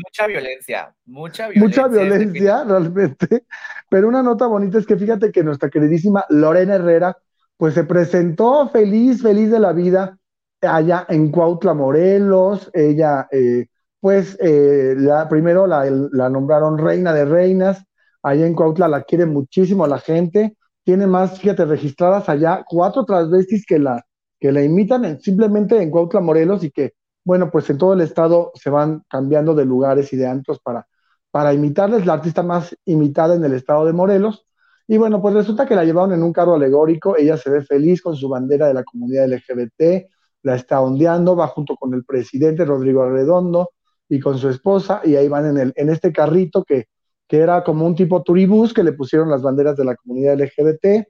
Mucha 0.05 0.27
violencia, 0.27 0.95
mucha 1.07 1.49
violencia. 1.49 1.87
Mucha 1.87 1.89
violencia, 1.89 2.65
realmente. 2.65 3.45
Pero 3.91 4.09
una 4.09 4.23
nota 4.23 4.47
bonita 4.47 4.79
es 4.79 4.87
que 4.87 4.97
fíjate 4.97 5.33
que 5.33 5.43
nuestra 5.43 5.71
queridísima 5.71 6.25
Lorena 6.29 6.77
Herrera, 6.77 7.17
pues 7.57 7.75
se 7.75 7.85
presentó 7.85 8.69
feliz, 8.69 9.23
feliz 9.23 9.51
de 9.51 9.59
la 9.59 9.73
vida 9.73 10.19
allá 10.63 11.07
en 11.09 11.31
Cuautla, 11.31 11.75
Morelos. 11.75 12.71
Ella, 12.73 13.27
eh, 13.31 13.67
pues, 14.01 14.37
eh, 14.41 14.95
la, 14.97 15.29
primero 15.29 15.67
la, 15.67 15.85
la 16.13 16.29
nombraron 16.29 16.79
reina 16.79 17.13
de 17.13 17.25
reinas. 17.25 17.85
Allá 18.29 18.47
en 18.47 18.55
Cuautla 18.55 18.89
la 18.89 19.05
quiere 19.05 19.25
muchísimo 19.25 19.87
la 19.87 19.99
gente. 19.99 20.55
Tiene 20.85 21.07
más, 21.07 21.41
fíjate, 21.41 21.65
registradas 21.65 22.29
allá 22.29 22.63
cuatro 22.69 23.07
transvestis 23.07 23.65
que 23.65 23.79
la, 23.79 24.05
que 24.39 24.53
la 24.53 24.63
imitan 24.63 25.19
simplemente 25.19 25.81
en 25.81 25.91
Cuautla, 25.91 26.21
Morelos, 26.21 26.63
y 26.63 26.71
que, 26.71 26.93
bueno, 27.25 27.51
pues 27.51 27.71
en 27.71 27.79
todo 27.79 27.95
el 27.95 28.03
estado 28.03 28.53
se 28.55 28.69
van 28.69 29.03
cambiando 29.09 29.55
de 29.55 29.65
lugares 29.65 30.13
y 30.13 30.19
de 30.19 30.27
antros 30.27 30.61
para, 30.61 30.87
para 31.31 31.55
imitarles, 31.55 32.05
la 32.05 32.15
artista 32.15 32.43
más 32.43 32.77
imitada 32.85 33.35
en 33.35 33.45
el 33.45 33.55
estado 33.55 33.87
de 33.87 33.95
Morelos. 33.95 34.45
Y 34.87 34.99
bueno, 34.99 35.23
pues 35.23 35.35
resulta 35.35 35.65
que 35.65 35.75
la 35.75 35.85
llevaron 35.85 36.13
en 36.13 36.23
un 36.23 36.33
carro 36.35 36.55
alegórico, 36.55 37.17
ella 37.17 37.39
se 37.39 37.49
ve 37.49 37.63
feliz 37.65 38.03
con 38.03 38.15
su 38.15 38.29
bandera 38.29 38.69
de 38.69 38.75
la 38.75 38.85
comunidad 38.85 39.27
LGBT, 39.27 40.07
la 40.43 40.55
está 40.55 40.83
ondeando, 40.83 41.35
va 41.35 41.47
junto 41.47 41.77
con 41.77 41.95
el 41.95 42.05
presidente 42.05 42.67
Rodrigo 42.67 43.03
Arredondo 43.03 43.71
y 44.07 44.21
con 44.21 44.37
su 44.37 44.51
esposa, 44.51 45.01
y 45.03 45.17
ahí 45.17 45.29
van 45.29 45.47
en, 45.47 45.57
el, 45.57 45.73
en 45.77 45.89
este 45.89 46.13
carrito 46.13 46.63
que, 46.65 46.89
que 47.29 47.39
era 47.39 47.63
como 47.63 47.87
un 47.87 47.95
tipo 47.95 48.23
turibús 48.23 48.73
que 48.73 48.83
le 48.83 48.93
pusieron 48.93 49.31
las 49.31 49.43
banderas 49.43 49.77
de 49.77 49.85
la 49.85 49.95
comunidad 49.97 50.41
LGBT, 50.41 51.07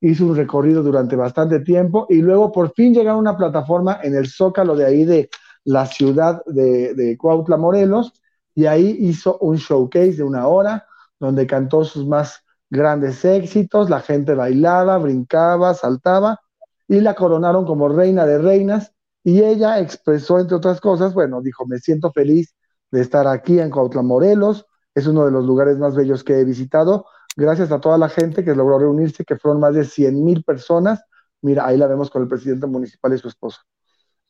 hizo 0.00 0.26
un 0.26 0.36
recorrido 0.36 0.82
durante 0.82 1.16
bastante 1.16 1.60
tiempo 1.60 2.06
y 2.10 2.16
luego 2.16 2.52
por 2.52 2.72
fin 2.74 2.92
llegaron 2.92 3.26
a 3.26 3.30
una 3.30 3.36
plataforma 3.36 4.00
en 4.02 4.14
el 4.14 4.28
zócalo 4.28 4.76
de 4.76 4.84
ahí 4.84 5.04
de 5.04 5.30
la 5.64 5.86
ciudad 5.86 6.42
de, 6.46 6.94
de 6.94 7.16
Cuautla, 7.16 7.56
Morelos, 7.56 8.12
y 8.54 8.66
ahí 8.66 8.96
hizo 9.00 9.38
un 9.38 9.56
showcase 9.56 10.16
de 10.16 10.22
una 10.22 10.46
hora 10.46 10.86
donde 11.18 11.46
cantó 11.46 11.84
sus 11.84 12.06
más 12.06 12.44
grandes 12.70 13.24
éxitos, 13.24 13.88
la 13.88 14.00
gente 14.00 14.34
bailaba, 14.34 14.98
brincaba, 14.98 15.74
saltaba 15.74 16.40
y 16.86 17.00
la 17.00 17.14
coronaron 17.14 17.64
como 17.64 17.88
reina 17.88 18.26
de 18.26 18.38
reinas 18.38 18.92
y 19.22 19.42
ella 19.42 19.80
expresó 19.80 20.38
entre 20.38 20.56
otras 20.56 20.80
cosas, 20.80 21.14
bueno, 21.14 21.40
dijo, 21.40 21.66
me 21.66 21.78
siento 21.78 22.12
feliz 22.12 22.54
de 22.90 23.00
estar 23.00 23.26
aquí 23.26 23.58
en 23.58 23.70
Cuautla, 23.70 24.02
Morelos, 24.02 24.66
es 24.94 25.06
uno 25.06 25.24
de 25.24 25.30
los 25.30 25.44
lugares 25.44 25.78
más 25.78 25.96
bellos 25.96 26.24
que 26.24 26.38
he 26.40 26.44
visitado. 26.44 27.06
Gracias 27.36 27.72
a 27.72 27.80
toda 27.80 27.98
la 27.98 28.08
gente 28.08 28.44
que 28.44 28.54
logró 28.54 28.78
reunirse, 28.78 29.24
que 29.24 29.36
fueron 29.36 29.60
más 29.60 29.74
de 29.74 29.84
100 29.84 30.24
mil 30.24 30.44
personas. 30.44 31.02
Mira, 31.42 31.66
ahí 31.66 31.76
la 31.76 31.86
vemos 31.86 32.10
con 32.10 32.22
el 32.22 32.28
presidente 32.28 32.66
municipal 32.66 33.12
y 33.12 33.18
su 33.18 33.28
esposa. 33.28 33.62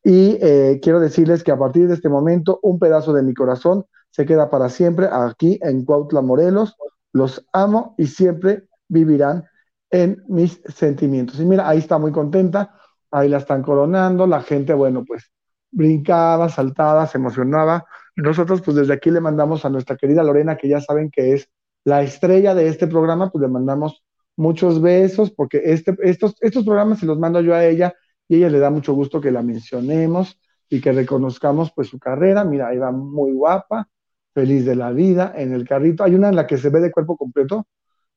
Y 0.03 0.39
eh, 0.41 0.81
quiero 0.83 1.01
decirles 1.01 1.43
que 1.45 1.53
a 1.53 1.59
partir 1.59 1.89
de 1.89 1.95
este 1.95 2.09
momento, 2.09 2.61
un 2.63 2.79
pedazo 2.79 3.13
de 3.13 3.23
mi 3.23 3.35
corazón 3.35 3.85
se 4.11 4.27
queda 4.27 4.51
para 4.51 4.69
siempre 4.69 5.09
aquí 5.11 5.59
en 5.63 5.85
Cuautla, 5.85 6.23
Morelos. 6.23 6.77
Los 7.13 7.45
amo 7.53 7.95
y 7.99 8.07
siempre 8.07 8.69
vivirán 8.89 9.45
en 9.91 10.25
mis 10.29 10.61
sentimientos. 10.67 11.39
Y 11.41 11.45
mira, 11.45 11.69
ahí 11.69 11.79
está 11.79 11.99
muy 11.99 12.13
contenta, 12.13 12.75
ahí 13.11 13.29
la 13.29 13.39
están 13.39 13.63
coronando, 13.63 14.27
la 14.27 14.43
gente, 14.43 14.75
bueno, 14.75 15.05
pues 15.07 15.31
brincaba, 15.71 16.49
saltaba, 16.49 17.07
se 17.07 17.19
emocionaba. 17.19 17.85
Nosotros, 18.17 18.63
pues 18.63 18.77
desde 18.77 18.95
aquí 18.95 19.11
le 19.11 19.21
mandamos 19.21 19.65
a 19.65 19.71
nuestra 19.71 19.97
querida 19.97 20.23
Lorena, 20.23 20.57
que 20.57 20.69
ya 20.69 20.81
saben 20.81 21.11
que 21.11 21.33
es 21.33 21.51
la 21.85 22.03
estrella 22.03 22.55
de 22.55 22.69
este 22.69 22.87
programa, 22.87 23.31
pues 23.31 23.43
le 23.43 23.49
mandamos 23.49 24.05
muchos 24.37 24.81
besos, 24.81 25.31
porque 25.31 25.61
este, 25.65 25.97
estos, 26.03 26.37
estos 26.41 26.65
programas 26.65 27.01
se 27.01 27.07
los 27.07 27.19
mando 27.19 27.41
yo 27.41 27.55
a 27.55 27.65
ella 27.65 27.95
y 28.29 28.37
ella 28.37 28.51
le 28.51 28.59
da 28.59 28.71
mucho 28.71 28.95
gusto 28.95 29.21
que 29.21 29.31
la 29.31 29.43
mencionemos 29.43 30.41
y 30.69 30.81
que 30.81 30.93
reconozcamos 30.93 31.73
pues 31.75 31.89
su 31.89 31.99
carrera. 31.99 32.45
Mira, 32.45 32.69
ahí 32.69 32.79
va 32.79 32.93
muy 32.93 33.33
guapa, 33.33 33.89
feliz 34.33 34.65
de 34.65 34.77
la 34.77 34.93
vida, 34.93 35.33
en 35.37 35.53
el 35.53 35.67
carrito. 35.67 36.05
Hay 36.05 36.15
una 36.15 36.29
en 36.29 36.37
la 36.37 36.47
que 36.47 36.59
se 36.59 36.71
ve 36.71 36.81
de 36.81 36.91
cuerpo 36.93 37.17
completo, 37.17 37.67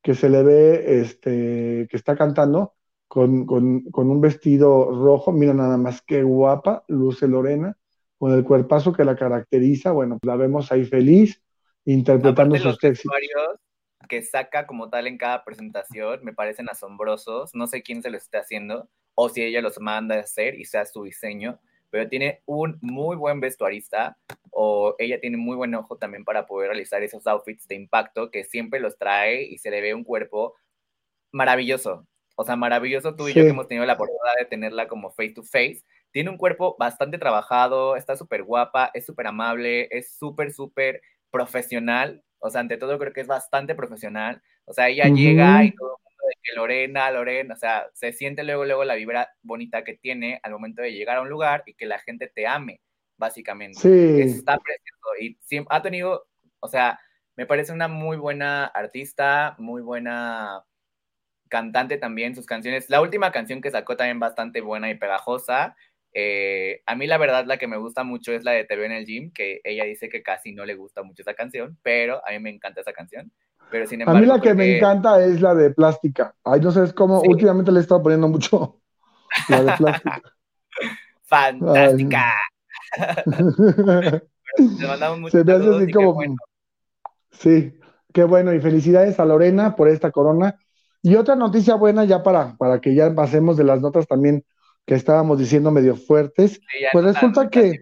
que 0.02 0.16
se 0.16 0.30
le 0.30 0.44
ve, 0.44 1.02
este, 1.02 1.88
que 1.90 1.98
está 1.98 2.16
cantando 2.16 2.74
con, 3.08 3.46
con, 3.46 3.82
con 3.92 4.10
un 4.10 4.22
vestido 4.22 4.92
rojo. 4.92 5.32
Mira 5.32 5.54
nada 5.54 5.78
más 5.78 6.02
qué 6.02 6.24
guapa, 6.24 6.84
luce 6.88 7.28
Lorena 7.28 7.76
con 8.18 8.34
el 8.34 8.44
cuerpazo 8.44 8.94
que 8.94 9.06
la 9.06 9.16
caracteriza, 9.16 9.92
bueno, 9.92 10.18
la 10.24 10.36
vemos 10.36 10.72
ahí 10.72 10.86
feliz, 10.86 11.42
interpretando 11.86 12.58
sus 12.58 12.78
textos. 12.78 13.12
que 14.10 14.22
saca 14.22 14.66
como 14.68 14.90
tal 14.90 15.08
en 15.08 15.18
cada 15.18 15.44
presentación 15.44 16.24
me 16.24 16.34
parecen 16.34 16.70
asombrosos. 16.70 17.54
No 17.54 17.68
sé 17.68 17.82
quién 17.82 18.02
se 18.02 18.10
los 18.10 18.24
está 18.24 18.40
haciendo 18.40 18.90
o 19.16 19.30
si 19.30 19.42
ella 19.42 19.62
los 19.62 19.80
manda 19.80 20.16
a 20.16 20.20
hacer 20.20 20.60
y 20.60 20.66
sea 20.66 20.86
su 20.86 21.04
diseño, 21.04 21.60
pero 21.90 22.08
tiene 22.08 22.42
un 22.46 22.78
muy 22.82 23.16
buen 23.16 23.40
vestuarista 23.40 24.18
o 24.52 24.96
ella 25.00 25.20
tiene 25.20 25.38
muy 25.38 25.56
buen 25.56 25.74
ojo 25.76 25.98
también 25.98 26.24
para 26.24 26.46
poder 26.46 26.70
realizar 26.70 27.02
esos 27.04 27.26
outfits 27.28 27.68
de 27.68 27.76
impacto 27.76 28.30
que 28.30 28.44
siempre 28.44 28.80
los 28.80 28.98
trae 28.98 29.44
y 29.44 29.58
se 29.58 29.72
le 29.72 29.82
ve 29.82 29.94
un 29.94 30.04
cuerpo 30.04 30.56
maravilloso. 31.32 32.08
O 32.36 32.44
sea, 32.44 32.56
maravilloso 32.56 33.16
tú 33.16 33.28
y 33.28 33.34
yo 33.34 33.44
que 33.44 33.50
hemos 33.50 33.68
tenido 33.68 33.86
la 33.86 33.94
oportunidad 33.94 34.36
de 34.38 34.46
tenerla 34.46 34.88
como 34.88 35.10
face 35.10 35.34
to 35.34 35.44
face 35.44 35.84
tiene 36.12 36.30
un 36.30 36.38
cuerpo 36.38 36.76
bastante 36.80 37.18
trabajado, 37.18 37.96
está 37.96 38.16
súper 38.16 38.44
guapa, 38.44 38.92
es 38.94 39.06
súper 39.06 39.28
amable, 39.28 39.88
es 39.92 40.16
súper, 40.18 40.52
súper 40.52 41.02
profesional. 41.30 42.24
O 42.40 42.50
sea, 42.50 42.62
ante 42.62 42.78
todo 42.78 42.98
creo 43.00 43.14
que 43.14 43.22
es 43.22 43.28
bastante 43.28 43.76
profesional. 43.76 44.42
O 44.66 44.74
sea, 44.74 44.90
ella 44.90 45.06
llega 45.06 45.64
y 45.64 45.74
todo 45.74 45.98
el 45.98 46.04
mundo 46.04 46.24
de 46.28 46.36
que 46.44 46.56
Lorena, 46.56 47.12
Lorena, 47.12 47.54
o 47.54 47.58
sea, 47.58 47.88
se 47.94 48.14
siente 48.14 48.44
luego, 48.44 48.66
luego 48.66 48.84
la 48.84 48.96
vibra 48.96 49.30
bonita 49.42 49.84
que 49.84 49.96
tiene 49.96 50.40
al 50.44 50.52
momento 50.52 50.82
de 50.82 50.94
llegar 50.94 51.18
a 51.18 51.22
un 51.22 51.30
lugar 51.30 51.64
y 51.66 51.74
que 51.74 51.86
la 51.86 52.00
gente 52.00 52.28
te 52.28 52.48
ame, 52.48 52.82
básicamente. 53.18 53.80
Sí. 53.80 54.22
Está 54.22 54.58
precioso 54.58 55.10
y 55.20 55.38
ha 55.70 55.82
tenido, 55.82 56.28
o 56.60 56.68
sea, 56.68 57.00
me 57.36 57.46
parece 57.46 57.72
una 57.72 57.88
muy 57.88 58.18
buena 58.18 58.66
artista, 58.66 59.56
muy 59.60 59.82
buena 59.82 60.64
cantante 61.48 61.98
también, 61.98 62.36
sus 62.36 62.46
canciones. 62.46 62.90
La 62.90 63.02
última 63.02 63.32
canción 63.32 63.62
que 63.62 63.72
sacó 63.72 63.96
también 63.96 64.20
bastante 64.20 64.62
buena 64.62 64.90
y 64.90 64.96
pegajosa. 64.96 65.76
Eh, 66.20 66.82
a 66.88 66.96
mí 66.96 67.06
la 67.06 67.20
verdad 67.20 67.46
la 67.46 67.58
que 67.58 67.68
me 67.68 67.78
gusta 67.78 68.04
mucho 68.04 68.32
es 68.32 68.44
la 68.44 68.50
de 68.50 68.64
Te 68.64 68.74
en 68.84 68.92
el 68.92 69.06
gym, 69.06 69.32
que 69.32 69.62
ella 69.64 69.84
dice 69.84 70.10
que 70.10 70.24
casi 70.24 70.52
no 70.52 70.66
le 70.66 70.74
gusta 70.74 71.04
mucho 71.04 71.22
esa 71.22 71.36
canción, 71.36 71.78
pero 71.84 72.26
a 72.28 72.32
mí 72.32 72.40
me 72.40 72.50
encanta 72.50 72.82
esa 72.82 72.92
canción. 72.92 73.32
Pero 73.70 73.86
sin 73.86 74.02
embargo, 74.02 74.18
a 74.18 74.22
mí 74.22 74.26
la 74.26 74.42
que 74.42 74.56
me 74.56 74.78
encanta 74.78 75.24
es 75.24 75.42
la 75.42 75.54
de 75.54 75.70
Plástica. 75.70 76.34
Ay, 76.44 76.60
no 76.60 76.72
sé 76.72 76.92
cómo, 76.96 77.22
últimamente 77.22 77.72
le 77.72 77.78
he 77.78 77.82
estado 77.84 78.02
poniendo 78.02 78.28
mucho 78.28 78.82
la 79.50 79.64
de 79.64 79.74
Plástica. 79.74 80.22
Fantástica. 81.22 82.34
Le 84.58 84.88
mandamos 84.88 85.20
mucho 85.20 85.38
Se 85.38 85.44
me 85.44 85.54
hace 85.54 85.70
así 85.70 85.92
como... 85.92 86.20
Sí, 87.30 87.80
qué 88.12 88.24
bueno 88.24 88.56
y 88.56 88.60
felicidades 88.60 89.20
a 89.20 89.26
Lorena 89.26 89.76
por 89.76 89.88
esta 89.88 90.10
corona. 90.10 90.58
Y 91.04 91.14
otra 91.14 91.36
noticia 91.36 91.76
buena 91.76 92.06
ya 92.06 92.24
para, 92.24 92.58
para 92.58 92.82
que 92.82 92.96
ya 92.96 93.14
pasemos 93.14 93.56
de 93.56 93.66
las 93.66 93.82
notas 93.82 94.08
también 94.08 94.44
que 94.88 94.96
estábamos 94.96 95.38
diciendo 95.38 95.70
medio 95.70 95.98
fuertes, 95.98 96.62
pues 96.94 97.06
resulta 97.06 97.50
que... 97.50 97.80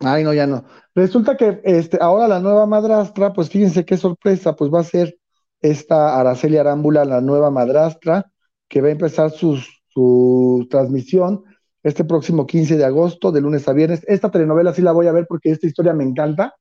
Ay, 0.00 0.22
no, 0.22 0.34
ya 0.34 0.46
no. 0.46 0.66
Resulta 0.94 1.36
que 1.36 1.62
este, 1.64 1.96
ahora 1.98 2.28
la 2.28 2.40
nueva 2.40 2.66
madrastra, 2.66 3.32
pues 3.32 3.48
fíjense 3.48 3.86
qué 3.86 3.96
sorpresa, 3.96 4.54
pues 4.54 4.70
va 4.70 4.80
a 4.80 4.84
ser 4.84 5.16
esta 5.62 6.20
Araceli 6.20 6.58
Arámbula, 6.58 7.06
la 7.06 7.22
nueva 7.22 7.50
madrastra, 7.50 8.30
que 8.68 8.82
va 8.82 8.88
a 8.88 8.92
empezar 8.92 9.30
su, 9.30 9.58
su 9.88 10.66
transmisión 10.70 11.42
este 11.82 12.04
próximo 12.04 12.46
15 12.46 12.76
de 12.76 12.84
agosto, 12.84 13.32
de 13.32 13.40
lunes 13.40 13.66
a 13.66 13.72
viernes. 13.72 14.04
Esta 14.06 14.30
telenovela 14.30 14.74
sí 14.74 14.82
la 14.82 14.92
voy 14.92 15.06
a 15.06 15.12
ver 15.12 15.26
porque 15.26 15.50
esta 15.50 15.66
historia 15.66 15.94
me 15.94 16.04
encanta. 16.04 16.54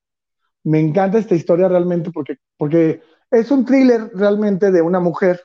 Me 0.63 0.79
encanta 0.79 1.17
esta 1.17 1.35
historia 1.35 1.67
realmente 1.67 2.11
porque, 2.11 2.37
porque 2.57 3.01
es 3.29 3.51
un 3.51 3.65
thriller 3.65 4.09
realmente 4.13 4.71
de 4.71 4.81
una 4.81 5.01
mujer 5.01 5.41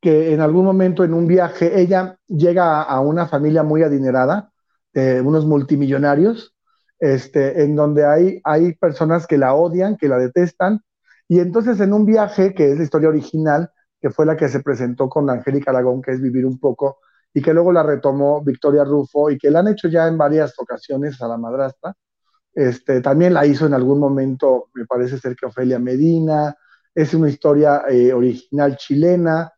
que 0.00 0.32
en 0.32 0.40
algún 0.40 0.64
momento 0.64 1.04
en 1.04 1.14
un 1.14 1.26
viaje 1.26 1.80
ella 1.80 2.16
llega 2.26 2.82
a, 2.82 3.00
una 3.00 3.26
familia 3.26 3.62
muy 3.62 3.82
adinerada, 3.82 4.50
de 4.92 5.20
unos 5.20 5.46
multimillonarios, 5.46 6.54
este, 6.98 7.62
en 7.62 7.76
donde 7.76 8.04
hay, 8.04 8.40
hay 8.44 8.74
personas 8.74 9.26
que 9.26 9.38
la 9.38 9.54
odian, 9.54 9.96
que 9.96 10.08
la 10.08 10.18
detestan, 10.18 10.80
y 11.28 11.38
entonces 11.38 11.78
en 11.80 11.92
un 11.92 12.04
viaje, 12.06 12.54
que 12.54 12.72
es 12.72 12.78
la 12.78 12.84
historia 12.84 13.08
original, 13.08 13.70
que 14.00 14.10
fue 14.10 14.26
la 14.26 14.36
que 14.36 14.48
se 14.48 14.60
presentó 14.60 15.08
con 15.08 15.28
Angélica 15.30 15.70
Aragón, 15.70 16.02
que 16.02 16.12
es 16.12 16.20
vivir 16.20 16.46
un 16.46 16.58
poco 16.58 16.98
y 17.32 17.42
que 17.42 17.54
luego 17.54 17.72
la 17.72 17.82
retomó 17.82 18.42
Victoria 18.42 18.84
Rufo 18.84 19.30
y 19.30 19.38
que 19.38 19.50
la 19.50 19.60
han 19.60 19.68
hecho 19.68 19.88
ya 19.88 20.08
en 20.08 20.18
varias 20.18 20.54
ocasiones 20.58 21.20
a 21.22 21.28
la 21.28 21.36
madrastra. 21.36 21.94
Este, 22.52 23.00
también 23.00 23.34
la 23.34 23.46
hizo 23.46 23.66
en 23.66 23.74
algún 23.74 24.00
momento, 24.00 24.70
me 24.74 24.84
parece 24.86 25.18
ser 25.18 25.36
que 25.36 25.46
Ofelia 25.46 25.78
Medina, 25.78 26.56
es 26.94 27.14
una 27.14 27.28
historia 27.28 27.84
eh, 27.88 28.12
original 28.12 28.76
chilena, 28.76 29.52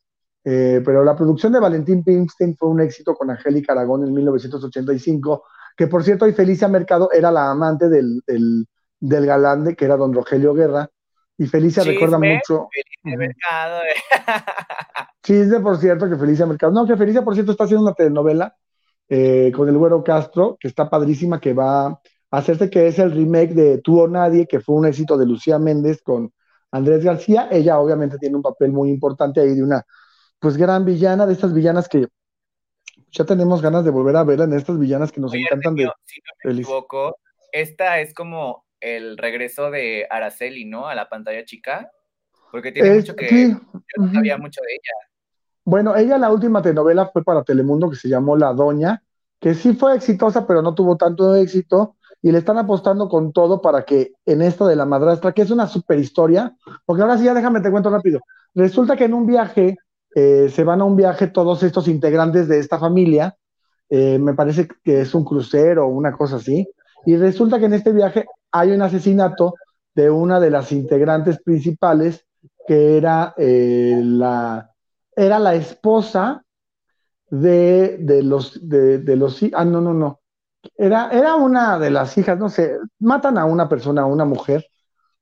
eh, 0.44 0.82
pero 0.84 1.04
la 1.04 1.14
producción 1.14 1.52
de 1.52 1.60
Valentín 1.60 2.02
Pimstein 2.02 2.56
fue 2.56 2.68
un 2.68 2.80
éxito 2.80 3.14
con 3.14 3.30
Angélica 3.30 3.72
Aragón 3.72 4.04
en 4.04 4.12
1985, 4.12 5.44
que 5.76 5.86
por 5.86 6.02
cierto, 6.02 6.26
y 6.26 6.32
Felicia 6.32 6.68
Mercado 6.68 7.10
era 7.12 7.30
la 7.30 7.50
amante 7.50 7.88
del, 7.88 8.22
del, 8.26 8.66
del 8.98 9.26
galán 9.26 9.64
de, 9.64 9.76
que 9.76 9.84
era 9.84 9.96
don 9.96 10.12
Rogelio 10.12 10.54
Guerra, 10.54 10.88
y 11.38 11.46
Felicia 11.46 11.82
recuerda 11.82 12.18
mucho. 12.18 12.68
Felicia 12.70 13.18
Mercado. 13.18 13.80
Chisme, 15.22 15.60
por 15.60 15.76
cierto, 15.78 16.08
que 16.08 16.16
Felicia 16.16 16.46
Mercado. 16.46 16.72
No, 16.72 16.86
que 16.86 16.96
Felicia, 16.96 17.22
por 17.22 17.34
cierto, 17.34 17.52
está 17.52 17.64
haciendo 17.64 17.84
una 17.84 17.94
telenovela 17.94 18.54
eh, 19.08 19.50
con 19.54 19.68
el 19.68 19.76
Güero 19.76 20.04
Castro, 20.04 20.56
que 20.60 20.68
está 20.68 20.88
padrísima, 20.88 21.40
que 21.40 21.52
va 21.52 21.86
a 21.86 22.00
hacerse 22.30 22.70
que 22.70 22.86
es 22.86 22.98
el 22.98 23.12
remake 23.12 23.54
de 23.54 23.78
Tú 23.78 24.00
o 24.00 24.08
Nadie, 24.08 24.46
que 24.46 24.60
fue 24.60 24.76
un 24.76 24.86
éxito 24.86 25.16
de 25.16 25.26
Lucía 25.26 25.58
Méndez 25.58 26.02
con 26.02 26.32
Andrés 26.70 27.04
García. 27.04 27.48
Ella 27.50 27.78
obviamente 27.78 28.18
tiene 28.18 28.36
un 28.36 28.42
papel 28.42 28.72
muy 28.72 28.90
importante 28.90 29.40
ahí 29.40 29.54
de 29.54 29.62
una, 29.62 29.84
pues, 30.42 30.56
gran 30.56 30.84
villana, 30.84 31.24
de 31.24 31.32
estas 31.32 31.54
villanas 31.54 31.88
que 31.88 32.08
ya 33.12 33.24
tenemos 33.24 33.62
ganas 33.62 33.84
de 33.84 33.90
volver 33.90 34.16
a 34.16 34.24
ver 34.24 34.40
en 34.40 34.52
estas 34.52 34.78
villanas 34.78 35.12
que 35.12 35.20
nos 35.20 35.32
encantan 35.32 35.76
de... 35.76 35.88
Si 36.04 36.20
no 36.20 36.50
me 36.50 36.60
equivoco, 36.60 37.16
esta 37.52 38.00
es 38.00 38.12
como 38.12 38.64
el 38.80 39.16
regreso 39.16 39.70
de 39.70 40.06
Araceli, 40.10 40.64
¿no? 40.64 40.88
A 40.88 40.94
la 40.94 41.08
pantalla 41.08 41.44
chica. 41.44 41.90
Porque 42.50 42.72
tiene 42.72 42.94
mucho 42.94 43.14
que. 43.14 43.28
Sí. 43.28 43.56
Yo 43.72 44.04
no 44.04 44.12
sabía 44.12 44.36
mucho 44.36 44.60
de 44.66 44.72
ella. 44.74 45.08
Bueno, 45.64 45.94
ella 45.94 46.18
la 46.18 46.30
última 46.30 46.60
telenovela 46.60 47.06
fue 47.06 47.22
para 47.22 47.44
Telemundo 47.44 47.88
que 47.88 47.96
se 47.96 48.08
llamó 48.08 48.36
La 48.36 48.52
Doña, 48.52 49.02
que 49.40 49.54
sí 49.54 49.74
fue 49.74 49.94
exitosa, 49.94 50.46
pero 50.46 50.60
no 50.60 50.74
tuvo 50.74 50.96
tanto 50.96 51.34
éxito. 51.36 51.96
Y 52.20 52.30
le 52.30 52.38
están 52.38 52.58
apostando 52.58 53.08
con 53.08 53.32
todo 53.32 53.60
para 53.60 53.84
que 53.84 54.12
en 54.26 54.42
esta 54.42 54.66
de 54.66 54.76
la 54.76 54.86
madrastra, 54.86 55.32
que 55.32 55.42
es 55.42 55.50
una 55.50 55.66
super 55.66 55.98
historia, 55.98 56.56
porque 56.84 57.02
ahora 57.02 57.18
sí 57.18 57.24
ya 57.24 57.34
déjame 57.34 57.60
te 57.60 57.70
cuento 57.70 57.90
rápido. 57.90 58.20
Resulta 58.54 58.96
que 58.96 59.04
en 59.04 59.14
un 59.14 59.26
viaje, 59.26 59.76
eh, 60.14 60.50
se 60.52 60.64
van 60.64 60.80
a 60.80 60.84
un 60.84 60.96
viaje 60.96 61.26
todos 61.28 61.62
estos 61.62 61.88
integrantes 61.88 62.48
de 62.48 62.58
esta 62.58 62.78
familia, 62.78 63.36
eh, 63.88 64.18
me 64.18 64.34
parece 64.34 64.68
que 64.82 65.02
es 65.02 65.14
un 65.14 65.24
crucero 65.24 65.86
o 65.86 65.88
una 65.88 66.12
cosa 66.12 66.36
así, 66.36 66.68
y 67.04 67.16
resulta 67.16 67.58
que 67.58 67.66
en 67.66 67.74
este 67.74 67.92
viaje 67.92 68.26
hay 68.50 68.70
un 68.72 68.82
asesinato 68.82 69.54
de 69.94 70.10
una 70.10 70.40
de 70.40 70.50
las 70.50 70.72
integrantes 70.72 71.42
principales, 71.42 72.26
que 72.66 72.96
era, 72.96 73.34
eh, 73.36 74.00
la, 74.02 74.70
era 75.14 75.38
la 75.38 75.54
esposa 75.54 76.44
de, 77.28 77.98
de 77.98 78.22
los, 78.22 78.68
de, 78.68 79.16
los, 79.16 79.40
ah, 79.54 79.64
no, 79.64 79.80
no, 79.80 79.94
no, 79.94 80.20
era, 80.76 81.10
era 81.10 81.34
una 81.34 81.78
de 81.78 81.90
las 81.90 82.16
hijas, 82.18 82.38
no 82.38 82.48
sé, 82.48 82.76
matan 83.00 83.38
a 83.38 83.44
una 83.44 83.68
persona, 83.68 84.02
a 84.02 84.06
una 84.06 84.24
mujer, 84.24 84.66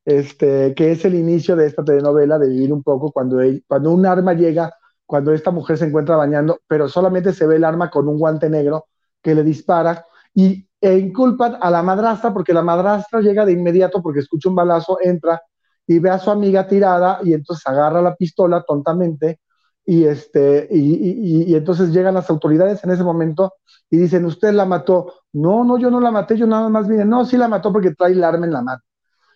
este, 0.04 0.74
que 0.74 0.92
es 0.92 1.04
el 1.04 1.14
inicio 1.14 1.56
de 1.56 1.66
esta 1.66 1.84
telenovela 1.84 2.38
de 2.38 2.48
vivir 2.48 2.72
un 2.72 2.82
poco 2.82 3.12
cuando, 3.12 3.38
cuando 3.66 3.92
un 3.92 4.06
arma 4.06 4.34
llega, 4.34 4.72
cuando 5.10 5.32
esta 5.32 5.50
mujer 5.50 5.76
se 5.76 5.86
encuentra 5.86 6.14
bañando, 6.14 6.60
pero 6.68 6.88
solamente 6.88 7.32
se 7.32 7.44
ve 7.44 7.56
el 7.56 7.64
arma 7.64 7.90
con 7.90 8.06
un 8.06 8.16
guante 8.16 8.48
negro 8.48 8.86
que 9.20 9.34
le 9.34 9.42
dispara 9.42 10.06
y 10.32 10.68
e 10.80 10.98
inculpan 10.98 11.56
a 11.60 11.68
la 11.68 11.82
madrastra 11.82 12.32
porque 12.32 12.54
la 12.54 12.62
madrastra 12.62 13.20
llega 13.20 13.44
de 13.44 13.50
inmediato 13.50 14.00
porque 14.00 14.20
escucha 14.20 14.48
un 14.48 14.54
balazo, 14.54 14.98
entra 15.02 15.42
y 15.84 15.98
ve 15.98 16.10
a 16.10 16.20
su 16.20 16.30
amiga 16.30 16.68
tirada 16.68 17.18
y 17.24 17.34
entonces 17.34 17.66
agarra 17.66 18.00
la 18.00 18.14
pistola 18.14 18.62
tontamente 18.62 19.40
y, 19.84 20.04
este, 20.04 20.68
y, 20.70 21.56
entonces 21.56 21.90
llegan 21.90 22.14
las 22.14 22.30
autoridades 22.30 22.84
en 22.84 22.90
ese 22.90 23.02
momento 23.02 23.54
y 23.90 23.96
dicen, 23.96 24.24
usted 24.26 24.52
la 24.52 24.64
mató. 24.64 25.12
No, 25.32 25.64
no, 25.64 25.76
yo 25.76 25.90
no 25.90 25.98
la 25.98 26.12
maté, 26.12 26.36
yo 26.36 26.46
nada 26.46 26.68
más 26.68 26.86
vine. 26.86 27.04
No, 27.04 27.24
sí 27.24 27.36
la 27.36 27.48
mató 27.48 27.72
porque 27.72 27.92
trae 27.96 28.12
el 28.12 28.22
arma 28.22 28.46
en 28.46 28.52
la 28.52 28.62
mano. 28.62 28.80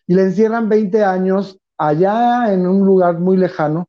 Y 0.07 0.15
le 0.15 0.23
encierran 0.23 0.69
20 0.69 1.03
años 1.03 1.59
allá 1.77 2.53
en 2.53 2.69
un 2.69 2.87
lugar 2.87 3.19
muy 3.19 3.37
lejano 3.37 3.89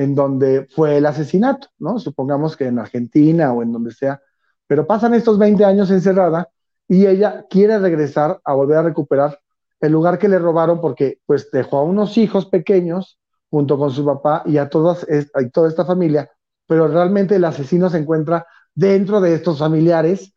en 0.00 0.14
donde 0.14 0.66
fue 0.74 0.96
el 0.96 1.04
asesinato, 1.04 1.68
¿no? 1.78 1.98
Supongamos 1.98 2.56
que 2.56 2.64
en 2.64 2.78
Argentina 2.78 3.52
o 3.52 3.62
en 3.62 3.70
donde 3.70 3.92
sea. 3.92 4.22
Pero 4.66 4.86
pasan 4.86 5.12
estos 5.12 5.38
20 5.38 5.62
años 5.62 5.90
encerrada 5.90 6.48
y 6.88 7.06
ella 7.06 7.44
quiere 7.50 7.78
regresar 7.78 8.40
a 8.42 8.54
volver 8.54 8.78
a 8.78 8.82
recuperar 8.82 9.38
el 9.78 9.92
lugar 9.92 10.18
que 10.18 10.30
le 10.30 10.38
robaron 10.38 10.80
porque 10.80 11.18
pues 11.26 11.50
dejó 11.50 11.76
a 11.76 11.84
unos 11.84 12.16
hijos 12.16 12.46
pequeños 12.46 13.18
junto 13.50 13.76
con 13.76 13.90
su 13.90 14.02
papá 14.06 14.42
y 14.46 14.56
a, 14.56 14.70
todas, 14.70 15.06
toda 15.52 15.68
esta 15.68 15.84
familia, 15.84 16.30
pero 16.66 16.88
realmente 16.88 17.36
el 17.36 17.44
asesino 17.44 17.90
se 17.90 17.98
encuentra 17.98 18.46
dentro 18.74 19.20
de 19.20 19.34
estos 19.34 19.58
familiares 19.58 20.32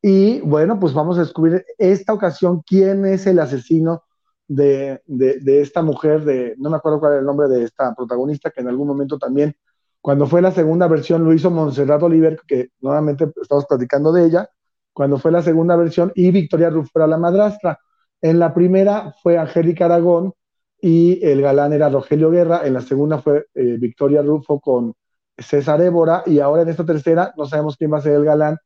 y 0.00 0.38
bueno, 0.42 0.78
pues 0.78 0.94
vamos 0.94 1.18
a 1.18 1.22
descubrir 1.22 1.64
esta 1.76 2.12
ocasión 2.12 2.62
quién 2.64 3.04
es 3.04 3.26
el 3.26 3.40
asesino 3.40 4.04
de, 4.48 5.02
de, 5.06 5.60
esta 5.60 5.82
mujer, 5.82 6.24
de, 6.24 6.54
no 6.58 6.70
me 6.70 6.76
acuerdo 6.76 6.98
cuál 6.98 7.14
es 7.14 7.18
el 7.20 7.26
nombre 7.26 7.48
de 7.48 7.64
esta 7.64 7.94
protagonista, 7.94 8.50
que 8.50 8.62
en 8.62 8.68
algún 8.68 8.88
momento 8.88 9.18
también, 9.18 9.54
cuando 10.00 10.26
fue 10.26 10.40
la 10.40 10.50
segunda 10.50 10.88
versión, 10.88 11.22
lo 11.22 11.34
hizo 11.34 11.50
Montserrat 11.50 12.02
Oliver, 12.02 12.40
que 12.46 12.70
nuevamente 12.80 13.30
estamos 13.40 13.66
platicando 13.66 14.10
de 14.10 14.24
ella, 14.24 14.48
cuando 14.92 15.18
fue 15.18 15.30
la 15.30 15.42
segunda 15.42 15.76
versión, 15.76 16.10
y 16.14 16.30
Victoria 16.30 16.70
Rufo 16.70 16.90
era 16.96 17.06
la 17.06 17.18
madrastra. 17.18 17.78
En 18.20 18.38
la 18.38 18.54
primera 18.54 19.14
fue 19.22 19.38
Angélica 19.38 19.84
Aragón 19.84 20.32
y 20.80 21.24
el 21.24 21.42
galán 21.42 21.72
era 21.72 21.88
Rogelio 21.88 22.30
Guerra, 22.30 22.62
en 22.64 22.74
la 22.74 22.80
segunda 22.80 23.18
fue 23.18 23.46
eh, 23.54 23.76
Victoria 23.78 24.22
Rufo 24.22 24.60
con 24.60 24.94
César 25.36 25.80
Évora, 25.82 26.22
y 26.26 26.40
ahora 26.40 26.62
en 26.62 26.68
esta 26.68 26.84
tercera 26.84 27.32
no 27.36 27.46
sabemos 27.46 27.76
quién 27.76 27.92
va 27.92 27.98
a 27.98 28.02
ser 28.02 28.14
el 28.14 28.24
galán, 28.24 28.56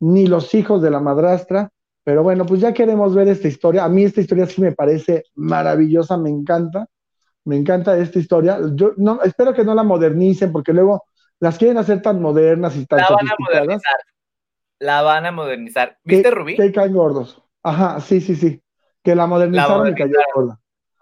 ni 0.00 0.26
los 0.26 0.54
hijos 0.54 0.82
de 0.82 0.90
la 0.90 1.00
madrastra, 1.00 1.70
pero 2.04 2.22
bueno, 2.22 2.46
pues 2.46 2.60
ya 2.60 2.72
queremos 2.72 3.14
ver 3.14 3.28
esta 3.28 3.48
historia. 3.48 3.84
A 3.84 3.88
mí 3.88 4.04
esta 4.04 4.20
historia 4.20 4.46
sí 4.46 4.60
me 4.60 4.72
parece 4.72 5.24
maravillosa, 5.34 6.16
me 6.16 6.30
encanta, 6.30 6.86
me 7.44 7.56
encanta 7.56 7.96
esta 7.98 8.18
historia. 8.18 8.58
Yo 8.74 8.92
no, 8.96 9.22
espero 9.22 9.54
que 9.54 9.64
no 9.64 9.74
la 9.74 9.82
modernicen, 9.82 10.52
porque 10.52 10.72
luego 10.72 11.04
las 11.38 11.58
quieren 11.58 11.78
hacer 11.78 12.02
tan 12.02 12.20
modernas 12.20 12.76
y 12.76 12.86
tan 12.86 13.00
sofisticadas 13.00 13.82
la 14.80 15.02
van 15.02 15.26
a 15.26 15.30
modernizar. 15.32 15.98
¿Viste 16.02 16.30
Rubí? 16.30 16.56
Que 16.56 16.72
caen 16.72 16.94
gordos. 16.94 17.40
Ajá, 17.62 18.00
sí, 18.00 18.20
sí, 18.20 18.34
sí. 18.34 18.62
Que 19.04 19.14
la 19.14 19.26
modernizaron, 19.26 19.88
y 19.88 19.94
cayó 19.94 20.14
gorda. 20.34 20.58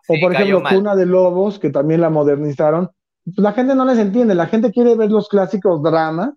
o 0.08 0.14
por 0.20 0.34
ejemplo, 0.34 0.62
Cuna 0.68 0.94
de 0.94 1.06
Lobos, 1.06 1.58
que 1.58 1.70
también 1.70 2.00
la 2.00 2.10
modernizaron. 2.10 2.90
Pues 3.24 3.38
la 3.38 3.52
gente 3.52 3.74
no 3.74 3.84
les 3.84 3.98
entiende, 3.98 4.34
la 4.34 4.46
gente 4.46 4.72
quiere 4.72 4.96
ver 4.96 5.10
los 5.10 5.28
clásicos 5.28 5.82
dramas, 5.82 6.30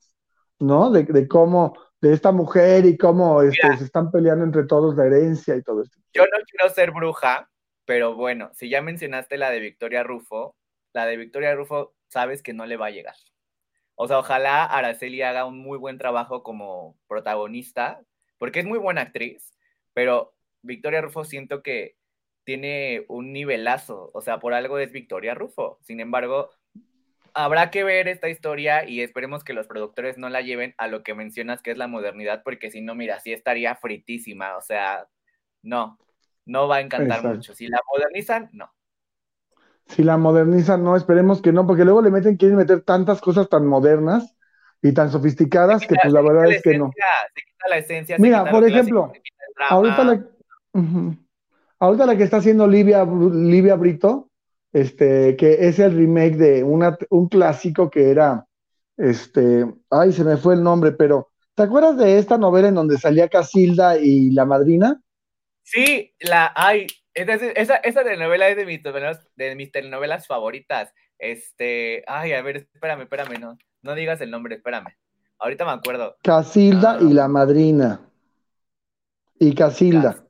¿no? 0.60 0.92
De, 0.92 1.28
cómo, 1.28 1.74
de 2.02 2.14
esta 2.14 2.32
mujer 2.32 2.86
y 2.86 2.98
cómo 2.98 3.42
este, 3.44 3.78
se 3.78 3.84
están 3.84 4.12
peleando 4.12 4.44
entre 4.44 4.64
todos 4.64 4.96
la 4.96 5.06
herencia 5.06 5.56
y 5.56 5.62
todo 5.62 5.84
esto. 5.84 6.00
Yo 6.14 6.24
no 6.24 6.44
quiero 6.50 6.74
ser 6.74 6.92
bruja, 6.92 7.50
pero 7.86 8.16
bueno, 8.16 8.50
si 8.54 8.70
ya 8.70 8.82
mencionaste 8.82 9.38
la 9.38 9.52
de 9.52 9.60
Victoria 9.60 10.04
Rufo, 10.04 10.56
la 10.94 11.06
de 11.06 11.18
Victoria 11.18 11.54
Rufo 11.56 11.94
sabes 12.08 12.42
que 12.42 12.54
no 12.54 12.66
le 12.66 12.78
va 12.78 12.88
a 12.88 12.92
llegar. 12.92 13.16
O 13.96 14.08
sea, 14.08 14.20
ojalá 14.20 14.66
Araceli 14.66 15.22
haga 15.22 15.46
un 15.46 15.60
muy 15.60 15.78
buen 15.78 16.00
trabajo 16.00 16.42
como 16.42 16.98
protagonista, 17.08 18.02
porque 18.40 18.60
es 18.60 18.66
muy 18.66 18.80
buena 18.80 19.02
actriz, 19.02 19.54
pero 19.94 20.34
Victoria 20.64 21.02
Rufo 21.02 21.24
siento 21.24 21.62
que 21.62 21.98
tiene 22.44 23.06
un 23.08 23.32
nivelazo, 23.32 24.10
o 24.14 24.22
sea, 24.22 24.40
por 24.40 24.56
algo 24.56 24.80
es 24.80 24.92
Victoria 24.92 25.36
Rufo. 25.36 25.78
Sin 25.84 26.00
embargo, 26.00 26.50
habrá 27.34 27.72
que 27.72 27.84
ver 27.84 28.08
esta 28.08 28.30
historia 28.30 28.88
y 28.88 29.02
esperemos 29.02 29.44
que 29.44 29.54
los 29.54 29.68
productores 29.68 30.18
no 30.18 30.30
la 30.30 30.42
lleven 30.42 30.74
a 30.78 30.88
lo 30.88 31.04
que 31.04 31.16
mencionas 31.16 31.62
que 31.62 31.72
es 31.72 31.78
la 31.78 31.88
modernidad, 31.88 32.44
porque 32.44 32.72
si 32.72 32.82
no, 32.82 32.96
mira, 32.96 33.20
sí 33.20 33.34
estaría 33.34 33.76
fritísima, 33.76 34.58
o 34.58 34.62
sea, 34.62 35.08
no, 35.62 35.98
no 36.46 36.68
va 36.68 36.78
a 36.78 36.82
encantar 36.82 37.24
mucho. 37.24 37.54
Si 37.54 37.68
la 37.68 37.80
modernizan, 37.92 38.50
no 38.54 38.74
si 39.92 40.04
la 40.04 40.18
modernizan, 40.18 40.84
no, 40.84 40.96
esperemos 40.96 41.42
que 41.42 41.52
no, 41.52 41.68
porque 41.68 41.84
luego 41.84 42.02
le 42.02 42.12
meten, 42.12 42.38
quieren 42.38 42.58
meter 42.58 42.82
tantas 42.82 43.20
cosas 43.20 43.50
tan 43.50 43.68
modernas 43.68 44.36
y 44.82 44.94
tan 44.94 45.12
sofisticadas 45.12 45.86
que 45.86 45.96
pues 46.02 46.14
la 46.14 46.22
verdad 46.22 46.50
es 46.50 46.62
que 46.62 46.78
no. 46.78 46.92
Se 47.36 47.42
quita 47.42 47.70
la 47.70 47.78
esencia. 47.78 48.16
Mira, 48.18 48.50
por 48.50 48.64
ejemplo, 48.64 49.12
ahorita 49.70 50.04
la, 50.04 50.26
ahorita 51.80 52.06
la 52.06 52.16
que 52.16 52.24
está 52.24 52.38
haciendo 52.38 52.68
Livia, 52.68 53.06
Livia 53.06 53.76
Brito, 53.76 54.31
este, 54.74 55.36
que 55.36 55.68
es 55.68 55.80
el 55.80 55.96
remake 55.96 56.36
de 56.36 56.64
una, 56.64 56.98
un 57.10 57.28
clásico 57.28 57.90
que 57.90 58.10
era, 58.10 58.46
este, 58.98 59.66
ay, 59.90 60.14
se 60.14 60.24
me 60.24 60.38
fue 60.38 60.56
el 60.56 60.64
nombre, 60.64 60.92
pero 60.92 61.30
¿te 61.56 61.64
acuerdas 61.64 61.98
de 61.98 62.18
esta 62.18 62.38
novela 62.38 62.70
en 62.70 62.76
donde 62.76 62.98
salía 62.98 63.30
Casilda 63.30 63.98
y 63.98 64.32
la 64.32 64.46
madrina? 64.46 65.02
Sí, 65.64 66.14
la, 66.20 66.52
ay, 66.56 66.88
esa, 67.14 67.76
esa 67.78 68.04
telenovela 68.04 68.50
es 68.50 68.58
de 68.58 68.66
mis, 68.66 68.82
de 68.84 69.56
mis 69.56 69.72
telenovelas 69.72 70.28
favoritas. 70.28 70.94
Este, 71.20 72.04
ay, 72.08 72.34
a 72.34 72.42
ver, 72.42 72.68
espérame, 72.74 73.02
espérame, 73.02 73.40
no, 73.40 73.58
no 73.82 73.96
digas 73.96 74.22
el 74.22 74.32
nombre, 74.32 74.56
espérame. 74.56 74.96
Ahorita 75.38 75.66
me 75.66 75.72
acuerdo. 75.72 76.16
Casilda 76.24 76.98
y 77.02 77.12
ah. 77.12 77.14
la 77.14 77.28
madrina. 77.28 78.02
Y 79.40 79.56
Casilda. 79.56 80.24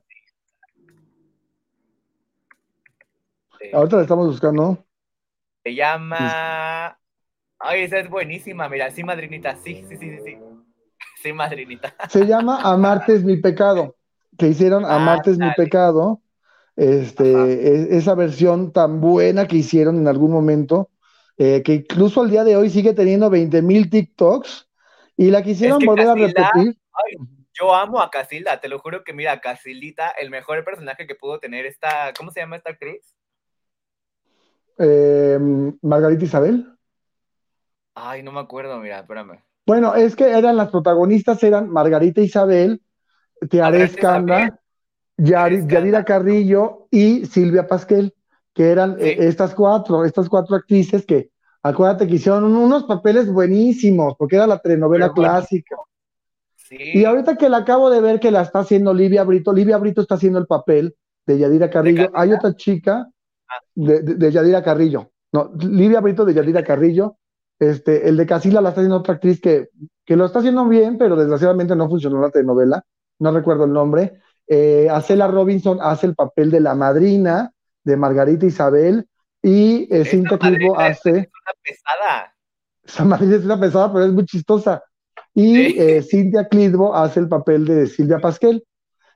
Ahorita 3.72 3.96
la 3.96 4.02
estamos 4.02 4.26
buscando. 4.26 4.84
Se 5.64 5.74
llama. 5.74 6.98
Ay, 7.58 7.82
esa 7.82 7.98
es 7.98 8.10
buenísima, 8.10 8.68
mira, 8.68 8.90
sí, 8.90 9.04
madrinita, 9.04 9.56
sí, 9.56 9.84
sí, 9.88 9.96
sí, 9.96 10.18
sí. 10.24 10.38
Sí, 11.22 11.32
madrinita. 11.32 11.94
Se 12.08 12.26
llama 12.26 12.60
Amarte 12.62 13.14
es 13.14 13.22
mi 13.22 13.36
pecado. 13.36 13.94
Que 14.36 14.48
hicieron 14.48 14.84
ah, 14.84 14.96
Amarte 14.96 15.30
es 15.30 15.38
mi 15.38 15.50
pecado. 15.52 16.20
Este, 16.74 17.96
esa 17.96 18.14
versión 18.14 18.72
tan 18.72 19.00
buena 19.00 19.46
que 19.46 19.56
hicieron 19.56 19.98
en 19.98 20.08
algún 20.08 20.32
momento, 20.32 20.90
eh, 21.36 21.62
que 21.62 21.74
incluso 21.74 22.22
al 22.22 22.30
día 22.30 22.44
de 22.44 22.56
hoy 22.56 22.70
sigue 22.70 22.94
teniendo 22.94 23.28
20 23.28 23.60
mil 23.62 23.90
TikToks 23.90 24.68
y 25.16 25.30
la 25.30 25.42
quisieron 25.42 25.84
volver 25.84 26.08
a 26.08 26.14
repetir. 26.14 26.78
yo 27.52 27.74
amo 27.74 28.00
a 28.00 28.10
Casilda, 28.10 28.58
te 28.58 28.68
lo 28.68 28.78
juro 28.78 29.04
que 29.04 29.12
mira, 29.12 29.40
Casildita, 29.40 30.10
el 30.10 30.30
mejor 30.30 30.64
personaje 30.64 31.06
que 31.06 31.14
pudo 31.14 31.38
tener 31.38 31.66
esta, 31.66 32.12
¿cómo 32.16 32.30
se 32.30 32.40
llama 32.40 32.56
esta 32.56 32.70
actriz? 32.70 33.14
Em, 34.78 35.76
Margarita 35.82 36.24
Isabel. 36.24 36.66
Ay, 37.94 38.22
no 38.22 38.32
me 38.32 38.40
acuerdo, 38.40 38.78
mira, 38.78 39.00
espérame. 39.00 39.42
Bueno, 39.66 39.94
es 39.94 40.16
que 40.16 40.30
eran 40.30 40.56
las 40.56 40.70
protagonistas, 40.70 41.42
eran 41.42 41.70
Margarita 41.70 42.20
Isabel, 42.20 42.82
Teares 43.48 43.96
Canda, 43.96 44.58
Yadira 45.16 46.04
Carrillo 46.04 46.88
y 46.90 47.26
Silvia 47.26 47.66
Pasquel, 47.66 48.14
que 48.54 48.70
eran 48.70 48.96
eh, 48.98 49.16
estas 49.20 49.54
cuatro, 49.54 50.04
estas 50.04 50.28
cuatro 50.28 50.56
actrices 50.56 51.06
que, 51.06 51.30
acuérdate 51.62 52.08
que 52.08 52.16
hicieron 52.16 52.44
unos 52.44 52.84
papeles 52.84 53.30
buenísimos, 53.30 54.14
porque 54.18 54.36
era 54.36 54.46
la 54.46 54.58
telenovela 54.58 55.12
clásica. 55.12 55.76
Y 56.70 57.04
ahorita 57.04 57.36
que 57.36 57.50
la 57.50 57.58
acabo 57.58 57.90
de 57.90 58.00
ver 58.00 58.18
que 58.18 58.30
la 58.30 58.42
está 58.42 58.60
haciendo 58.60 58.94
Livia 58.94 59.24
Brito, 59.24 59.52
Livia 59.52 59.76
Brito 59.76 60.00
está 60.00 60.14
haciendo 60.14 60.38
el 60.38 60.46
papel 60.46 60.96
de 61.26 61.38
Yadira 61.38 61.68
Carrillo. 61.68 62.10
Hay 62.14 62.32
otra 62.32 62.56
chica 62.56 63.08
de, 63.74 64.32
Yadira 64.32 64.62
Carrillo. 64.62 65.10
No, 65.32 65.52
Livia 65.58 66.00
Brito 66.00 66.24
de 66.24 66.34
Yadira 66.34 66.62
Carrillo. 66.64 67.16
Este, 67.58 68.08
el 68.08 68.16
de 68.16 68.26
Casila 68.26 68.60
la 68.60 68.70
está 68.70 68.80
haciendo 68.80 68.96
otra 68.96 69.14
actriz 69.14 69.40
que, 69.40 69.68
que 70.04 70.16
lo 70.16 70.26
está 70.26 70.40
haciendo 70.40 70.66
bien, 70.66 70.98
pero 70.98 71.16
desgraciadamente 71.16 71.76
no 71.76 71.88
funcionó 71.88 72.20
la 72.20 72.30
telenovela. 72.30 72.84
No 73.18 73.30
recuerdo 73.32 73.64
el 73.64 73.72
nombre. 73.72 74.20
Eh, 74.48 74.88
Acela 74.90 75.28
Robinson 75.28 75.78
hace 75.80 76.06
el 76.06 76.14
papel 76.14 76.50
de 76.50 76.60
la 76.60 76.74
madrina 76.74 77.52
de 77.84 77.96
Margarita 77.96 78.46
Isabel 78.46 79.06
y 79.42 79.88
eh, 79.94 80.04
Cintia 80.04 80.38
Clitbo 80.38 80.78
hace. 80.78 81.10
Es 81.10 81.16
una 81.16 81.54
pesada. 81.62 82.34
Esa 82.82 83.04
madrina 83.04 83.36
es 83.36 83.44
una 83.44 83.60
pesada, 83.60 83.92
pero 83.92 84.04
es 84.06 84.12
muy 84.12 84.26
chistosa. 84.26 84.82
Y 85.34 85.78
eh, 85.80 86.02
Cintia 86.02 86.48
Clitbo 86.48 86.94
hace 86.94 87.20
el 87.20 87.28
papel 87.28 87.64
de 87.64 87.86
Silvia 87.86 88.18
Pasquel. 88.18 88.64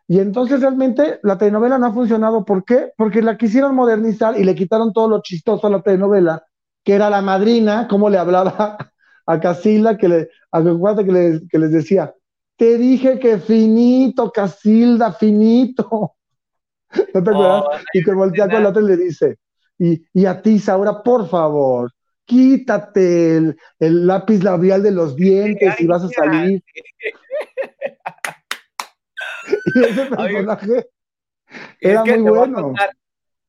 Y 0.09 0.21
entonces 0.21 0.61
realmente 0.61 1.19
la 1.23 1.37
telenovela 1.37 1.79
no 1.79 1.87
ha 1.87 1.93
funcionado. 1.93 2.45
¿Por 2.45 2.65
qué? 2.65 2.93
Porque 2.97 3.23
la 3.23 3.37
quisieron 3.37 3.75
modernizar 3.75 4.39
y 4.39 4.45
le 4.45 4.55
quitaron 4.55 4.93
todo 4.93 5.09
lo 5.09 5.23
chistoso 5.23 5.67
a 5.67 5.71
la 5.71 5.83
telenovela, 5.83 6.47
que 6.85 6.95
era 6.95 7.11
la 7.11 7.23
madrina, 7.23 7.89
como 7.89 8.09
le 8.09 8.19
hablaba 8.19 8.77
a 9.27 9.41
Casila, 9.41 9.97
que 9.97 10.09
le, 10.09 10.29
a 10.53 10.63
que, 10.63 11.41
que 11.51 11.59
les 11.59 11.73
decía, 11.73 12.15
te 12.57 12.79
dije 12.79 13.19
que 13.19 13.39
finito, 13.39 14.31
Casilda, 14.31 15.13
finito. 15.13 16.15
¿No 17.15 17.23
te 17.23 17.31
acuerdas? 17.31 17.65
y 17.93 18.05
te 18.05 18.15
voltea 18.15 18.49
con 18.49 18.63
la 18.63 18.69
otra 18.71 18.83
y 18.83 18.87
le 18.87 18.97
dice, 18.97 19.39
y, 19.79 20.03
y 20.13 20.27
a 20.27 20.41
ti, 20.41 20.59
Saura, 20.59 21.03
por 21.03 21.29
favor, 21.29 21.93
quítate 22.25 23.37
el, 23.37 23.57
lápiz 23.79 24.43
labial 24.43 24.83
de 24.83 24.91
los 24.91 25.17
dientes 25.17 25.81
y 25.81 25.87
vas 25.87 26.05
a 26.05 26.09
salir. 26.09 26.63
y 29.75 29.85
ese 29.85 30.07
personaje 30.07 30.89
era 31.81 32.05
muy 32.05 32.19
bueno. 32.21 32.75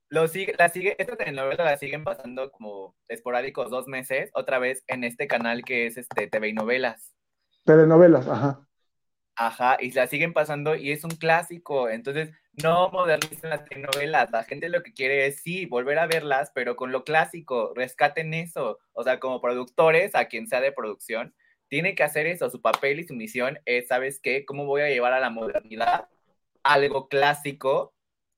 lo 0.09 0.27
sigue, 0.27 0.53
la 0.57 0.69
sigue, 0.69 0.95
esta 0.99 1.15
telenovela 1.15 1.63
la 1.63 1.77
siguen 1.77 2.03
pasando 2.03 2.51
como 2.51 2.95
esporádicos 3.07 3.69
dos 3.69 3.87
meses, 3.87 4.29
otra 4.33 4.59
vez 4.59 4.83
en 4.87 5.03
este 5.03 5.27
canal 5.27 5.63
que 5.63 5.87
es 5.87 5.97
este 5.97 6.27
TV 6.27 6.49
y 6.49 6.53
novelas. 6.53 7.13
Telenovelas, 7.65 8.27
ajá. 8.27 8.67
Ajá, 9.39 9.77
y 9.79 9.91
la 9.91 10.07
siguen 10.07 10.33
pasando 10.33 10.75
y 10.75 10.91
es 10.91 11.03
un 11.03 11.11
clásico. 11.11 11.89
Entonces, 11.89 12.31
no 12.63 12.89
modernizan 12.89 13.51
las 13.51 13.65
telenovelas. 13.65 14.31
La 14.31 14.43
gente 14.43 14.67
lo 14.67 14.81
que 14.81 14.93
quiere 14.93 15.27
es, 15.27 15.41
sí, 15.41 15.67
volver 15.67 15.99
a 15.99 16.07
verlas, 16.07 16.51
pero 16.55 16.75
con 16.75 16.91
lo 16.91 17.03
clásico. 17.03 17.71
Rescaten 17.75 18.33
eso. 18.33 18.79
O 18.93 19.03
sea, 19.03 19.19
como 19.19 19.39
productores, 19.39 20.15
a 20.15 20.25
quien 20.25 20.47
sea 20.47 20.59
de 20.59 20.71
producción, 20.71 21.35
tiene 21.69 21.95
que 21.95 22.03
hacer 22.03 22.27
eso. 22.27 22.49
Su 22.49 22.61
papel 22.61 22.99
y 22.99 23.03
su 23.07 23.13
misión 23.13 23.59
es, 23.65 23.87
¿sabes 23.87 24.19
qué? 24.19 24.45
¿Cómo 24.45 24.65
voy 24.65 24.81
a 24.81 24.89
llevar 24.89 25.13
a 25.13 25.19
la 25.19 25.29
modernidad 25.29 26.07
algo 26.63 27.07
clásico 27.07 27.93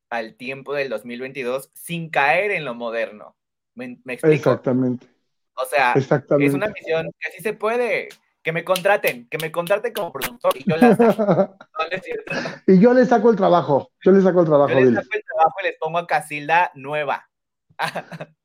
al 0.10 0.36
tiempo 0.36 0.74
del 0.74 0.90
2022 0.90 1.72
sin 1.74 2.10
caer 2.10 2.52
en 2.52 2.66
lo 2.66 2.76
moderno? 2.76 3.36
¿Me, 3.76 3.98
explico? 4.06 4.28
Exactamente. 4.28 5.08
O 5.54 5.66
sea, 5.66 5.94
es 5.94 6.54
una 6.54 6.68
misión 6.68 7.12
que 7.20 7.30
así 7.30 7.42
se 7.42 7.54
puede 7.54 8.10
que 8.42 8.52
me 8.52 8.64
contraten, 8.64 9.28
que 9.30 9.38
me 9.38 9.52
contraten 9.52 9.94
como 9.94 10.12
productor 10.12 10.54
y 10.56 10.70
yo 10.70 10.78
saco. 10.80 11.58
y 12.68 12.80
yo 12.80 12.94
les 12.94 13.10
saco 13.10 13.30
el 13.30 13.36
trabajo, 13.36 13.92
yo 14.04 14.12
les 14.12 14.24
saco 14.24 14.42
el 14.42 14.46
trabajo. 14.46 14.70
Yo 14.70 14.80
les 14.80 14.94
saco 14.96 15.08
el 15.12 15.24
trabajo 15.24 15.56
y 15.62 15.66
les 15.66 15.78
pongo 15.78 15.98
a 15.98 16.08
Casilda 16.08 16.72
nueva. 16.76 17.29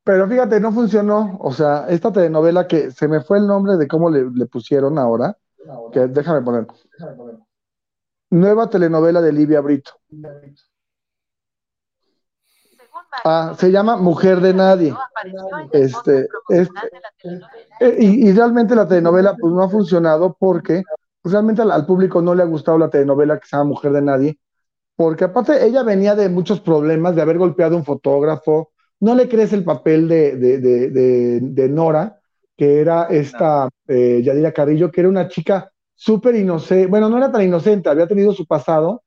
Pero 0.04 0.28
fíjate, 0.28 0.60
no 0.60 0.72
funcionó. 0.72 1.38
O 1.40 1.52
sea, 1.52 1.86
esta 1.88 2.12
telenovela 2.12 2.66
que 2.66 2.90
se 2.90 3.08
me 3.08 3.20
fue 3.20 3.38
el 3.38 3.46
nombre 3.46 3.76
de 3.76 3.88
cómo 3.88 4.10
le, 4.10 4.46
pusieron 4.46 4.98
ahora, 4.98 5.36
que 5.92 6.06
déjame 6.06 6.42
poner. 6.42 6.66
Nueva 8.30 8.68
telenovela 8.68 9.20
de 9.20 9.32
Livia 9.32 9.60
Brito. 9.60 9.92
Ah, 13.24 13.54
se 13.56 13.70
llama 13.70 13.96
Mujer 13.96 14.40
de 14.40 14.52
Nadie. 14.52 14.94
Este, 15.72 16.28
este 16.48 16.72
eh, 17.80 17.96
y, 17.98 18.32
realmente 18.32 18.74
la 18.74 18.88
telenovela 18.88 19.36
pues 19.36 19.52
no 19.52 19.62
ha 19.62 19.68
funcionado 19.68 20.36
porque 20.38 20.82
pues, 21.22 21.32
realmente 21.32 21.62
al, 21.62 21.86
público 21.86 22.20
no 22.20 22.34
le 22.34 22.42
ha 22.42 22.46
gustado 22.46 22.76
la 22.76 22.90
telenovela 22.90 23.38
que 23.38 23.46
se 23.46 23.56
llama 23.56 23.70
Mujer 23.70 23.92
de 23.92 24.02
Nadie, 24.02 24.38
porque 24.96 25.24
aparte 25.24 25.64
ella 25.64 25.82
venía 25.82 26.14
de 26.14 26.28
muchos 26.28 26.60
problemas, 26.60 27.14
de 27.14 27.22
haber 27.22 27.38
golpeado 27.38 27.76
a 27.76 27.78
un 27.78 27.84
fotógrafo, 27.84 28.72
no 29.04 29.14
le 29.14 29.28
crees 29.28 29.52
el 29.52 29.64
papel 29.64 30.08
de, 30.08 30.34
de, 30.34 31.68
Nora, 31.68 32.18
que 32.56 32.80
era 32.80 33.04
esta 33.04 33.68
eh, 33.86 34.22
Yadira 34.24 34.50
Carrillo, 34.50 34.90
que 34.90 35.02
era 35.02 35.10
una 35.10 35.28
chica 35.28 35.70
súper 35.94 36.34
inocente, 36.36 36.86
bueno, 36.86 37.10
no 37.10 37.18
era 37.18 37.30
tan 37.30 37.42
inocente, 37.42 37.90
había 37.90 38.06
tenido 38.06 38.32
su 38.32 38.46
pasado, 38.46 39.02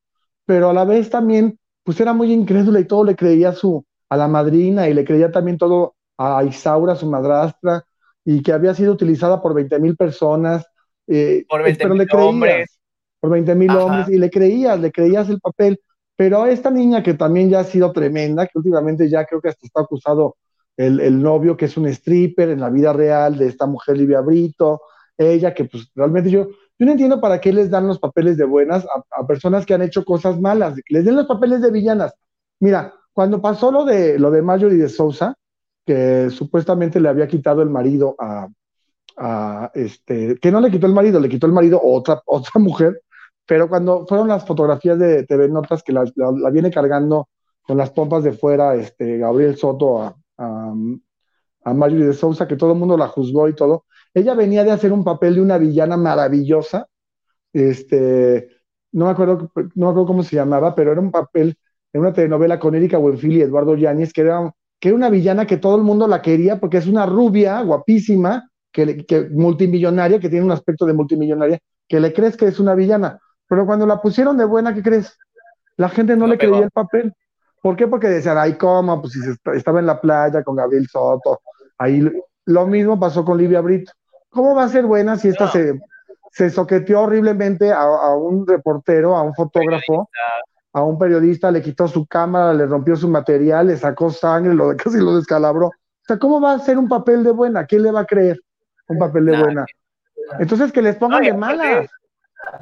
pero 0.45 0.69
a 0.69 0.73
la 0.73 0.85
vez 0.85 1.09
también, 1.09 1.57
pues 1.83 1.99
era 1.99 2.13
muy 2.13 2.31
incrédula 2.31 2.79
y 2.79 2.85
todo 2.85 3.05
le 3.05 3.15
creía 3.15 3.53
su, 3.53 3.83
a 4.07 4.17
la 4.17 4.27
madrina 4.27 4.87
y 4.87 4.93
le 4.93 5.03
creía 5.03 5.31
también 5.31 5.57
todo 5.57 5.95
a 6.15 6.43
Isaura, 6.43 6.95
su 6.95 7.09
madrastra, 7.09 7.83
y 8.23 8.43
que 8.43 8.51
había 8.53 8.75
sido 8.75 8.93
utilizada 8.93 9.41
por 9.41 9.55
20 9.55 9.79
mil 9.79 9.97
personas. 9.97 10.63
Eh, 11.07 11.43
por 11.49 11.63
20 11.63 11.89
mil 11.89 12.07
hombres. 12.13 12.79
Por 13.19 13.31
20 13.31 13.55
mil 13.55 13.71
hombres, 13.71 14.09
y 14.09 14.19
le 14.19 14.29
creías, 14.29 14.79
le 14.79 14.91
creías 14.91 15.27
el 15.29 15.39
papel. 15.39 15.79
Pero 16.17 16.43
a 16.43 16.51
esta 16.51 16.69
niña 16.69 17.01
que 17.01 17.13
también 17.13 17.49
ya 17.49 17.61
ha 17.61 17.63
sido 17.63 17.93
tremenda, 17.93 18.45
que 18.47 18.57
últimamente 18.57 19.09
ya 19.09 19.25
creo 19.25 19.39
que 19.39 19.49
hasta 19.49 19.65
está 19.65 19.81
acusado 19.81 20.35
el, 20.75 20.99
el 20.99 21.21
novio 21.21 21.55
que 21.55 21.65
es 21.65 21.77
un 21.77 21.87
stripper 21.87 22.49
en 22.49 22.59
la 22.59 22.69
vida 22.69 22.91
real 22.91 23.37
de 23.37 23.47
esta 23.47 23.65
mujer 23.65 23.97
Livia 23.97 24.21
Brito, 24.21 24.81
ella 25.17 25.53
que 25.53 25.65
pues 25.65 25.89
realmente 25.95 26.29
yo, 26.29 26.47
yo 26.77 26.85
no 26.85 26.91
entiendo 26.91 27.21
para 27.21 27.39
qué 27.39 27.53
les 27.53 27.69
dan 27.69 27.87
los 27.87 27.99
papeles 27.99 28.35
de 28.37 28.45
buenas 28.45 28.85
a, 28.85 29.21
a 29.21 29.25
personas 29.25 29.65
que 29.65 29.73
han 29.73 29.81
hecho 29.83 30.03
cosas 30.03 30.39
malas, 30.41 30.75
les 30.89 31.05
den 31.05 31.15
los 31.15 31.25
papeles 31.25 31.61
de 31.61 31.71
villanas. 31.71 32.13
Mira, 32.59 32.93
cuando 33.13 33.41
pasó 33.41 33.71
lo 33.71 33.85
de, 33.85 34.19
lo 34.19 34.29
de 34.29 34.41
Marjorie 34.41 34.77
de 34.77 34.89
Sousa, 34.89 35.33
que 35.83 36.29
supuestamente 36.29 36.99
le 36.99 37.09
había 37.09 37.27
quitado 37.27 37.61
el 37.61 37.69
marido 37.69 38.15
a, 38.19 38.47
este, 39.73 40.37
que 40.37 40.51
no 40.51 40.61
le 40.61 40.69
quitó 40.69 40.85
el 40.85 40.93
marido, 40.93 41.19
le 41.19 41.29
quitó 41.29 41.47
el 41.47 41.53
marido 41.53 41.79
a 41.79 41.83
otra, 41.83 42.21
otra 42.25 42.51
mujer, 42.61 43.01
pero 43.47 43.69
cuando 43.69 44.05
fueron 44.05 44.27
las 44.27 44.45
fotografías 44.45 44.99
de 44.99 45.23
TV 45.23 45.49
Notas 45.49 45.83
que 45.83 45.93
la, 45.93 46.03
viene 46.51 46.69
cargando 46.69 47.29
con 47.61 47.77
las 47.77 47.91
pompas 47.91 48.23
de 48.23 48.33
fuera, 48.33 48.75
este, 48.75 49.17
Gabriel 49.17 49.57
Soto 49.57 50.01
a, 50.01 50.15
a, 50.37 50.73
de 51.89 52.13
Sousa, 52.13 52.47
que 52.47 52.55
todo 52.55 52.73
el 52.73 52.79
mundo 52.79 52.97
la 52.97 53.07
juzgó 53.07 53.49
y 53.49 53.55
todo, 53.55 53.85
ella 54.13 54.33
venía 54.33 54.63
de 54.63 54.71
hacer 54.71 54.91
un 54.91 55.03
papel 55.03 55.35
de 55.35 55.41
una 55.41 55.57
villana 55.57 55.97
maravillosa, 55.97 56.87
este, 57.53 58.49
no 58.91 59.05
me 59.05 59.11
acuerdo, 59.11 59.51
no 59.55 59.85
me 59.85 59.91
acuerdo 59.91 60.05
cómo 60.05 60.23
se 60.23 60.35
llamaba, 60.35 60.75
pero 60.75 60.91
era 60.91 61.01
un 61.01 61.11
papel 61.11 61.57
en 61.93 62.01
una 62.01 62.13
telenovela 62.13 62.59
con 62.59 62.75
Erika 62.75 62.97
Buenfil 62.97 63.37
y 63.37 63.41
Eduardo 63.41 63.75
Yáñez, 63.75 64.13
que 64.13 64.21
era 64.21 64.53
que 64.79 64.89
era 64.89 64.97
una 64.97 65.09
villana 65.09 65.47
que 65.47 65.57
todo 65.57 65.75
el 65.75 65.83
mundo 65.83 66.07
la 66.07 66.21
quería 66.21 66.59
porque 66.59 66.77
es 66.77 66.87
una 66.87 67.05
rubia 67.05 67.61
guapísima, 67.61 68.49
que, 68.71 69.05
que, 69.05 69.27
multimillonaria, 69.29 70.19
que 70.19 70.29
tiene 70.29 70.45
un 70.45 70.51
aspecto 70.51 70.85
de 70.85 70.93
multimillonaria, 70.93 71.59
que 71.87 71.99
le 71.99 72.13
crees 72.13 72.37
que 72.37 72.47
es 72.47 72.59
una 72.59 72.75
villana. 72.75 73.19
Pero 73.47 73.65
cuando 73.65 73.85
la 73.85 74.01
pusieron 74.01 74.37
de 74.37 74.45
buena, 74.45 74.73
¿qué 74.73 74.83
crees? 74.83 75.17
La 75.77 75.89
gente 75.89 76.15
no, 76.15 76.27
le 76.27 76.37
creía 76.37 76.63
el 76.63 76.71
papel. 76.71 77.13
¿Por 77.61 77.75
qué? 77.75 77.87
Porque 77.87 78.07
decían, 78.07 78.37
ay, 78.37 78.53
¿cómo? 78.53 79.01
Pues 79.01 79.13
si 79.13 79.19
estaba 79.53 79.79
en 79.79 79.85
la 79.85 79.99
playa 79.99 80.43
con 80.43 80.55
Gabriel 80.55 80.87
Soto. 80.87 81.41
Ahí 81.77 82.09
lo 82.45 82.67
mismo 82.67 82.99
pasó 82.99 83.23
con 83.23 83.37
Livia 83.37 83.61
Brito. 83.61 83.91
¿Cómo 84.29 84.55
va 84.55 84.63
a 84.63 84.69
ser 84.69 84.85
buena 84.85 85.17
si 85.17 85.29
esta 85.29 85.47
se, 85.47 85.79
se 86.31 86.49
soqueteó 86.49 87.01
horriblemente 87.01 87.71
a, 87.71 87.81
a, 87.81 88.15
un 88.15 88.45
reportero, 88.45 89.15
a 89.15 89.21
un 89.21 89.33
fotógrafo? 89.33 90.09
a 90.77 90.83
un 90.83 90.99
periodista, 90.99 91.49
le 91.49 91.61
quitó 91.61 91.87
su 91.87 92.05
cámara, 92.05 92.53
le 92.53 92.67
rompió 92.67 92.95
su 92.95 93.09
material, 93.09 93.67
le 93.67 93.77
sacó 93.77 94.11
sangre, 94.11 94.53
lo, 94.53 94.75
casi 94.77 94.99
lo 94.99 95.15
descalabró. 95.15 95.67
O 95.67 96.05
sea, 96.07 96.19
¿cómo 96.19 96.39
va 96.39 96.53
a 96.53 96.59
ser 96.59 96.77
un 96.77 96.87
papel 96.87 97.23
de 97.23 97.31
buena? 97.31 97.65
¿Quién 97.65 97.83
le 97.83 97.91
va 97.91 98.01
a 98.01 98.05
creer 98.05 98.39
un 98.87 98.99
papel 98.99 99.25
de 99.25 99.41
buena? 99.41 99.65
Entonces 100.39 100.71
que 100.71 100.81
les 100.81 100.95
pongan 100.95 101.23
de 101.23 101.33
malas. 101.33 101.89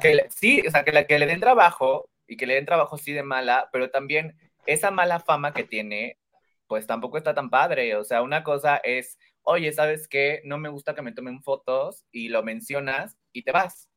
Que 0.00 0.26
sí, 0.30 0.62
o 0.66 0.70
sea, 0.70 0.84
que, 0.84 1.06
que 1.06 1.18
le 1.18 1.26
den 1.26 1.40
trabajo 1.40 2.10
y 2.26 2.36
que 2.36 2.46
le 2.46 2.54
den 2.54 2.66
trabajo 2.66 2.98
sí 2.98 3.12
de 3.12 3.22
mala, 3.22 3.68
pero 3.72 3.90
también 3.90 4.36
esa 4.66 4.90
mala 4.90 5.20
fama 5.20 5.52
que 5.52 5.64
tiene, 5.64 6.18
pues 6.66 6.86
tampoco 6.86 7.18
está 7.18 7.34
tan 7.34 7.50
padre. 7.50 7.96
O 7.96 8.04
sea, 8.04 8.22
una 8.22 8.42
cosa 8.42 8.76
es, 8.78 9.18
oye, 9.42 9.72
¿sabes 9.72 10.08
qué? 10.08 10.40
No 10.44 10.58
me 10.58 10.68
gusta 10.68 10.94
que 10.94 11.02
me 11.02 11.12
tomen 11.12 11.42
fotos 11.42 12.04
y 12.10 12.28
lo 12.28 12.42
mencionas 12.42 13.16
y 13.32 13.42
te 13.42 13.52
vas. 13.52 13.88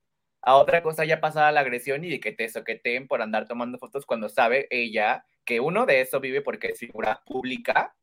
A 0.41 0.55
otra 0.55 0.81
cosa 0.83 1.03
ya 1.05 1.19
pasada 1.19 1.51
la 1.51 1.61
agresión 1.61 2.03
y 2.05 2.09
de 2.09 2.19
que 2.19 2.31
te 2.31 2.47
soqueten 2.47 3.07
por 3.07 3.21
andar 3.21 3.47
tomando 3.47 3.77
fotos 3.77 4.05
cuando 4.05 4.29
sabe 4.29 4.67
ella 4.69 5.25
que 5.43 5.59
uno 5.59 5.85
de 5.85 6.01
eso 6.01 6.19
vive 6.19 6.41
porque 6.41 6.67
es 6.67 6.79
figura 6.79 7.21
pública, 7.25 7.95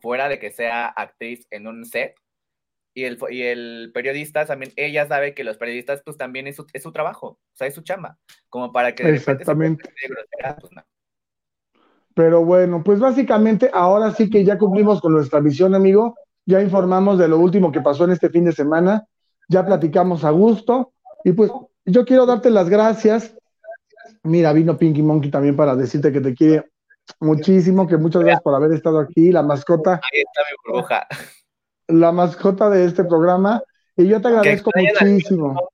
fuera 0.00 0.28
de 0.28 0.38
que 0.38 0.50
sea 0.50 0.88
actriz 0.88 1.46
en 1.50 1.66
un 1.66 1.84
set. 1.84 2.14
Y 2.98 3.04
el, 3.04 3.16
y 3.30 3.42
el 3.42 3.92
periodista 3.94 4.44
también, 4.44 4.72
ella 4.74 5.06
sabe 5.06 5.32
que 5.32 5.44
los 5.44 5.56
periodistas 5.56 6.02
pues 6.04 6.16
también 6.16 6.48
es 6.48 6.56
su, 6.56 6.66
es 6.72 6.82
su 6.82 6.90
trabajo, 6.90 7.26
o 7.28 7.38
sea, 7.54 7.68
es 7.68 7.74
su 7.74 7.82
chamba, 7.82 8.18
como 8.48 8.72
para 8.72 8.92
que... 8.92 9.08
Exactamente. 9.08 9.88
Pues, 10.42 10.84
Pero 12.12 12.44
bueno, 12.44 12.82
pues 12.82 12.98
básicamente 12.98 13.70
ahora 13.72 14.10
sí 14.10 14.28
que 14.28 14.42
ya 14.42 14.58
cumplimos 14.58 15.00
con 15.00 15.12
nuestra 15.12 15.40
misión, 15.40 15.76
amigo. 15.76 16.16
Ya 16.44 16.60
informamos 16.60 17.20
de 17.20 17.28
lo 17.28 17.38
último 17.38 17.70
que 17.70 17.80
pasó 17.80 18.02
en 18.02 18.10
este 18.10 18.30
fin 18.30 18.46
de 18.46 18.50
semana. 18.50 19.06
Ya 19.48 19.64
platicamos 19.64 20.24
a 20.24 20.30
gusto. 20.30 20.92
Y 21.22 21.34
pues 21.34 21.52
yo 21.84 22.04
quiero 22.04 22.26
darte 22.26 22.50
las 22.50 22.68
gracias. 22.68 23.32
Mira, 24.24 24.52
vino 24.52 24.76
Pinky 24.76 25.02
Monkey 25.02 25.30
también 25.30 25.54
para 25.54 25.76
decirte 25.76 26.10
que 26.10 26.20
te 26.20 26.34
quiere 26.34 26.64
muchísimo, 27.20 27.86
que 27.86 27.96
muchas 27.96 28.22
gracias 28.22 28.42
por 28.42 28.56
haber 28.56 28.72
estado 28.72 28.98
aquí, 28.98 29.30
la 29.30 29.44
mascota. 29.44 30.00
Ahí 30.12 30.22
está 30.22 30.40
mi 30.50 30.72
burbuja. 30.72 31.06
La 31.88 32.12
mascota 32.12 32.70
de 32.70 32.84
este 32.84 33.04
programa. 33.04 33.62
Y 33.96 34.06
yo 34.06 34.20
te 34.20 34.28
agradezco 34.28 34.70
muchísimo. 34.74 35.70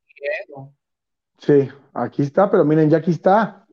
Sí, 1.39 1.69
aquí 1.93 2.23
está, 2.23 2.51
pero 2.51 2.65
miren, 2.65 2.89
ya 2.89 2.99
aquí 2.99 3.11
está. 3.11 3.67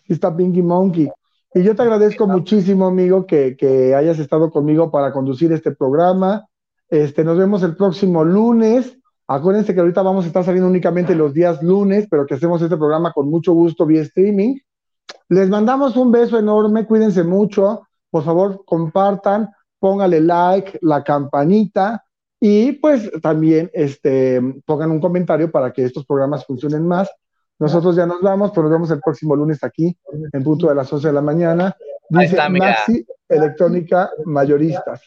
Aquí 0.00 0.12
está 0.12 0.36
Pinky 0.36 0.60
Monkey. 0.60 1.10
Y 1.54 1.62
yo 1.62 1.74
te 1.74 1.82
agradezco 1.82 2.26
muchísimo, 2.26 2.86
amigo, 2.86 3.26
que, 3.26 3.56
que 3.56 3.94
hayas 3.94 4.18
estado 4.18 4.50
conmigo 4.50 4.90
para 4.90 5.12
conducir 5.12 5.52
este 5.52 5.72
programa. 5.72 6.46
Este, 6.88 7.24
nos 7.24 7.38
vemos 7.38 7.62
el 7.62 7.76
próximo 7.76 8.24
lunes. 8.24 8.96
Acuérdense 9.26 9.72
que 9.72 9.80
ahorita 9.80 10.02
vamos 10.02 10.24
a 10.24 10.26
estar 10.28 10.44
saliendo 10.44 10.68
únicamente 10.68 11.14
los 11.14 11.32
días 11.32 11.62
lunes, 11.62 12.06
pero 12.10 12.26
que 12.26 12.34
hacemos 12.34 12.60
este 12.62 12.76
programa 12.76 13.12
con 13.12 13.30
mucho 13.30 13.52
gusto 13.52 13.86
vía 13.86 14.02
streaming. 14.02 14.56
Les 15.28 15.48
mandamos 15.48 15.96
un 15.96 16.10
beso 16.10 16.38
enorme, 16.38 16.86
cuídense 16.86 17.22
mucho, 17.22 17.86
por 18.10 18.24
favor 18.24 18.64
compartan, 18.64 19.50
póngale 19.80 20.20
like, 20.20 20.78
la 20.82 21.02
campanita 21.02 22.04
y 22.38 22.72
pues 22.72 23.10
también 23.20 23.70
este, 23.74 24.40
pongan 24.64 24.90
un 24.90 25.00
comentario 25.00 25.50
para 25.50 25.72
que 25.72 25.84
estos 25.84 26.06
programas 26.06 26.46
funcionen 26.46 26.86
más. 26.86 27.10
Nosotros 27.58 27.96
ya 27.96 28.06
nos 28.06 28.22
vamos, 28.22 28.52
pero 28.52 28.62
nos 28.62 28.72
vemos 28.72 28.90
el 28.90 29.00
próximo 29.00 29.36
lunes 29.36 29.62
aquí 29.62 29.94
en 30.32 30.42
punto 30.42 30.68
de 30.68 30.74
las 30.74 30.90
11 30.90 31.08
de 31.08 31.12
la 31.12 31.20
mañana. 31.20 31.76
Dice 32.08 32.36
Maxi 32.48 33.04
Electrónica 33.28 34.10
Mayoristas. 34.24 35.02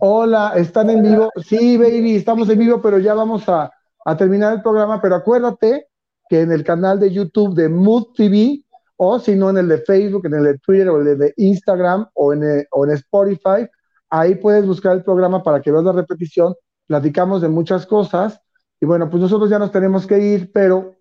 Hola, 0.00 0.54
¿están 0.56 0.90
en 0.90 1.02
vivo? 1.02 1.30
Sí, 1.36 1.76
baby, 1.76 2.16
estamos 2.16 2.48
en 2.50 2.58
vivo, 2.58 2.82
pero 2.82 2.98
ya 2.98 3.14
vamos 3.14 3.44
a, 3.48 3.70
terminar 4.18 4.52
el 4.54 4.62
programa. 4.62 5.00
Pero 5.00 5.14
acuérdate 5.14 5.86
que 6.28 6.40
en 6.40 6.50
el 6.50 6.64
canal 6.64 6.98
de 6.98 7.12
YouTube 7.12 7.54
de 7.54 7.68
Mood 7.68 8.08
TV, 8.16 8.64
o 8.96 9.20
si 9.20 9.36
no 9.36 9.50
en 9.50 9.58
el 9.58 9.68
de 9.68 9.78
Facebook, 9.78 10.26
en 10.26 10.34
el 10.34 10.44
de 10.44 10.58
Twitter, 10.58 10.88
o 10.88 11.00
el 11.00 11.16
de 11.16 11.32
Instagram, 11.36 12.08
o 12.14 12.32
en, 12.32 12.66
o 12.72 12.84
en 12.84 12.90
Spotify, 12.92 13.68
ahí 14.12 14.34
puedes 14.34 14.66
buscar 14.66 14.94
el 14.94 15.02
programa 15.02 15.42
para 15.42 15.62
que 15.62 15.72
veas 15.72 15.84
la 15.84 15.92
repetición. 15.92 16.54
Platicamos 16.86 17.40
de 17.40 17.48
muchas 17.48 17.86
cosas. 17.86 18.40
Y 18.78 18.84
bueno, 18.84 19.08
pues 19.08 19.22
nosotros 19.22 19.48
ya 19.48 19.58
nos 19.58 19.72
tenemos 19.72 20.06
que 20.06 20.18
ir, 20.18 20.52
pero 20.52 20.96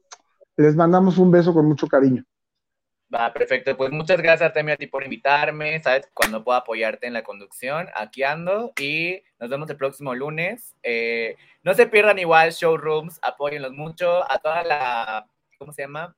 les 0.55 0.75
mandamos 0.75 1.17
un 1.17 1.29
beso 1.29 1.53
con 1.53 1.65
mucho 1.65 1.87
cariño. 1.87 2.23
Va, 3.13 3.33
perfecto. 3.33 3.75
Pues 3.75 3.91
muchas 3.91 4.17
gracias, 4.17 4.47
Artemio, 4.47 4.75
a 4.75 4.77
ti 4.77 4.87
por 4.87 5.03
invitarme. 5.03 5.83
Sabes, 5.83 6.09
cuando 6.13 6.43
puedo 6.45 6.57
apoyarte 6.57 7.07
en 7.07 7.13
la 7.13 7.23
conducción, 7.23 7.89
aquí 7.93 8.23
ando. 8.23 8.71
Y 8.79 9.21
nos 9.37 9.49
vemos 9.49 9.69
el 9.69 9.75
próximo 9.75 10.15
lunes. 10.15 10.73
Eh, 10.81 11.35
no 11.63 11.73
se 11.73 11.87
pierdan 11.87 12.17
igual 12.19 12.51
showrooms, 12.51 13.19
apóyenlos 13.21 13.73
mucho. 13.73 14.23
A 14.31 14.39
toda 14.39 14.63
la, 14.63 15.27
¿cómo 15.57 15.73
se 15.73 15.81
llama? 15.81 16.15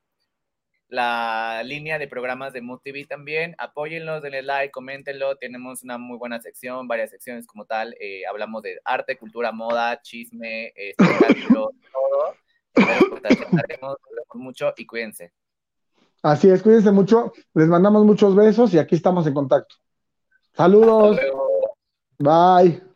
La 0.94 1.64
línea 1.66 1.98
de 1.98 2.08
programas 2.08 2.54
de 2.54 2.62
Mood 2.62 2.82
TV 2.84 3.06
también. 3.06 3.56
Apóyenlos, 3.58 4.22
denle 4.22 4.44
like, 4.44 4.72
coméntenlo. 4.72 5.36
Tenemos 5.38 5.82
una 5.82 5.98
muy 5.98 6.20
buena 6.20 6.40
sección, 6.40 6.88
varias 6.88 7.10
secciones 7.10 7.48
como 7.48 7.66
tal. 7.66 7.96
Eh, 8.00 8.22
hablamos 8.30 8.62
de 8.62 8.80
arte, 8.86 9.18
cultura, 9.18 9.52
moda, 9.52 10.00
chisme, 10.04 10.72
espectáculo, 10.76 11.72
todo. 11.92 12.36
Nos 13.82 13.98
mucho 14.36 14.72
y 14.78 14.86
cuídense. 14.86 15.34
Así 16.22 16.48
es, 16.48 16.62
cuídense 16.62 16.92
mucho. 16.92 17.34
Les 17.56 17.68
mandamos 17.68 18.06
muchos 18.06 18.36
besos 18.36 18.72
y 18.76 18.78
aquí 18.78 18.94
estamos 18.94 19.26
en 19.26 19.34
contacto. 19.34 19.74
Saludos. 20.54 21.20
Bye. 22.20 22.93